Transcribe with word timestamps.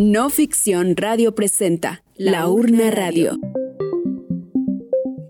No 0.00 0.30
Ficción 0.30 0.96
Radio 0.96 1.34
presenta 1.34 2.04
La 2.16 2.46
Urna 2.48 2.92
Radio. 2.92 3.36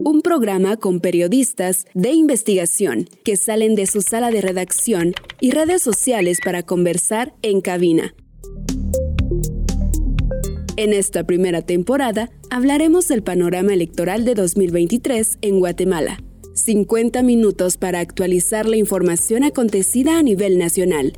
Un 0.01 0.21
programa 0.21 0.77
con 0.77 1.01
periodistas 1.01 1.87
de 1.95 2.13
investigación 2.13 3.09
que 3.25 3.39
salen 3.39 3.77
de 3.77 3.87
su 3.87 4.03
sala 4.03 4.31
de 4.31 4.43
redacción 4.43 5.15
y 5.41 5.53
redes 5.53 5.81
sociales 5.81 6.41
para 6.45 6.65
conversar 6.65 7.35
en 7.41 7.63
cabina. 7.63 8.15
En 10.77 10.92
esta 10.92 11.24
primera 11.24 11.63
temporada 11.63 12.28
hablaremos 12.50 13.09
del 13.09 13.23
panorama 13.23 13.73
electoral 13.73 14.27
de 14.27 14.35
2023 14.35 15.38
en 15.41 15.60
Guatemala. 15.60 16.19
50 16.52 17.23
minutos 17.23 17.78
para 17.78 18.00
actualizar 18.00 18.69
la 18.69 18.77
información 18.77 19.45
acontecida 19.45 20.19
a 20.19 20.23
nivel 20.23 20.59
nacional 20.59 21.14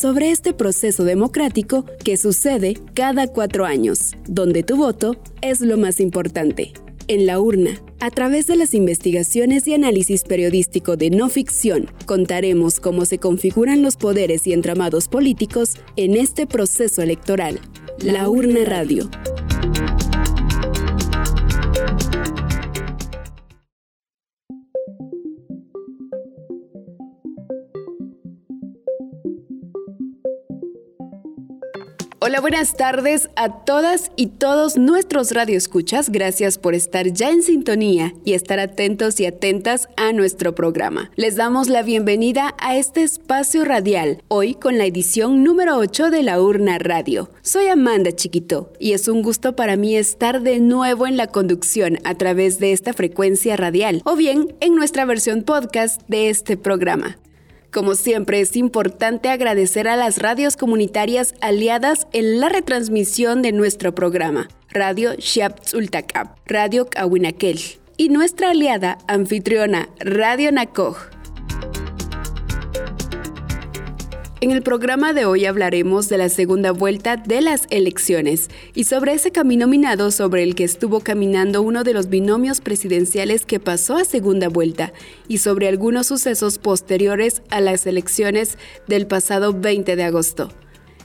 sobre 0.00 0.30
este 0.30 0.54
proceso 0.54 1.04
democrático 1.04 1.84
que 2.02 2.16
sucede 2.16 2.78
cada 2.94 3.26
cuatro 3.26 3.66
años, 3.66 4.16
donde 4.26 4.62
tu 4.62 4.78
voto 4.78 5.14
es 5.42 5.60
lo 5.60 5.76
más 5.76 6.00
importante. 6.00 6.72
En 7.06 7.26
la 7.26 7.38
urna, 7.38 7.82
a 7.98 8.08
través 8.08 8.46
de 8.46 8.56
las 8.56 8.72
investigaciones 8.72 9.68
y 9.68 9.74
análisis 9.74 10.22
periodístico 10.22 10.96
de 10.96 11.10
no 11.10 11.28
ficción, 11.28 11.90
contaremos 12.06 12.80
cómo 12.80 13.04
se 13.04 13.18
configuran 13.18 13.82
los 13.82 13.96
poderes 13.96 14.46
y 14.46 14.54
entramados 14.54 15.06
políticos 15.06 15.74
en 15.96 16.16
este 16.16 16.46
proceso 16.46 17.02
electoral. 17.02 17.60
La 18.02 18.30
urna 18.30 18.64
radio. 18.64 19.10
Hola, 32.22 32.42
buenas 32.42 32.76
tardes 32.76 33.30
a 33.34 33.64
todas 33.64 34.12
y 34.14 34.26
todos 34.26 34.76
nuestros 34.76 35.30
radioescuchas. 35.30 36.10
Gracias 36.10 36.58
por 36.58 36.74
estar 36.74 37.06
ya 37.06 37.30
en 37.30 37.42
sintonía 37.42 38.12
y 38.26 38.34
estar 38.34 38.60
atentos 38.60 39.20
y 39.20 39.24
atentas 39.24 39.88
a 39.96 40.12
nuestro 40.12 40.54
programa. 40.54 41.10
Les 41.16 41.36
damos 41.36 41.70
la 41.70 41.82
bienvenida 41.82 42.54
a 42.58 42.76
este 42.76 43.04
espacio 43.04 43.64
radial, 43.64 44.22
hoy 44.28 44.52
con 44.52 44.76
la 44.76 44.84
edición 44.84 45.42
número 45.42 45.78
8 45.78 46.10
de 46.10 46.22
la 46.22 46.42
Urna 46.42 46.78
Radio. 46.78 47.30
Soy 47.40 47.68
Amanda 47.68 48.12
Chiquito 48.12 48.70
y 48.78 48.92
es 48.92 49.08
un 49.08 49.22
gusto 49.22 49.56
para 49.56 49.76
mí 49.76 49.96
estar 49.96 50.42
de 50.42 50.60
nuevo 50.60 51.06
en 51.06 51.16
la 51.16 51.28
conducción 51.28 52.00
a 52.04 52.16
través 52.16 52.58
de 52.58 52.72
esta 52.72 52.92
frecuencia 52.92 53.56
radial 53.56 54.02
o 54.04 54.14
bien 54.14 54.54
en 54.60 54.74
nuestra 54.74 55.06
versión 55.06 55.42
podcast 55.42 56.02
de 56.06 56.28
este 56.28 56.58
programa. 56.58 57.16
Como 57.72 57.94
siempre, 57.94 58.40
es 58.40 58.56
importante 58.56 59.28
agradecer 59.28 59.86
a 59.86 59.96
las 59.96 60.18
radios 60.18 60.56
comunitarias 60.56 61.34
aliadas 61.40 62.08
en 62.12 62.40
la 62.40 62.48
retransmisión 62.48 63.42
de 63.42 63.52
nuestro 63.52 63.94
programa, 63.94 64.48
Radio 64.70 65.12
Xiaptzultacap, 65.16 66.36
Radio 66.46 66.86
Kawinakel, 66.86 67.60
y 67.96 68.08
nuestra 68.08 68.50
aliada 68.50 68.98
anfitriona, 69.06 69.88
Radio 70.00 70.50
Nakoj. 70.50 71.19
En 74.42 74.52
el 74.52 74.62
programa 74.62 75.12
de 75.12 75.26
hoy 75.26 75.44
hablaremos 75.44 76.08
de 76.08 76.16
la 76.16 76.30
segunda 76.30 76.72
vuelta 76.72 77.18
de 77.18 77.42
las 77.42 77.66
elecciones 77.68 78.48
y 78.74 78.84
sobre 78.84 79.12
ese 79.12 79.32
camino 79.32 79.66
minado 79.66 80.10
sobre 80.10 80.42
el 80.42 80.54
que 80.54 80.64
estuvo 80.64 81.00
caminando 81.00 81.60
uno 81.60 81.84
de 81.84 81.92
los 81.92 82.08
binomios 82.08 82.62
presidenciales 82.62 83.44
que 83.44 83.60
pasó 83.60 83.98
a 83.98 84.06
segunda 84.06 84.48
vuelta 84.48 84.94
y 85.28 85.38
sobre 85.38 85.68
algunos 85.68 86.06
sucesos 86.06 86.56
posteriores 86.56 87.42
a 87.50 87.60
las 87.60 87.86
elecciones 87.86 88.56
del 88.86 89.06
pasado 89.06 89.52
20 89.52 89.94
de 89.94 90.04
agosto. 90.04 90.48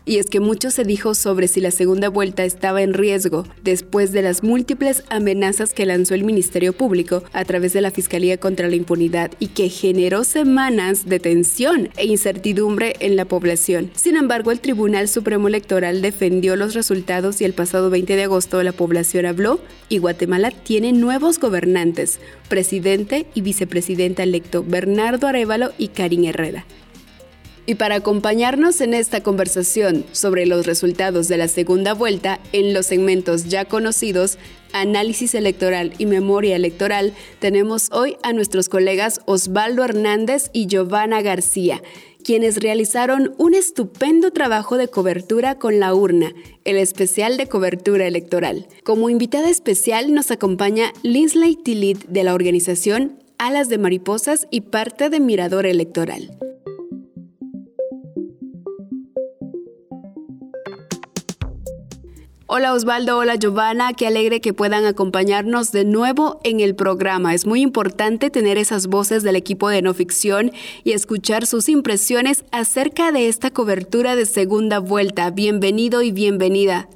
Y 0.08 0.18
es 0.18 0.28
que 0.28 0.40
mucho 0.40 0.70
se 0.70 0.84
dijo 0.84 1.16
sobre 1.16 1.48
si 1.48 1.60
la 1.62 1.72
segunda 1.72 2.10
vuelta 2.10 2.46
estaba 2.46 2.84
en 2.84 2.94
riesgo 2.94 3.44
después 3.64 4.12
de 4.12 4.22
las 4.22 4.44
múltiples 4.44 5.04
amenazas 5.10 5.74
que 5.74 5.88
lanzó 5.88 6.14
el 6.14 6.24
Ministerio 6.24 6.74
Público 6.74 7.24
a 7.34 7.44
través 7.44 7.74
de 7.74 7.82
la 7.82 7.90
Fiscalía 7.90 8.38
contra 8.38 8.68
la 8.68 8.76
Impunidad 8.76 9.32
y 9.40 9.48
que 9.48 9.68
generó 9.70 10.24
semanas 10.24 11.06
de 11.10 11.20
tensión 11.20 11.90
e 11.98 12.06
incertidumbre 12.06 12.96
en 13.00 13.16
la 13.16 13.26
población. 13.26 13.90
Sin 13.96 14.16
embargo, 14.16 14.52
el 14.52 14.60
Tribunal 14.60 15.08
Supremo 15.08 15.48
Electoral 15.48 16.04
defendió 16.04 16.56
los 16.56 16.76
resultados 16.76 17.42
y 17.42 17.46
el 17.46 17.54
pasado 17.54 17.90
20 17.90 18.16
de 18.16 18.24
agosto 18.24 18.62
la 18.62 18.74
población 18.74 19.26
habló 19.26 19.60
y 19.90 19.98
Guatemala 19.98 20.52
tiene 20.52 20.92
nuevos 20.92 21.40
gobernantes, 21.40 22.20
presidente 22.48 23.26
y 23.34 23.42
vicepresidenta 23.42 24.22
electo 24.22 24.64
Bernardo 24.64 25.26
Arevalo 25.26 25.72
y 25.80 25.88
Karin 25.88 26.26
Herrera. 26.26 26.64
Y 27.68 27.76
para 27.76 27.96
acompañarnos 27.96 28.80
en 28.82 28.94
esta 28.94 29.22
conversación 29.22 30.06
sobre 30.12 30.46
los 30.46 30.68
resultados 30.68 31.28
de 31.28 31.38
la 31.38 31.48
segunda 31.48 31.94
vuelta 31.94 32.40
en 32.52 32.74
los 32.76 32.86
segmentos 32.86 33.46
ya 33.46 33.66
conocidos, 33.66 34.38
análisis 34.72 35.34
electoral 35.34 35.94
y 35.98 36.06
memoria 36.06 36.56
electoral, 36.56 37.14
tenemos 37.40 37.90
hoy 37.92 38.18
a 38.22 38.34
nuestros 38.34 38.70
colegas 38.70 39.22
Osvaldo 39.26 39.84
Hernández 39.84 40.52
y 40.54 40.68
Giovanna 40.68 41.24
García, 41.24 41.82
quienes 42.24 42.58
realizaron 42.58 43.34
un 43.40 43.56
estupendo 43.56 44.32
trabajo 44.32 44.78
de 44.78 44.88
cobertura 44.88 45.56
con 45.56 45.80
la 45.80 45.96
urna, 45.96 46.34
el 46.66 46.78
especial 46.78 47.38
de 47.38 47.48
cobertura 47.48 48.06
electoral. 48.06 48.68
Como 48.84 49.10
invitada 49.10 49.50
especial 49.50 50.14
nos 50.14 50.30
acompaña 50.30 50.94
Linsley 51.02 51.56
Tilit 51.56 52.06
de 52.06 52.24
la 52.24 52.36
organización 52.36 53.20
Alas 53.38 53.70
de 53.70 53.80
Mariposas 53.80 54.48
y 54.52 54.62
parte 54.62 55.10
de 55.10 55.20
Mirador 55.20 55.66
Electoral. 55.66 56.38
Hola 62.48 62.76
Osvaldo, 62.76 63.18
hola 63.18 63.38
Giovanna, 63.38 63.94
qué 63.94 64.06
alegre 64.06 64.40
que 64.40 64.54
puedan 64.54 64.86
acompañarnos 64.86 65.72
de 65.72 65.84
nuevo 65.84 66.40
en 66.44 66.60
el 66.60 66.76
programa. 66.76 67.34
Es 67.34 67.48
muy 67.48 67.62
importante 67.62 68.30
tener 68.30 68.60
esas 68.60 68.86
voces 68.86 69.24
del 69.24 69.36
equipo 69.36 69.68
de 69.68 69.82
no 69.82 69.96
ficción 69.96 70.52
y 70.84 70.92
escuchar 70.92 71.48
sus 71.48 71.70
impresiones 71.70 72.46
acerca 72.52 73.12
de 73.12 73.30
esta 73.30 73.50
cobertura 73.50 74.16
de 74.16 74.28
segunda 74.28 74.78
vuelta. 74.78 75.32
Bienvenido 75.32 76.04
y 76.04 76.12
bienvenida. 76.12 76.88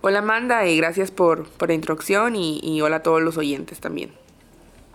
Hola 0.00 0.18
Amanda 0.18 0.66
y 0.66 0.76
gracias 0.78 1.12
por, 1.12 1.48
por 1.48 1.68
la 1.68 1.74
introducción 1.74 2.34
y, 2.34 2.80
hola 2.80 2.96
a 2.96 3.02
todos 3.04 3.22
los 3.22 3.36
oyentes 3.36 3.78
también. 3.78 4.10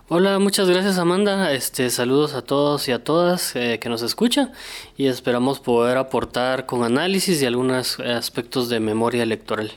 Hola, 0.09 0.39
muchas 0.39 0.69
gracias 0.69 0.97
Amanda. 0.99 1.51
Este, 1.51 1.89
saludos 1.89 2.33
a 2.33 2.41
todos 2.41 2.87
y 2.87 2.93
a 2.93 3.03
todas 3.03 3.53
eh, 3.57 3.77
que 3.81 3.89
nos 3.89 4.01
escuchan 4.01 4.53
y 4.95 5.07
esperamos 5.07 5.59
poder 5.59 5.97
aportar 5.97 6.65
con 6.65 6.85
análisis 6.85 7.41
y 7.41 7.45
algunos 7.45 7.99
aspectos 7.99 8.69
de 8.69 8.79
memoria 8.79 9.23
electoral. 9.23 9.69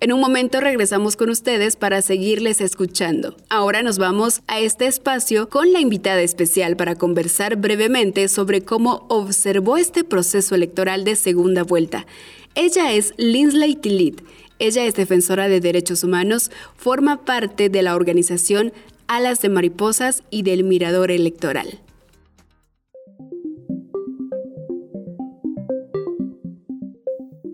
En 0.00 0.12
un 0.12 0.20
momento 0.20 0.60
regresamos 0.60 1.16
con 1.16 1.30
ustedes 1.30 1.76
para 1.76 2.02
seguirles 2.02 2.60
escuchando. 2.60 3.34
Ahora 3.48 3.82
nos 3.82 3.96
vamos 3.96 4.42
a 4.46 4.60
este 4.60 4.88
espacio 4.88 5.48
con 5.48 5.72
la 5.72 5.80
invitada 5.80 6.20
especial 6.20 6.76
para 6.76 6.96
conversar 6.96 7.56
brevemente 7.56 8.28
sobre 8.28 8.60
cómo 8.60 9.06
observó 9.08 9.78
este 9.78 10.04
proceso 10.04 10.54
electoral 10.54 11.04
de 11.04 11.16
segunda 11.16 11.62
vuelta. 11.62 12.04
Ella 12.54 12.92
es 12.92 13.14
Linsley 13.16 13.74
Tillit 13.74 14.20
ella 14.62 14.84
es 14.84 14.94
defensora 14.94 15.48
de 15.48 15.60
derechos 15.60 16.04
humanos, 16.04 16.52
forma 16.76 17.24
parte 17.24 17.68
de 17.68 17.82
la 17.82 17.96
organización 17.96 18.72
Alas 19.08 19.42
de 19.42 19.48
Mariposas 19.48 20.22
y 20.30 20.42
del 20.42 20.62
Mirador 20.62 21.10
Electoral. 21.10 21.81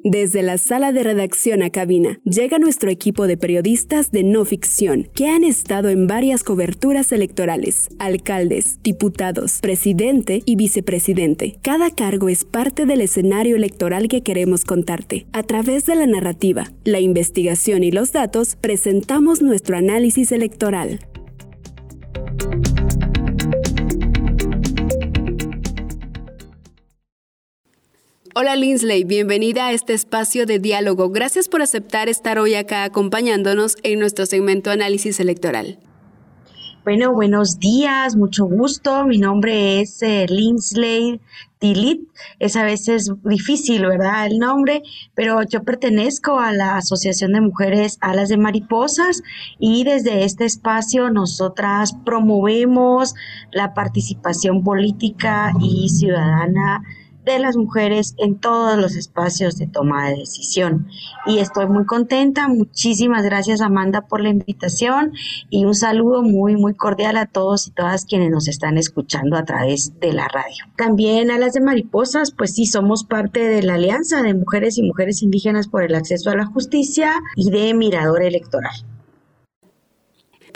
Desde 0.04 0.42
la 0.42 0.58
sala 0.58 0.92
de 0.92 1.02
redacción 1.02 1.62
a 1.62 1.70
cabina, 1.70 2.20
llega 2.24 2.58
nuestro 2.58 2.90
equipo 2.90 3.26
de 3.26 3.36
periodistas 3.36 4.10
de 4.10 4.22
no 4.22 4.44
ficción, 4.44 5.08
que 5.14 5.26
han 5.28 5.44
estado 5.44 5.88
en 5.88 6.06
varias 6.06 6.44
coberturas 6.44 7.10
electorales, 7.12 7.88
alcaldes, 7.98 8.80
diputados, 8.82 9.58
presidente 9.60 10.42
y 10.44 10.56
vicepresidente. 10.56 11.58
Cada 11.62 11.90
cargo 11.90 12.28
es 12.28 12.44
parte 12.44 12.86
del 12.86 13.00
escenario 13.00 13.56
electoral 13.56 14.08
que 14.08 14.22
queremos 14.22 14.64
contarte. 14.64 15.26
A 15.32 15.42
través 15.42 15.86
de 15.86 15.96
la 15.96 16.06
narrativa, 16.06 16.72
la 16.84 17.00
investigación 17.00 17.82
y 17.82 17.90
los 17.90 18.12
datos, 18.12 18.56
presentamos 18.56 19.42
nuestro 19.42 19.76
análisis 19.76 20.32
electoral. 20.32 21.00
Hola 28.40 28.54
Linsley, 28.54 29.02
bienvenida 29.02 29.66
a 29.66 29.72
este 29.72 29.94
espacio 29.94 30.46
de 30.46 30.60
diálogo. 30.60 31.10
Gracias 31.10 31.48
por 31.48 31.60
aceptar 31.60 32.08
estar 32.08 32.38
hoy 32.38 32.54
acá 32.54 32.84
acompañándonos 32.84 33.74
en 33.82 33.98
nuestro 33.98 34.26
segmento 34.26 34.70
Análisis 34.70 35.18
Electoral. 35.18 35.80
Bueno, 36.84 37.12
buenos 37.12 37.58
días, 37.58 38.14
mucho 38.14 38.44
gusto. 38.44 39.04
Mi 39.06 39.18
nombre 39.18 39.80
es 39.80 40.00
eh, 40.02 40.26
Linsley 40.28 41.20
Tilit. 41.58 42.08
Es 42.38 42.54
a 42.54 42.62
veces 42.62 43.10
difícil, 43.24 43.84
¿verdad? 43.84 44.26
El 44.26 44.38
nombre, 44.38 44.82
pero 45.16 45.42
yo 45.42 45.64
pertenezco 45.64 46.38
a 46.38 46.52
la 46.52 46.76
Asociación 46.76 47.32
de 47.32 47.40
Mujeres 47.40 47.98
Alas 48.00 48.28
de 48.28 48.36
Mariposas 48.36 49.20
y 49.58 49.82
desde 49.82 50.22
este 50.22 50.44
espacio 50.44 51.10
nosotras 51.10 51.92
promovemos 52.04 53.16
la 53.50 53.74
participación 53.74 54.62
política 54.62 55.52
y 55.60 55.88
ciudadana 55.88 56.84
de 57.32 57.38
las 57.38 57.56
mujeres 57.56 58.14
en 58.18 58.38
todos 58.38 58.78
los 58.78 58.96
espacios 58.96 59.58
de 59.58 59.66
toma 59.66 60.08
de 60.08 60.16
decisión. 60.16 60.88
Y 61.26 61.38
estoy 61.38 61.66
muy 61.66 61.84
contenta. 61.86 62.48
Muchísimas 62.48 63.24
gracias 63.24 63.60
Amanda 63.60 64.02
por 64.02 64.20
la 64.20 64.30
invitación 64.30 65.12
y 65.50 65.64
un 65.64 65.74
saludo 65.74 66.22
muy, 66.22 66.56
muy 66.56 66.74
cordial 66.74 67.16
a 67.16 67.26
todos 67.26 67.66
y 67.66 67.70
todas 67.70 68.04
quienes 68.04 68.30
nos 68.30 68.48
están 68.48 68.78
escuchando 68.78 69.36
a 69.36 69.44
través 69.44 69.98
de 70.00 70.12
la 70.12 70.28
radio. 70.28 70.64
También 70.76 71.30
a 71.30 71.38
las 71.38 71.52
de 71.52 71.60
Mariposas, 71.60 72.32
pues 72.32 72.54
sí, 72.54 72.66
somos 72.66 73.04
parte 73.04 73.48
de 73.48 73.62
la 73.62 73.74
Alianza 73.74 74.22
de 74.22 74.34
Mujeres 74.34 74.78
y 74.78 74.82
Mujeres 74.82 75.22
Indígenas 75.22 75.68
por 75.68 75.82
el 75.82 75.94
Acceso 75.94 76.30
a 76.30 76.36
la 76.36 76.46
Justicia 76.46 77.12
y 77.36 77.50
de 77.50 77.74
Mirador 77.74 78.22
Electoral. 78.22 78.97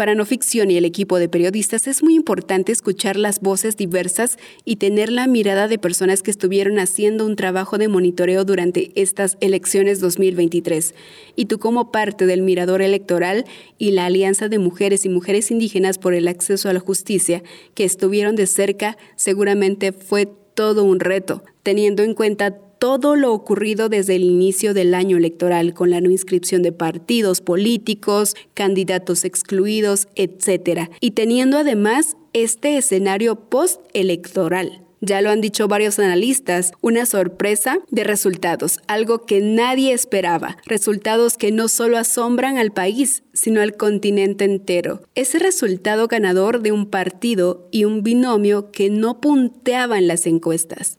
Para 0.03 0.17
no 0.17 0.27
ficción 0.27 0.69
y 0.73 0.77
el 0.77 0.85
equipo 0.85 1.21
de 1.21 1.29
periodistas 1.29 1.87
es 1.87 2.03
muy 2.03 2.17
importante 2.17 2.73
escuchar 2.73 3.15
las 3.15 3.39
voces 3.39 3.77
diversas 3.77 4.37
y 4.65 4.75
tener 4.75 5.13
la 5.13 5.29
mirada 5.29 5.69
de 5.69 5.79
personas 5.79 6.25
que 6.25 6.33
estuvieron 6.33 6.81
haciendo 6.81 7.25
un 7.25 7.37
trabajo 7.37 7.79
de 7.79 7.87
monitoreo 7.87 8.45
durante 8.45 8.91
estas 9.01 9.39
elecciones 9.41 10.01
2023. 10.01 10.97
Y 11.37 11.45
tú 11.45 11.61
como 11.61 11.93
parte 11.93 12.27
del 12.27 12.43
Mirador 12.43 12.83
Electoral 12.83 13.45
y 13.79 13.93
la 13.93 14.07
Alianza 14.07 14.49
de 14.49 14.59
Mujeres 14.59 15.05
y 15.05 15.09
Mujeres 15.09 15.53
Indígenas 15.53 15.99
por 15.99 16.15
el 16.15 16.27
Acceso 16.27 16.69
a 16.69 16.73
la 16.73 16.81
Justicia, 16.81 17.45
que 17.77 17.85
estuvieron 17.85 18.35
de 18.35 18.49
cerca, 18.49 18.99
seguramente 19.15 19.93
fue 19.93 20.27
todo 20.27 20.83
un 20.83 20.99
reto, 20.99 21.45
teniendo 21.63 22.03
en 22.03 22.15
cuenta 22.15 22.59
todo 22.83 23.15
lo 23.15 23.33
ocurrido 23.33 23.89
desde 23.89 24.17
el 24.17 24.25
inicio 24.25 24.75
del 24.75 24.95
año 24.95 25.17
electoral 25.17 25.73
con 25.73 25.91
la 25.91 26.01
no 26.01 26.11
inscripción 26.11 26.63
de 26.63 26.73
partidos 26.73 27.41
políticos, 27.41 28.35
candidatos 28.55 29.25
excluidos, 29.25 30.09
etc. 30.17 30.91
Y 30.99 31.13
teniendo 31.13 31.59
además 31.59 32.17
este 32.33 32.77
escenario 32.77 33.37
postelectoral. 33.37 34.83
Ya 35.01 35.21
lo 35.21 35.31
han 35.31 35.41
dicho 35.41 35.69
varios 35.69 36.01
analistas, 36.01 36.73
una 36.81 37.07
sorpresa 37.07 37.79
de 37.93 38.03
resultados, 38.03 38.81
algo 38.89 39.27
que 39.27 39.41
nadie 39.41 39.93
esperaba, 39.93 40.57
resultados 40.67 41.37
que 41.37 41.53
no 41.53 41.69
solo 41.69 41.99
asombran 41.99 42.59
al 42.59 42.73
país, 42.73 43.23
sino 43.33 43.61
al 43.61 43.77
continente 43.77 44.45
entero. 44.45 45.03
Ese 45.15 45.39
resultado 45.39 46.09
ganador 46.09 46.63
de 46.63 46.73
un 46.73 46.87
partido 46.87 47.69
y 47.71 47.85
un 47.85 48.03
binomio 48.03 48.73
que 48.73 48.91
no 48.91 49.21
punteaba 49.21 49.99
en 49.99 50.09
las 50.09 50.27
encuestas. 50.27 50.99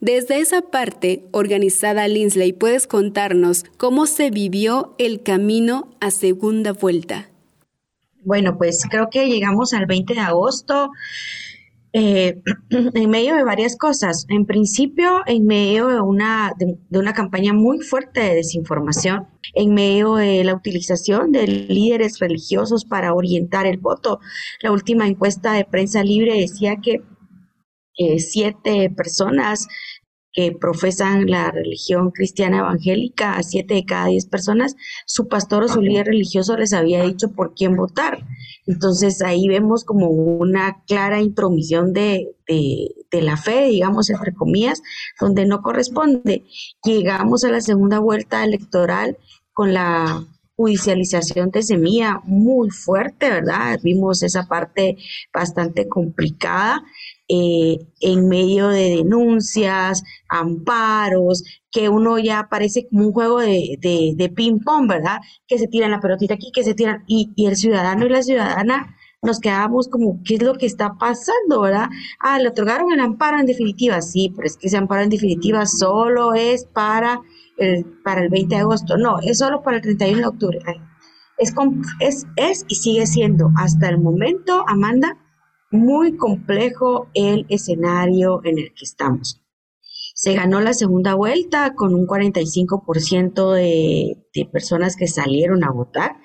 Desde 0.00 0.38
esa 0.38 0.62
parte 0.62 1.24
organizada, 1.32 2.06
Linsley, 2.06 2.52
puedes 2.52 2.86
contarnos 2.86 3.64
cómo 3.76 4.06
se 4.06 4.30
vivió 4.30 4.94
el 4.98 5.22
camino 5.22 5.88
a 6.00 6.10
segunda 6.12 6.72
vuelta. 6.72 7.28
Bueno, 8.22 8.56
pues 8.58 8.84
creo 8.88 9.08
que 9.10 9.26
llegamos 9.26 9.72
al 9.72 9.86
20 9.86 10.14
de 10.14 10.20
agosto. 10.20 10.90
Eh, 11.92 12.42
en 12.70 13.10
medio 13.10 13.34
de 13.34 13.42
varias 13.42 13.76
cosas. 13.76 14.26
En 14.28 14.46
principio, 14.46 15.22
en 15.26 15.46
medio 15.46 15.88
de 15.88 16.00
una, 16.00 16.52
de, 16.58 16.78
una 16.98 17.12
campaña 17.12 17.52
muy 17.52 17.80
fuerte 17.80 18.20
de 18.20 18.34
desinformación, 18.34 19.26
en 19.54 19.74
medio 19.74 20.14
de 20.14 20.44
la 20.44 20.54
utilización 20.54 21.32
de 21.32 21.46
líderes 21.46 22.18
religiosos 22.20 22.84
para 22.84 23.14
orientar 23.14 23.66
el 23.66 23.78
voto. 23.78 24.20
La 24.62 24.70
última 24.70 25.08
encuesta 25.08 25.54
de 25.54 25.64
prensa 25.64 26.04
libre 26.04 26.38
decía 26.38 26.76
que 26.76 27.02
eh, 27.98 28.18
siete 28.20 28.90
personas 28.90 29.66
que 30.32 30.52
profesan 30.52 31.26
la 31.26 31.50
religión 31.50 32.12
cristiana 32.12 32.58
evangélica, 32.58 33.32
a 33.36 33.42
siete 33.42 33.74
de 33.74 33.84
cada 33.84 34.06
diez 34.06 34.26
personas, 34.26 34.76
su 35.04 35.26
pastor 35.26 35.64
o 35.64 35.68
su 35.68 35.82
líder 35.82 36.06
religioso 36.06 36.56
les 36.56 36.72
había 36.72 37.02
dicho 37.02 37.32
por 37.32 37.54
quién 37.54 37.74
votar. 37.76 38.24
Entonces 38.66 39.20
ahí 39.22 39.48
vemos 39.48 39.84
como 39.84 40.10
una 40.10 40.84
clara 40.86 41.20
intromisión 41.20 41.92
de, 41.92 42.36
de, 42.46 43.22
la 43.22 43.36
fe, 43.36 43.64
digamos, 43.64 44.10
entre 44.10 44.32
comillas, 44.32 44.80
donde 45.20 45.44
no 45.44 45.60
corresponde. 45.60 46.44
Llegamos 46.84 47.42
a 47.42 47.50
la 47.50 47.60
segunda 47.60 47.98
vuelta 47.98 48.44
electoral 48.44 49.18
con 49.52 49.74
la 49.74 50.24
judicialización 50.54 51.50
de 51.50 51.62
semilla 51.62 52.20
muy 52.24 52.70
fuerte, 52.70 53.30
¿verdad? 53.30 53.78
Vimos 53.82 54.22
esa 54.22 54.46
parte 54.46 54.98
bastante 55.32 55.88
complicada 55.88 56.84
eh, 57.28 57.78
en 58.00 58.28
medio 58.28 58.68
de 58.68 58.96
denuncias, 58.96 60.02
amparos, 60.28 61.44
que 61.70 61.88
uno 61.88 62.18
ya 62.18 62.48
parece 62.50 62.88
como 62.88 63.06
un 63.06 63.12
juego 63.12 63.40
de, 63.40 63.76
de, 64.16 64.28
ping-pong, 64.30 64.88
¿verdad? 64.88 65.18
Que 65.46 65.58
se 65.58 65.68
tiran 65.68 65.90
la 65.90 66.00
pelotita 66.00 66.34
aquí, 66.34 66.50
que 66.52 66.64
se 66.64 66.74
tiran, 66.74 67.04
y, 67.06 67.32
y 67.36 67.46
el 67.46 67.56
ciudadano 67.56 68.06
y 68.06 68.08
la 68.08 68.22
ciudadana 68.22 68.96
nos 69.22 69.40
quedamos 69.40 69.88
como, 69.88 70.20
¿qué 70.24 70.36
es 70.36 70.42
lo 70.42 70.54
que 70.54 70.66
está 70.66 70.94
pasando, 70.98 71.60
verdad? 71.60 71.88
Ah, 72.20 72.38
le 72.38 72.48
otorgaron 72.48 72.92
el 72.92 73.00
amparo 73.00 73.38
en 73.38 73.46
definitiva, 73.46 74.00
sí, 74.00 74.32
pero 74.34 74.46
es 74.46 74.56
que 74.56 74.68
ese 74.68 74.76
amparo 74.76 75.02
en 75.02 75.10
definitiva 75.10 75.66
solo 75.66 76.34
es 76.34 76.64
para 76.66 77.20
el, 77.56 77.84
para 78.04 78.22
el 78.22 78.30
20 78.30 78.54
de 78.54 78.60
agosto, 78.60 78.96
no, 78.96 79.18
es 79.20 79.38
solo 79.38 79.62
para 79.62 79.78
el 79.78 79.82
31 79.82 80.20
de 80.20 80.26
octubre. 80.26 80.60
Es, 81.36 81.54
es, 82.00 82.26
es 82.36 82.64
y 82.68 82.74
sigue 82.76 83.06
siendo 83.06 83.50
hasta 83.56 83.88
el 83.88 83.98
momento, 83.98 84.64
Amanda, 84.66 85.16
muy 85.70 86.16
complejo 86.16 87.08
el 87.14 87.46
escenario 87.48 88.40
en 88.44 88.58
el 88.58 88.74
que 88.74 88.84
estamos. 88.84 89.40
Se 90.14 90.34
ganó 90.34 90.60
la 90.60 90.72
segunda 90.72 91.14
vuelta 91.14 91.74
con 91.74 91.94
un 91.94 92.06
45% 92.06 93.52
de, 93.52 94.16
de 94.34 94.44
personas 94.46 94.96
que 94.96 95.06
salieron 95.06 95.62
a 95.62 95.70
votar. 95.70 96.16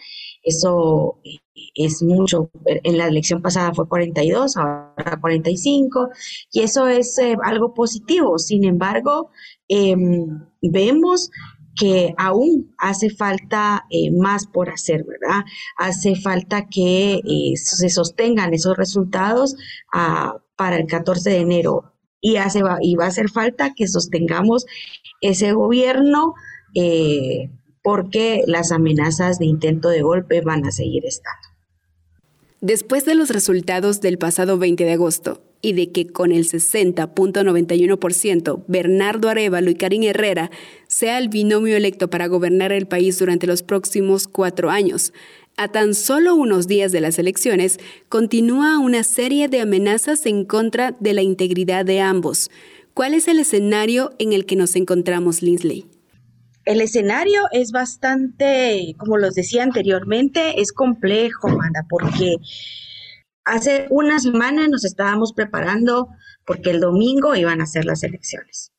Eso 0.43 1.19
eh, 1.23 1.39
es 1.75 2.03
mucho. 2.03 2.51
En 2.65 2.97
la 2.97 3.07
elección 3.07 3.41
pasada 3.41 3.73
fue 3.73 3.87
42, 3.87 4.57
ahora 4.57 5.17
45, 5.19 6.09
y 6.51 6.61
eso 6.61 6.87
es 6.87 7.17
eh, 7.17 7.35
algo 7.43 7.73
positivo. 7.73 8.37
Sin 8.37 8.65
embargo, 8.65 9.29
em, 9.67 10.27
vemos 10.61 11.31
que 11.75 12.13
aún 12.17 12.73
hace 12.77 13.09
falta 13.09 13.85
eh, 13.89 14.11
más 14.11 14.45
por 14.45 14.69
hacer, 14.69 15.05
¿verdad? 15.05 15.43
Hace 15.77 16.15
falta 16.15 16.67
que 16.67 17.15
eh, 17.15 17.53
se 17.55 17.89
sostengan 17.89 18.53
esos 18.53 18.77
resultados 18.77 19.55
ah, 19.93 20.37
para 20.55 20.77
el 20.77 20.87
14 20.87 21.29
de 21.29 21.37
enero 21.37 21.93
y, 22.21 22.37
hace, 22.37 22.61
y 22.81 22.95
va 22.95 23.05
a 23.05 23.09
hacer 23.09 23.29
falta 23.29 23.73
que 23.75 23.87
sostengamos 23.87 24.65
ese 25.21 25.53
gobierno 25.53 26.33
eh, 26.75 27.49
porque 27.81 28.43
las 28.47 28.71
amenazas 28.71 29.39
de 29.39 29.45
intento 29.45 29.89
de 29.89 30.01
golpe 30.01 30.41
van 30.41 30.65
a 30.65 30.71
seguir 30.71 31.05
estando. 31.05 31.47
Después 32.61 33.05
de 33.05 33.15
los 33.15 33.29
resultados 33.29 33.99
del 33.99 34.17
pasado 34.17 34.57
20 34.57 34.85
de 34.85 34.93
agosto, 34.93 35.41
y 35.63 35.73
de 35.73 35.91
que 35.91 36.05
con 36.07 36.31
el 36.33 36.45
60.91% 36.45 38.63
Bernardo 38.67 39.29
Arevalo 39.29 39.71
y 39.71 39.75
Karin 39.75 40.03
Herrera 40.03 40.51
sea 40.93 41.17
el 41.17 41.29
binomio 41.29 41.75
electo 41.75 42.09
para 42.09 42.27
gobernar 42.27 42.71
el 42.71 42.87
país 42.87 43.17
durante 43.19 43.47
los 43.47 43.63
próximos 43.63 44.27
cuatro 44.27 44.69
años. 44.69 45.13
A 45.57 45.67
tan 45.67 45.93
solo 45.93 46.35
unos 46.35 46.67
días 46.67 46.91
de 46.91 47.01
las 47.01 47.19
elecciones, 47.19 47.79
continúa 48.09 48.79
una 48.79 49.03
serie 49.03 49.47
de 49.47 49.61
amenazas 49.61 50.25
en 50.25 50.45
contra 50.45 50.95
de 50.99 51.13
la 51.13 51.21
integridad 51.21 51.85
de 51.85 52.01
ambos. 52.01 52.49
¿Cuál 52.93 53.13
es 53.13 53.27
el 53.27 53.39
escenario 53.39 54.11
en 54.19 54.33
el 54.33 54.45
que 54.45 54.55
nos 54.55 54.75
encontramos, 54.75 55.41
Linsley? 55.41 55.85
El 56.65 56.79
escenario 56.79 57.41
es 57.51 57.71
bastante, 57.71 58.95
como 58.97 59.17
los 59.17 59.35
decía 59.35 59.63
anteriormente, 59.63 60.61
es 60.61 60.71
complejo, 60.71 61.49
Amanda, 61.49 61.85
porque 61.89 62.37
Hace 63.45 63.87
una 63.89 64.19
semana 64.19 64.69
nos 64.69 64.85
estábamos 64.85 65.33
preparando 65.33 66.07
porque 66.45 66.71
el 66.71 66.79
domingo 66.79 67.35
iban 67.35 67.59
a 67.61 67.65
ser 67.65 67.83
las 67.83 68.03
elecciones. 68.03 68.72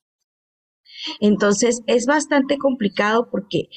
Entonces 1.21 1.83
es 1.87 2.07
bastante 2.07 2.59
complicado 2.59 3.29
porque 3.31 3.69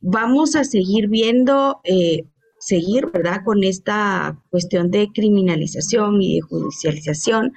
vamos 0.00 0.56
a 0.56 0.64
seguir 0.64 1.08
viendo, 1.08 1.80
eh, 1.84 2.24
seguir, 2.58 3.06
¿verdad?, 3.12 3.40
con 3.44 3.62
esta 3.62 4.40
cuestión 4.50 4.90
de 4.90 5.08
criminalización 5.12 6.22
y 6.22 6.36
de 6.36 6.40
judicialización 6.40 7.52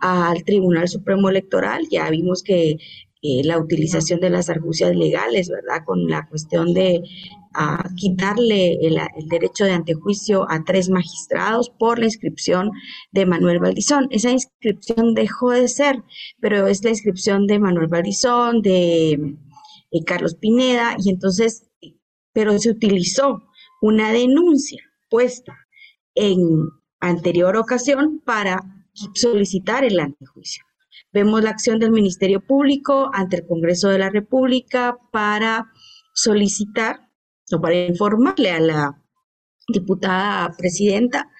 al 0.00 0.44
Tribunal 0.44 0.88
Supremo 0.88 1.28
Electoral. 1.28 1.86
Ya 1.90 2.08
vimos 2.10 2.42
que 2.42 2.76
eh, 3.22 3.42
la 3.44 3.58
utilización 3.58 4.18
de 4.20 4.30
las 4.30 4.50
argucias 4.50 4.96
legales, 4.96 5.48
¿verdad? 5.48 5.84
Con 5.84 6.08
la 6.08 6.26
cuestión 6.28 6.74
de 6.74 7.02
a 7.54 7.88
quitarle 7.96 8.78
el, 8.84 8.98
derecho 9.28 9.64
de 9.64 9.72
antejuicio 9.72 10.50
a 10.50 10.64
tres 10.64 10.88
magistrados 10.88 11.70
por 11.70 11.98
la 11.98 12.06
inscripción 12.06 12.70
de 13.12 13.26
Manuel 13.26 13.60
Valdizón. 13.60 14.08
Esa 14.10 14.30
inscripción 14.30 15.14
dejó 15.14 15.50
de 15.50 15.68
ser, 15.68 16.02
pero 16.40 16.66
es 16.66 16.82
la 16.82 16.90
inscripción 16.90 17.46
de 17.46 17.58
Manuel 17.58 17.88
Valdizón, 17.88 18.62
de, 18.62 19.36
Carlos 20.06 20.34
Pineda, 20.34 20.96
y 20.98 21.10
entonces, 21.10 21.68
pero 22.32 22.58
se 22.58 22.70
utilizó 22.70 23.42
una 23.82 24.10
denuncia 24.10 24.82
puesta 25.10 25.54
en 26.14 26.38
anterior 27.00 27.56
ocasión 27.56 28.20
para 28.24 28.58
solicitar 29.14 29.84
el 29.84 30.00
antejuicio. 30.00 30.64
Vemos 31.12 31.42
la 31.42 31.50
acción 31.50 31.78
del 31.78 31.92
Ministerio 31.92 32.40
Público 32.40 33.10
ante 33.12 33.36
el 33.36 33.46
Congreso 33.46 33.88
de 33.88 33.98
la 33.98 34.10
República 34.10 34.98
para 35.10 35.66
solicitar 36.14 37.12
para 37.60 37.86
informarle 37.86 38.50
a 38.50 38.60
la 38.60 39.02
diputada 39.68 40.54
presidenta 40.56 41.30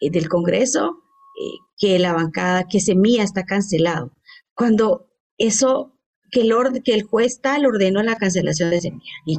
eh, 0.00 0.10
del 0.10 0.28
Congreso 0.28 1.02
eh, 1.40 1.58
que 1.78 1.98
la 1.98 2.12
bancada, 2.12 2.64
que 2.68 2.80
Semilla 2.80 3.22
está 3.22 3.44
cancelado. 3.44 4.12
Cuando 4.54 5.08
eso 5.38 5.92
que 6.30 6.40
el, 6.40 6.52
que 6.82 6.94
el 6.94 7.04
juez 7.04 7.40
tal 7.40 7.66
ordenó 7.66 8.02
la 8.02 8.16
cancelación 8.16 8.70
de 8.70 8.80
semilla. 8.80 9.12
Y, 9.24 9.38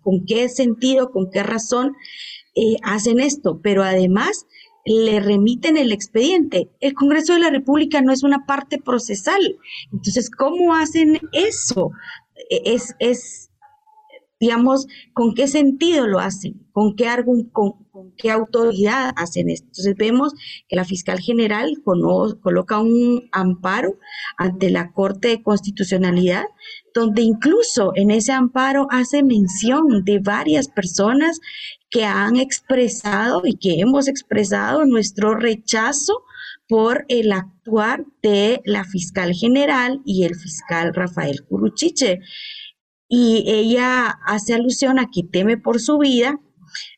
¿Con 0.00 0.24
qué 0.26 0.48
sentido, 0.48 1.10
con 1.10 1.30
qué 1.30 1.42
razón 1.42 1.94
eh, 2.54 2.76
hacen 2.82 3.20
esto? 3.20 3.60
Pero 3.62 3.82
además 3.82 4.46
le 4.86 5.20
remiten 5.20 5.76
el 5.76 5.92
expediente. 5.92 6.70
El 6.80 6.94
Congreso 6.94 7.34
de 7.34 7.40
la 7.40 7.50
República 7.50 8.00
no 8.00 8.12
es 8.12 8.22
una 8.22 8.46
parte 8.46 8.78
procesal. 8.78 9.58
Entonces, 9.92 10.30
¿cómo 10.30 10.74
hacen 10.74 11.20
eso? 11.32 11.90
E, 12.50 12.62
es, 12.74 12.94
es 13.00 13.45
digamos, 14.38 14.86
¿con 15.14 15.34
qué 15.34 15.48
sentido 15.48 16.06
lo 16.06 16.18
hacen? 16.18 16.66
¿Con 16.72 16.94
qué, 16.94 17.08
con, 17.24 17.48
con 17.90 18.12
qué 18.16 18.30
autoridad 18.30 19.12
hacen 19.16 19.48
esto? 19.48 19.66
Entonces 19.68 19.96
vemos 19.96 20.34
que 20.68 20.76
la 20.76 20.84
fiscal 20.84 21.20
general 21.20 21.82
coloca 21.82 22.78
un 22.78 23.28
amparo 23.32 23.98
ante 24.36 24.70
la 24.70 24.92
Corte 24.92 25.28
de 25.28 25.42
Constitucionalidad, 25.42 26.44
donde 26.94 27.22
incluso 27.22 27.92
en 27.94 28.10
ese 28.10 28.32
amparo 28.32 28.86
hace 28.90 29.22
mención 29.22 30.04
de 30.04 30.18
varias 30.18 30.68
personas 30.68 31.40
que 31.88 32.04
han 32.04 32.36
expresado 32.36 33.42
y 33.44 33.56
que 33.56 33.80
hemos 33.80 34.08
expresado 34.08 34.84
nuestro 34.84 35.34
rechazo 35.34 36.24
por 36.68 37.04
el 37.08 37.32
actuar 37.32 38.04
de 38.22 38.60
la 38.64 38.84
fiscal 38.84 39.32
general 39.32 40.00
y 40.04 40.24
el 40.24 40.34
fiscal 40.34 40.92
Rafael 40.94 41.44
Curuchiche. 41.48 42.20
Y 43.08 43.44
ella 43.46 44.18
hace 44.26 44.54
alusión 44.54 44.98
a 44.98 45.10
que 45.10 45.22
teme 45.22 45.56
por 45.56 45.80
su 45.80 45.98
vida, 45.98 46.40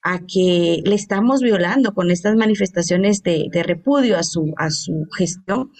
a 0.02 0.20
que 0.26 0.82
le 0.84 0.94
estamos 0.94 1.40
violando 1.40 1.94
con 1.94 2.10
estas 2.10 2.36
manifestaciones 2.36 3.22
de, 3.22 3.50
repudio 3.62 4.16
a 4.16 4.22
su, 4.22 4.54
a 4.56 4.70
su 4.70 5.06
gestión. 5.16 5.70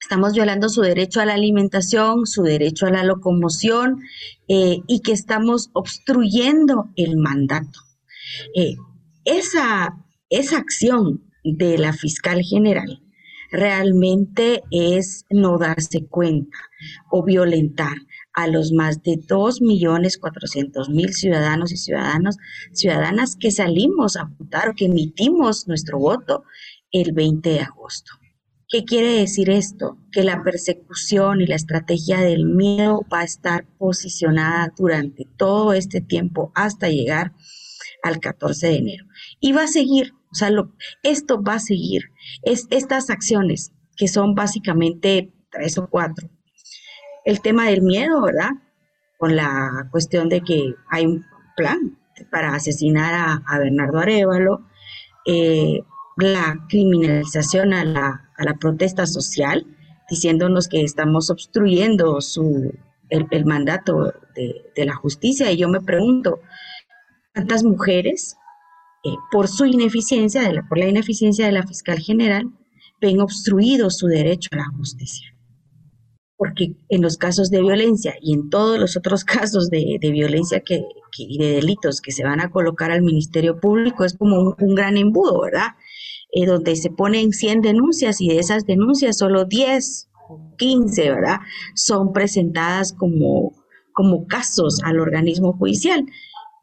Estamos 0.00 0.34
violando 0.34 0.68
su 0.68 0.82
derecho 0.82 1.20
a 1.20 1.26
la 1.26 1.34
alimentación, 1.34 2.26
su 2.26 2.42
derecho 2.42 2.86
a 2.86 2.90
la 2.90 3.04
locomoción 3.04 4.00
eh, 4.48 4.78
y 4.86 5.00
que 5.00 5.12
estamos 5.12 5.70
obstruyendo 5.72 6.90
el 6.96 7.16
mandato. 7.16 7.80
Eh, 8.54 8.76
esa, 9.24 9.96
esa 10.30 10.58
acción 10.58 11.24
de 11.42 11.78
la 11.78 11.92
fiscal 11.92 12.42
general 12.42 13.02
realmente 13.50 14.62
es 14.70 15.24
no 15.30 15.58
darse 15.58 16.06
cuenta 16.06 16.58
o 17.10 17.24
violentar 17.24 17.96
a 18.36 18.46
los 18.46 18.70
más 18.70 19.02
de 19.02 19.12
2.400.000 19.12 21.12
ciudadanos 21.12 21.72
y 21.72 21.78
ciudadanos, 21.78 22.36
ciudadanas 22.72 23.34
que 23.34 23.50
salimos 23.50 24.16
a 24.16 24.30
votar 24.38 24.68
o 24.68 24.74
que 24.74 24.84
emitimos 24.84 25.66
nuestro 25.66 25.98
voto 25.98 26.44
el 26.92 27.12
20 27.12 27.48
de 27.48 27.60
agosto. 27.60 28.12
¿Qué 28.68 28.84
quiere 28.84 29.20
decir 29.20 29.48
esto? 29.48 29.96
Que 30.12 30.22
la 30.22 30.42
persecución 30.42 31.40
y 31.40 31.46
la 31.46 31.54
estrategia 31.54 32.20
del 32.20 32.44
miedo 32.44 33.06
va 33.10 33.20
a 33.20 33.24
estar 33.24 33.66
posicionada 33.78 34.70
durante 34.76 35.26
todo 35.38 35.72
este 35.72 36.02
tiempo 36.02 36.52
hasta 36.54 36.90
llegar 36.90 37.32
al 38.02 38.20
14 38.20 38.66
de 38.66 38.76
enero. 38.76 39.06
Y 39.40 39.52
va 39.52 39.62
a 39.62 39.68
seguir, 39.68 40.12
o 40.30 40.34
sea, 40.34 40.50
esto 41.02 41.42
va 41.42 41.54
a 41.54 41.60
seguir. 41.60 42.10
Es, 42.42 42.66
estas 42.70 43.08
acciones, 43.08 43.72
que 43.96 44.08
son 44.08 44.34
básicamente 44.34 45.32
tres 45.50 45.78
o 45.78 45.88
cuatro, 45.88 46.28
el 47.26 47.42
tema 47.42 47.66
del 47.66 47.82
miedo, 47.82 48.22
¿verdad? 48.22 48.52
Con 49.18 49.36
la 49.36 49.88
cuestión 49.90 50.28
de 50.28 50.40
que 50.40 50.74
hay 50.88 51.06
un 51.06 51.24
plan 51.56 51.98
para 52.30 52.54
asesinar 52.54 53.42
a, 53.46 53.58
Bernardo 53.58 53.98
Arevalo, 53.98 54.64
eh, 55.26 55.80
la 56.16 56.64
criminalización 56.68 57.74
a 57.74 57.84
la, 57.84 58.54
protesta 58.60 59.06
social, 59.06 59.66
diciéndonos 60.08 60.68
que 60.68 60.82
estamos 60.82 61.28
obstruyendo 61.28 62.20
su, 62.20 62.72
el, 63.10 63.44
mandato 63.44 64.14
de, 64.36 64.86
la 64.86 64.94
justicia. 64.94 65.50
Y 65.50 65.56
yo 65.56 65.68
me 65.68 65.80
pregunto, 65.80 66.38
¿cuántas 67.34 67.64
mujeres, 67.64 68.36
eh, 69.04 69.16
por 69.32 69.48
su 69.48 69.66
ineficiencia, 69.66 70.42
de 70.42 70.62
por 70.62 70.78
la 70.78 70.86
ineficiencia 70.86 71.46
de 71.46 71.52
la 71.52 71.66
fiscal 71.66 71.98
general, 71.98 72.52
ven 73.00 73.20
obstruido 73.20 73.90
su 73.90 74.06
derecho 74.06 74.50
a 74.52 74.58
la 74.58 74.68
justicia? 74.78 75.35
Porque 76.36 76.76
en 76.88 77.02
los 77.02 77.16
casos 77.16 77.50
de 77.50 77.62
violencia 77.62 78.14
y 78.20 78.34
en 78.34 78.50
todos 78.50 78.78
los 78.78 78.96
otros 78.96 79.24
casos 79.24 79.70
de, 79.70 79.98
violencia 80.02 80.60
que, 80.60 80.84
y 81.18 81.38
de 81.38 81.52
delitos 81.52 82.00
que 82.00 82.12
se 82.12 82.24
van 82.24 82.40
a 82.40 82.50
colocar 82.50 82.90
al 82.90 83.02
Ministerio 83.02 83.58
Público 83.58 84.04
es 84.04 84.16
como 84.16 84.54
un, 84.58 84.74
gran 84.74 84.96
embudo, 84.96 85.40
¿verdad? 85.40 85.68
Eh, 86.32 86.46
donde 86.46 86.76
se 86.76 86.90
ponen 86.90 87.32
100 87.32 87.62
denuncias 87.62 88.20
y 88.20 88.28
de 88.28 88.38
esas 88.38 88.66
denuncias 88.66 89.18
solo 89.18 89.44
10 89.44 90.08
o 90.28 90.54
15, 90.58 91.10
¿verdad? 91.10 91.38
Son 91.74 92.12
presentadas 92.12 92.92
como, 92.92 93.54
como 93.92 94.26
casos 94.26 94.80
al 94.84 95.00
organismo 95.00 95.54
judicial. 95.54 96.04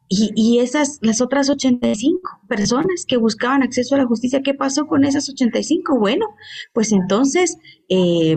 Y, 0.06 0.30
y, 0.36 0.58
esas, 0.58 0.98
las 1.00 1.22
otras 1.22 1.48
85 1.48 2.20
personas 2.46 3.06
que 3.08 3.16
buscaban 3.16 3.62
acceso 3.62 3.94
a 3.94 3.98
la 3.98 4.06
justicia, 4.06 4.42
¿qué 4.42 4.52
pasó 4.52 4.86
con 4.86 5.02
esas 5.02 5.28
85? 5.28 5.98
Bueno, 5.98 6.26
pues 6.72 6.92
entonces... 6.92 7.56
Eh, 7.88 8.36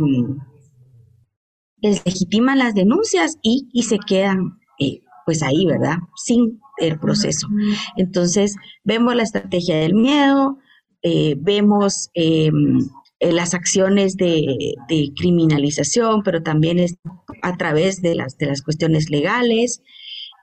legitiman 1.82 2.60
las 2.60 2.74
denuncias 2.74 3.38
y, 3.42 3.68
se 3.84 4.00
quedan 4.00 4.60
eh, 4.80 5.02
pues 5.26 5.44
ahí, 5.44 5.66
¿verdad? 5.66 5.98
Sin 6.16 6.60
el 6.78 7.00
proceso. 7.00 7.48
Entonces, 7.96 8.56
vemos 8.84 9.16
la 9.16 9.24
estrategia 9.24 9.78
del 9.78 9.94
miedo, 9.94 10.58
eh, 11.02 11.36
vemos 11.40 12.10
em, 12.14 12.80
eh, 13.20 13.32
las 13.32 13.54
acciones 13.54 14.16
de, 14.16 14.76
de, 14.88 15.12
criminalización, 15.16 16.24
pero 16.24 16.44
también 16.44 16.80
es 16.80 16.96
a 17.42 17.58
través 17.58 18.02
de 18.02 18.16
las, 18.16 18.38
de 18.38 18.48
las 18.48 18.62
cuestiones 18.62 19.10
legales. 19.10 19.82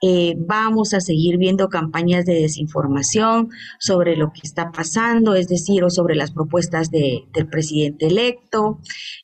Eh, 0.06 0.34
vamos 0.36 0.92
a 0.92 1.00
seguir 1.00 1.38
viendo 1.38 1.70
campañas 1.70 2.26
de 2.26 2.34
desinformación 2.34 3.48
sobre 3.78 4.16
lo 4.16 4.34
que 4.34 4.42
está 4.42 4.70
pasando, 4.70 5.34
es 5.34 5.48
decir, 5.48 5.82
o 5.82 5.88
sobre 5.88 6.14
las 6.14 6.30
propuestas 6.30 6.90
del 6.90 7.48
presidente 7.50 8.08
electo. 8.08 8.80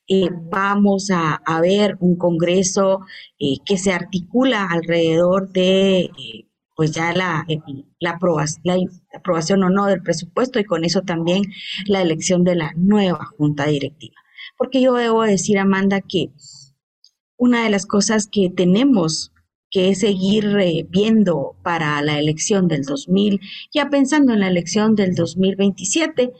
Eh, 0.08 0.30
vamos 0.32 1.10
a, 1.12 1.42
ver 1.60 1.98
un 2.00 2.16
Congreso 2.16 3.00
eh, 3.38 3.56
que 3.66 3.76
se 3.76 3.92
articula 3.92 4.68
alrededor 4.70 5.52
de 5.52 6.10
pues 6.74 6.92
ya 6.92 7.12
la, 7.12 7.46
la, 7.98 8.18
aprobación 9.12 9.62
o 9.62 9.68
no 9.68 9.84
del 9.84 10.02
presupuesto 10.02 10.60
y 10.60 10.64
con 10.64 10.86
eso 10.86 11.02
también 11.02 11.42
la 11.84 12.00
elección 12.00 12.42
de 12.42 12.54
la 12.54 12.72
nueva 12.74 13.26
junta 13.36 13.66
directiva. 13.66 14.16
Porque 14.56 14.80
yo 14.80 14.94
debo 14.94 15.24
decir, 15.24 15.58
Amanda, 15.58 16.00
que 16.00 16.30
una 17.36 17.64
de 17.64 17.70
las 17.70 17.84
cosas 17.84 18.26
que 18.26 18.48
tenemos 18.48 19.30
que 19.70 19.90
es 19.90 20.00
seguir 20.00 20.44
eh, 20.58 20.86
viendo 20.88 21.56
para 21.62 22.00
la 22.02 22.18
elección 22.18 22.68
del 22.68 22.82
2000, 22.82 23.40
ya 23.72 23.88
pensando 23.88 24.32
en 24.32 24.40
la 24.40 24.48
elección 24.48 24.96
del 24.96 25.14
2027, 25.14 26.32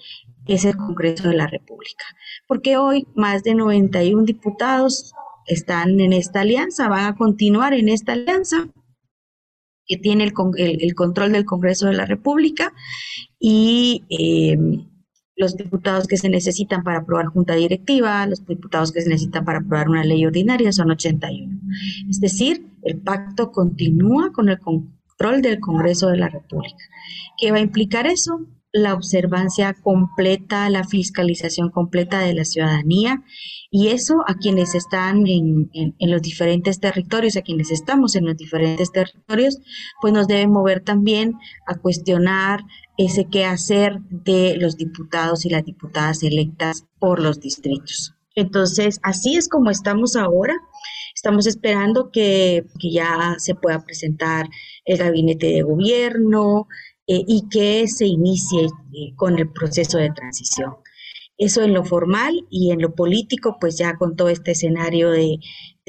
es 0.47 0.65
el 0.65 0.77
Congreso 0.77 1.29
de 1.29 1.37
la 1.37 1.47
República. 1.47 2.05
Porque 2.47 2.77
hoy 2.77 3.07
más 3.15 3.45
de 3.45 3.55
91 3.55 4.25
diputados 4.25 5.13
están 5.47 6.01
en 6.01 6.13
esta 6.13 6.41
alianza, 6.41 6.89
van 6.89 7.07
a 7.07 7.17
continuar 7.17 7.73
en 7.73 7.89
esta 7.89 8.13
alianza 8.13 8.69
que 9.87 9.97
tiene 9.97 10.25
el, 10.25 10.33
el, 10.57 10.95
control 10.95 11.33
del 11.33 11.45
Congreso 11.45 11.87
de 11.87 11.95
la 11.95 12.07
República 12.07 12.73
y 13.41 14.05
eh, 14.09 14.57
los 15.41 15.57
diputados 15.57 16.07
que 16.07 16.19
se 16.19 16.29
necesitan 16.29 16.85
para 16.85 16.99
aprobar 16.99 17.27
junta 17.27 17.55
directiva, 17.55 18.27
los 18.27 18.47
diputados 18.47 18.93
que 18.93 19.01
se 19.01 19.09
necesitan 19.09 19.45
para 19.45 19.61
aprobar 19.61 19.89
una 19.89 20.05
ley 20.05 20.27
ordinaria 20.27 20.71
son 20.71 20.91
81. 20.91 21.59
Es 22.11 22.21
decir, 22.21 22.67
el 22.83 22.99
pacto 22.99 23.51
continúa 23.51 24.33
con 24.33 24.51
el 24.51 24.59
control 24.59 25.41
del 25.41 25.59
Congreso 25.59 26.09
de 26.09 26.19
la 26.19 26.29
República. 26.29 26.85
¿Qué 27.39 27.51
va 27.51 27.57
a 27.57 27.61
implicar 27.61 28.07
eso? 28.07 28.47
La 28.73 28.95
observancia 28.95 29.75
completa, 29.75 30.71
la 30.71 30.85
fiscalización 30.85 31.71
completa 31.71 32.21
de 32.21 32.35
la 32.35 32.45
ciudadanía 32.45 33.23
y 33.71 33.89
eso 33.89 34.23
a 34.27 34.35
quienes 34.35 34.75
están 34.75 35.27
en, 35.27 35.71
en, 35.73 36.11
los 36.11 36.23
diferentes 36.23 36.79
territorios, 36.79 37.37
a 37.37 37.43
quienes 37.43 37.71
estamos 37.71 38.15
en 38.15 38.27
los 38.27 38.37
diferentes 38.37 38.93
territorios, 38.93 39.59
pues 40.01 40.13
nos 40.13 40.29
debe 40.29 40.47
mover 40.47 40.81
también 40.81 41.35
a 41.67 41.77
cuestionar 41.77 42.61
ese 42.97 43.27
quehacer 43.29 44.01
de 44.11 44.57
los 44.59 44.77
diputados 44.77 45.45
y 45.45 45.51
las 45.51 45.65
diputadas 45.65 46.23
electas 46.23 46.85
por 46.99 47.21
los 47.21 47.41
distritos. 47.41 48.15
Entonces, 48.35 49.01
así 49.03 49.37
es 49.37 49.49
como 49.49 49.71
estamos 49.71 50.17
ahora. 50.17 50.55
Estamos 51.15 51.47
esperando 51.47 52.11
que, 52.11 52.65
ya 52.81 53.35
se 53.39 53.55
pueda 53.55 53.85
presentar 53.85 54.49
el 54.85 54.99
gabinete 54.99 55.47
de 55.47 55.63
gobierno 55.63 56.67
eh, 57.13 57.25
y 57.27 57.49
que 57.49 57.89
se 57.89 58.07
inicie 58.07 58.67
eh, 58.67 59.13
con 59.17 59.37
el 59.37 59.51
proceso 59.51 59.99
de 59.99 60.13
transición. 60.13 60.77
Eso 61.37 61.63
en 61.63 61.75
lo 61.75 61.85
formal 61.85 62.47
y 62.51 62.71
en 62.71 62.81
lo 62.81 62.95
político, 62.95 63.57
pues 63.61 63.77
ya 63.77 63.97
con 63.97 64.15
todo 64.15 64.29
este 64.29 64.53
escenario 64.53 65.11
de, 65.11 65.41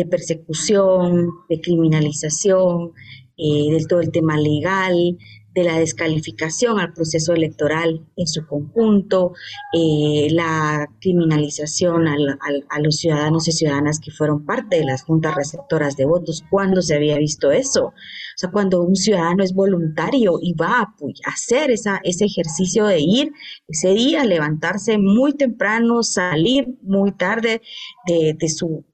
persecución, 0.09 1.29
de 1.47 1.61
criminalización, 1.61 2.93
eh, 3.37 3.71
de 3.71 3.85
todo 3.87 4.01
el 4.01 4.11
tema 4.11 4.35
legal, 4.39 4.95
de 5.53 5.63
la 5.63 5.77
descalificación 5.77 6.79
al 6.79 6.93
proceso 6.93 7.33
electoral 7.33 8.05
en 8.15 8.27
su 8.27 8.45
conjunto, 8.47 9.33
eh, 9.73 10.27
la 10.31 10.89
criminalización 11.01 12.07
a 12.07 12.79
los 12.79 12.95
ciudadanos 12.95 13.47
y 13.47 13.51
ciudadanas 13.51 13.99
que 13.99 14.11
fueron 14.11 14.45
parte 14.45 14.77
de 14.77 14.85
las 14.85 15.03
juntas 15.03 15.35
receptoras 15.35 15.97
de 15.97 16.05
votos. 16.05 16.43
¿Cuándo 16.49 16.81
se 16.81 16.95
había 16.95 17.17
visto 17.17 17.51
eso? 17.51 17.87
O 17.87 17.93
sea, 18.37 18.49
cuando 18.51 18.81
un 18.81 18.95
ciudadano 18.95 19.43
es 19.43 19.53
voluntario 19.53 20.39
y 20.41 20.53
va 20.53 20.79
a 20.81 20.95
hacer 21.25 21.71
esa, 21.71 21.99
ese 22.03 22.25
ejercicio 22.25 22.85
de 22.85 22.99
ir 22.99 23.31
ese 23.67 23.93
día, 23.93 24.23
levantarse 24.23 24.97
muy 24.97 25.33
temprano, 25.33 26.03
salir 26.03 26.67
muy 26.81 27.11
tarde 27.11 27.61
de, 28.07 28.49
su... 28.49 28.85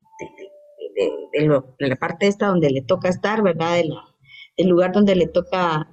De, 0.95 1.87
la 1.87 1.95
parte 1.95 2.27
esta 2.27 2.47
donde 2.47 2.71
le 2.71 2.81
toca 2.81 3.09
estar, 3.09 3.43
¿verdad? 3.43 3.83
del 4.57 4.67
lugar 4.67 4.91
donde 4.91 5.15
le 5.15 5.27
toca 5.27 5.87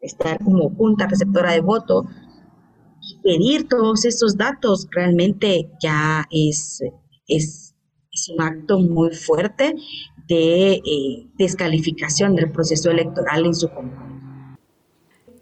estar 0.00 0.42
como 0.42 0.70
junta 0.70 1.06
receptora 1.06 1.52
de 1.52 1.60
voto 1.60 2.06
y 3.02 3.18
pedir 3.22 3.68
todos 3.68 4.04
esos 4.04 4.36
datos 4.36 4.86
realmente 4.90 5.70
ya 5.82 6.26
es, 6.30 6.82
es, 7.26 7.74
un 8.36 8.42
acto 8.42 8.78
muy 8.78 9.14
fuerte 9.14 9.74
de 10.28 10.72
eh, 10.72 10.82
descalificación 11.38 12.34
del 12.34 12.50
proceso 12.50 12.90
electoral 12.90 13.46
en 13.46 13.54
su 13.54 13.68
conjunto. 13.68 14.10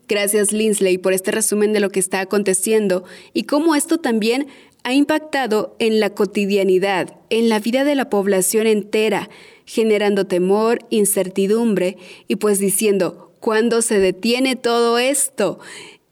Gracias, 0.06 0.52
Linsley, 0.52 0.96
por 0.96 1.12
este 1.12 1.32
resumen 1.32 1.72
de 1.72 1.80
lo 1.80 1.90
que 1.90 2.00
está 2.00 2.20
aconteciendo 2.20 3.04
y 3.34 3.44
cómo 3.44 3.74
esto 3.74 3.98
también 3.98 4.46
ha 4.84 4.94
impactado 4.94 5.76
en 5.78 6.00
la 6.00 6.14
cotidianidad, 6.14 7.16
en 7.28 7.48
la 7.48 7.58
vida 7.58 7.84
de 7.84 7.94
la 7.94 8.08
población 8.08 8.66
entera, 8.66 9.28
generando 9.66 10.26
temor, 10.26 10.78
incertidumbre 10.88 11.98
y 12.26 12.36
pues 12.36 12.58
diciendo, 12.58 13.27
cuándo 13.40 13.82
se 13.82 13.98
detiene 13.98 14.56
todo 14.56 14.98
esto. 14.98 15.58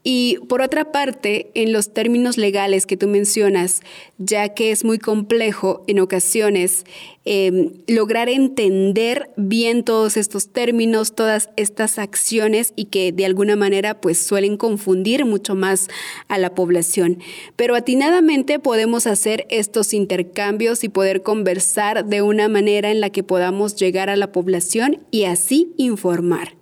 Y 0.08 0.38
por 0.48 0.62
otra 0.62 0.92
parte, 0.92 1.50
en 1.54 1.72
los 1.72 1.92
términos 1.92 2.36
legales 2.36 2.86
que 2.86 2.96
tú 2.96 3.08
mencionas, 3.08 3.80
ya 4.18 4.50
que 4.50 4.70
es 4.70 4.84
muy 4.84 5.00
complejo 5.00 5.82
en 5.88 5.98
ocasiones 5.98 6.84
em, 7.24 7.72
lograr 7.88 8.28
entender 8.28 9.30
bien 9.36 9.82
todos 9.82 10.16
estos 10.16 10.52
términos, 10.52 11.16
todas 11.16 11.50
estas 11.56 11.98
acciones 11.98 12.72
y 12.76 12.84
que 12.84 13.10
de 13.10 13.26
alguna 13.26 13.56
manera 13.56 14.00
pues 14.00 14.24
suelen 14.24 14.56
confundir 14.56 15.24
mucho 15.24 15.56
más 15.56 15.88
a 16.28 16.38
la 16.38 16.54
población. 16.54 17.18
Pero 17.56 17.74
atinadamente 17.74 18.60
podemos 18.60 19.08
hacer 19.08 19.44
estos 19.50 19.92
intercambios 19.92 20.84
y 20.84 20.88
poder 20.88 21.24
conversar 21.24 22.04
de 22.04 22.22
una 22.22 22.46
manera 22.46 22.92
en 22.92 23.00
la 23.00 23.10
que 23.10 23.24
podamos 23.24 23.74
llegar 23.74 24.08
a 24.08 24.14
la 24.14 24.30
población 24.30 25.04
y 25.10 25.24
así 25.24 25.72
informar. 25.78 26.54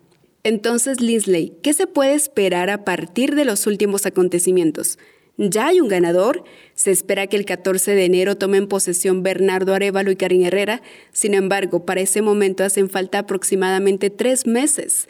Entonces, 0.44 1.00
Linsley, 1.00 1.54
¿qué 1.62 1.72
se 1.72 1.86
puede 1.86 2.12
esperar 2.12 2.68
a 2.68 2.84
partir 2.84 3.34
de 3.34 3.46
los 3.46 3.66
últimos 3.66 4.04
acontecimientos? 4.04 4.98
Ya 5.38 5.68
hay 5.68 5.80
un 5.80 5.88
ganador. 5.88 6.44
Se 6.74 6.90
espera 6.90 7.26
que 7.26 7.36
el 7.36 7.46
14 7.46 7.94
de 7.94 8.04
enero 8.04 8.36
tomen 8.36 8.68
posesión 8.68 9.22
Bernardo 9.22 9.72
Arevalo 9.72 10.10
y 10.10 10.16
Karin 10.16 10.44
Herrera. 10.44 10.82
Sin 11.12 11.32
embargo, 11.32 11.86
para 11.86 12.02
ese 12.02 12.20
momento 12.20 12.62
hacen 12.62 12.90
falta 12.90 13.20
aproximadamente 13.20 14.10
tres 14.10 14.46
meses, 14.46 15.08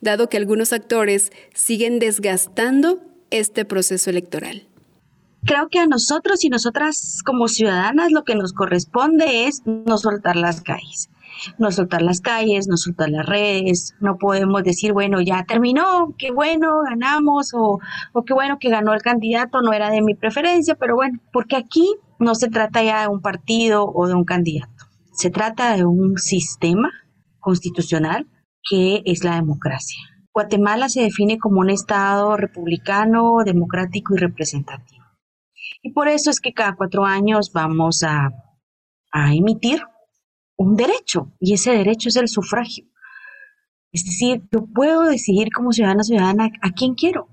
dado 0.00 0.28
que 0.28 0.36
algunos 0.36 0.72
actores 0.72 1.32
siguen 1.52 1.98
desgastando 1.98 3.02
este 3.30 3.64
proceso 3.64 4.08
electoral. 4.08 4.68
Creo 5.44 5.68
que 5.68 5.80
a 5.80 5.86
nosotros 5.86 6.44
y 6.44 6.48
nosotras 6.48 7.22
como 7.24 7.48
ciudadanas 7.48 8.12
lo 8.12 8.22
que 8.22 8.36
nos 8.36 8.52
corresponde 8.52 9.48
es 9.48 9.62
no 9.66 9.98
soltar 9.98 10.36
las 10.36 10.60
calles 10.60 11.10
no 11.58 11.70
soltar 11.70 12.02
las 12.02 12.20
calles, 12.20 12.68
no 12.68 12.76
soltar 12.76 13.10
las 13.10 13.26
redes, 13.26 13.94
no 14.00 14.16
podemos 14.18 14.62
decir, 14.62 14.92
bueno, 14.92 15.20
ya 15.20 15.44
terminó, 15.44 16.14
qué 16.18 16.30
bueno, 16.30 16.82
ganamos, 16.88 17.52
o, 17.54 17.80
o 18.12 18.24
qué 18.24 18.34
bueno 18.34 18.58
que 18.58 18.70
ganó 18.70 18.94
el 18.94 19.02
candidato, 19.02 19.60
no 19.62 19.72
era 19.72 19.90
de 19.90 20.02
mi 20.02 20.14
preferencia, 20.14 20.74
pero 20.74 20.96
bueno, 20.96 21.18
porque 21.32 21.56
aquí 21.56 21.96
no 22.18 22.34
se 22.34 22.48
trata 22.48 22.82
ya 22.82 23.02
de 23.02 23.08
un 23.08 23.20
partido 23.20 23.86
o 23.86 24.06
de 24.06 24.14
un 24.14 24.24
candidato, 24.24 24.86
se 25.12 25.30
trata 25.30 25.76
de 25.76 25.84
un 25.84 26.16
sistema 26.18 26.90
constitucional 27.38 28.26
que 28.68 29.02
es 29.04 29.22
la 29.22 29.36
democracia. 29.36 30.00
Guatemala 30.32 30.88
se 30.88 31.00
define 31.00 31.38
como 31.38 31.60
un 31.60 31.70
Estado 31.70 32.36
republicano, 32.36 33.38
democrático 33.44 34.14
y 34.14 34.18
representativo. 34.18 35.04
Y 35.80 35.92
por 35.92 36.08
eso 36.08 36.30
es 36.30 36.40
que 36.40 36.52
cada 36.52 36.74
cuatro 36.74 37.04
años 37.04 37.52
vamos 37.54 38.02
a, 38.02 38.32
a 39.12 39.34
emitir 39.34 39.80
un 40.56 40.76
derecho 40.76 41.32
y 41.40 41.54
ese 41.54 41.72
derecho 41.72 42.08
es 42.08 42.16
el 42.16 42.28
sufragio. 42.28 42.84
Es 43.92 44.04
decir, 44.04 44.42
yo 44.52 44.66
puedo 44.66 45.02
decidir 45.02 45.48
como 45.54 45.72
ciudadana 45.72 46.02
ciudadana 46.02 46.50
a 46.60 46.70
quién 46.72 46.94
quiero, 46.94 47.28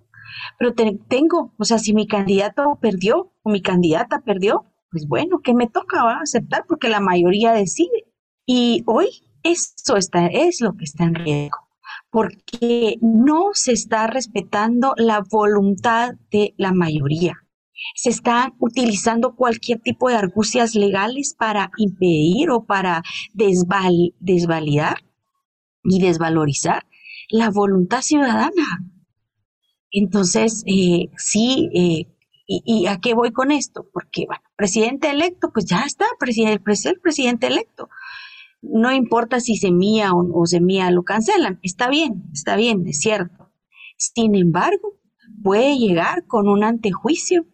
pero 0.58 0.74
tengo, 0.74 1.54
o 1.58 1.64
sea, 1.64 1.78
si 1.78 1.94
mi 1.94 2.08
candidato 2.08 2.78
perdió 2.82 3.34
o 3.44 3.50
mi 3.50 3.62
candidata 3.62 4.22
perdió, 4.22 4.66
pues 4.92 5.08
bueno, 5.08 5.40
¿qué 5.44 5.54
me 5.54 5.68
toca? 5.68 6.04
Va 6.04 6.18
a 6.18 6.22
aceptar 6.22 6.66
porque 6.68 6.90
la 6.90 7.00
mayoría 7.00 7.52
decide. 7.52 8.06
Y 8.46 8.84
hoy 8.86 9.08
eso 9.44 9.98
está, 9.98 10.28
es 10.28 10.62
lo 10.62 10.74
que 10.74 10.86
está 10.86 11.06
en 11.06 11.16
riesgo, 11.16 11.58
porque 12.12 12.98
no 13.02 13.50
se 13.54 13.74
está 13.74 14.08
respetando 14.08 14.94
la 14.98 15.22
voluntad 15.30 16.14
de 16.32 16.54
la 16.58 16.72
mayoría 16.74 17.43
se 17.96 18.10
están 18.10 18.54
utilizando 18.60 19.36
cualquier 19.36 19.80
tipo 19.80 20.10
de 20.10 20.16
argucias 20.16 20.76
legales 20.76 21.36
para 21.38 21.72
impedir 21.78 22.50
o 22.50 22.66
para 22.66 23.04
desvalidar 23.34 24.98
y 25.84 26.00
desvalorizar 26.00 26.86
la 27.30 27.50
voluntad 27.50 28.02
ciudadana. 28.02 28.86
Entonces, 29.92 30.64
eh, 30.66 31.10
sí, 31.18 31.70
eh, 31.74 32.08
y, 32.46 32.88
a 32.88 33.00
qué 33.00 33.14
voy 33.14 33.32
con 33.32 33.52
esto? 33.52 33.88
Porque, 33.94 34.26
bueno, 34.26 34.44
presidente 34.56 35.10
electo, 35.10 35.52
pues 35.54 35.66
ya 35.66 35.84
está, 35.84 36.06
presidente, 36.20 36.62
el 36.86 37.00
presidente 37.00 37.48
electo. 37.48 37.90
No 38.62 38.92
importa 38.92 39.40
si 39.40 39.56
se 39.56 39.72
mía 39.72 40.14
o, 40.14 40.42
o 40.42 40.46
se 40.46 40.60
mía, 40.60 40.92
lo 40.92 41.04
cancelan. 41.04 41.60
Está 41.64 41.90
bien, 41.90 42.24
está 42.34 42.56
bien, 42.56 42.86
es 42.88 43.00
cierto. 43.00 43.52
Sin 43.98 44.36
embargo, 44.36 45.00
puede 45.44 45.78
llegar 45.78 46.26
con 46.28 46.48
un 46.48 46.64
antejuicio 46.64 47.46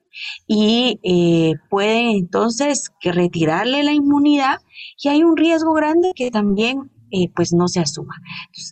y 0.48 1.00
eh, 1.04 1.56
puede 1.70 2.12
entonces 2.12 2.92
retirarle 3.02 3.84
la 3.84 3.94
inmunidad 3.94 4.58
y 5.02 5.10
hay 5.10 5.24
un 5.24 5.38
riesgo 5.38 5.74
grande 5.74 6.12
que 6.16 6.32
también 6.32 6.92
eh, 7.12 7.32
pues 7.36 7.54
no 7.54 7.68
se 7.68 7.80
asuma. 7.80 8.16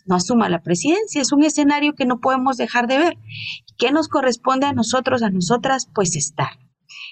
no 0.06 0.16
asuma 0.16 0.48
la 0.48 0.62
presidencia, 0.62 1.22
es 1.22 1.32
un 1.32 1.44
escenario 1.44 1.94
que 1.94 2.06
no 2.06 2.20
podemos 2.20 2.56
dejar 2.56 2.86
de 2.86 2.98
ver. 2.98 3.18
¿Qué 3.76 3.90
nos 3.90 4.08
corresponde 4.08 4.66
a 4.66 4.72
nosotros, 4.72 5.22
a 5.22 5.30
nosotras? 5.30 5.88
Pues 5.94 6.16
estar 6.16 6.67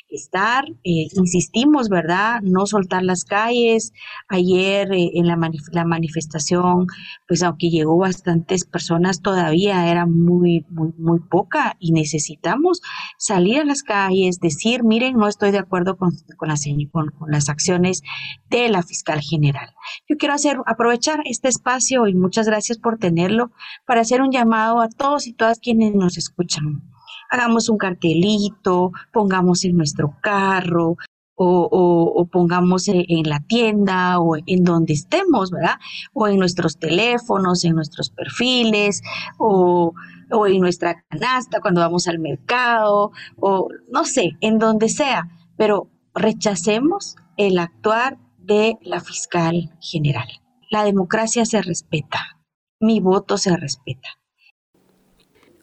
estar, 0.08 0.64
eh, 0.84 1.08
insistimos, 1.14 1.88
¿verdad? 1.88 2.40
No 2.42 2.66
soltar 2.66 3.02
las 3.02 3.24
calles. 3.24 3.92
Ayer 4.28 4.92
eh, 4.92 5.10
en 5.14 5.26
la, 5.26 5.38
la, 5.72 5.84
manifestación, 5.84 6.86
pues 7.28 7.42
aunque 7.42 7.70
llegó 7.70 7.98
bastantes 7.98 8.64
personas, 8.64 9.20
todavía 9.22 9.90
era 9.90 10.06
muy, 10.06 10.64
muy, 10.68 10.92
muy 10.98 11.20
poca 11.20 11.76
y 11.78 11.92
necesitamos 11.92 12.80
salir 13.18 13.60
a 13.60 13.64
las 13.64 13.82
calles, 13.82 14.40
decir, 14.40 14.84
miren, 14.84 15.16
no 15.16 15.28
estoy 15.28 15.50
de 15.50 15.58
acuerdo 15.58 15.96
con, 15.96 16.12
con, 16.36 16.48
las, 16.48 16.64
con 16.92 17.12
las 17.28 17.48
acciones 17.48 18.02
de 18.50 18.68
la 18.68 18.82
fiscal 18.82 19.20
general. 19.20 19.74
Yo 20.08 20.16
quiero 20.16 20.34
hacer, 20.34 20.58
aprovechar 20.66 21.20
este 21.24 21.48
espacio 21.48 22.06
y 22.06 22.14
muchas 22.14 22.46
gracias 22.46 22.78
por 22.78 22.98
tenerlo 22.98 23.50
para 23.86 24.00
hacer 24.00 24.20
un 24.20 24.30
llamado 24.30 24.80
a 24.80 24.88
todos 24.88 25.26
y 25.26 25.32
todas 25.32 25.58
quienes 25.58 25.94
nos 25.94 26.16
escuchan 26.16 26.82
hagamos 27.30 27.68
un 27.68 27.78
cartelito, 27.78 28.92
pongamos 29.12 29.64
en 29.64 29.76
nuestro 29.76 30.14
carro 30.22 30.96
o, 31.36 32.28
pongamos 32.32 32.88
en 32.88 33.28
la 33.28 33.40
tienda 33.40 34.18
o 34.20 34.36
en 34.36 34.64
donde 34.64 34.94
estemos, 34.94 35.50
¿verdad? 35.50 35.76
O 36.12 36.28
en 36.28 36.38
nuestros 36.38 36.78
teléfonos, 36.78 37.64
en 37.64 37.74
nuestros 37.74 38.10
perfiles 38.10 39.02
o, 39.38 39.92
o 40.30 40.46
en 40.46 40.60
nuestra 40.60 41.04
canasta 41.08 41.60
cuando 41.60 41.80
vamos 41.80 42.08
al 42.08 42.18
mercado 42.18 43.12
o 43.36 43.68
no 43.90 44.04
sé, 44.04 44.32
en 44.40 44.58
donde 44.58 44.88
sea, 44.88 45.28
pero 45.56 45.90
rechacemos 46.14 47.16
el 47.36 47.58
actuar 47.58 48.18
de 48.38 48.78
la 48.80 49.00
fiscal 49.00 49.70
general. 49.80 50.28
La 50.70 50.84
democracia 50.84 51.44
se 51.44 51.62
respeta, 51.62 52.40
mi 52.80 53.00
voto 53.00 53.38
se 53.38 53.56
respeta. 53.56 54.08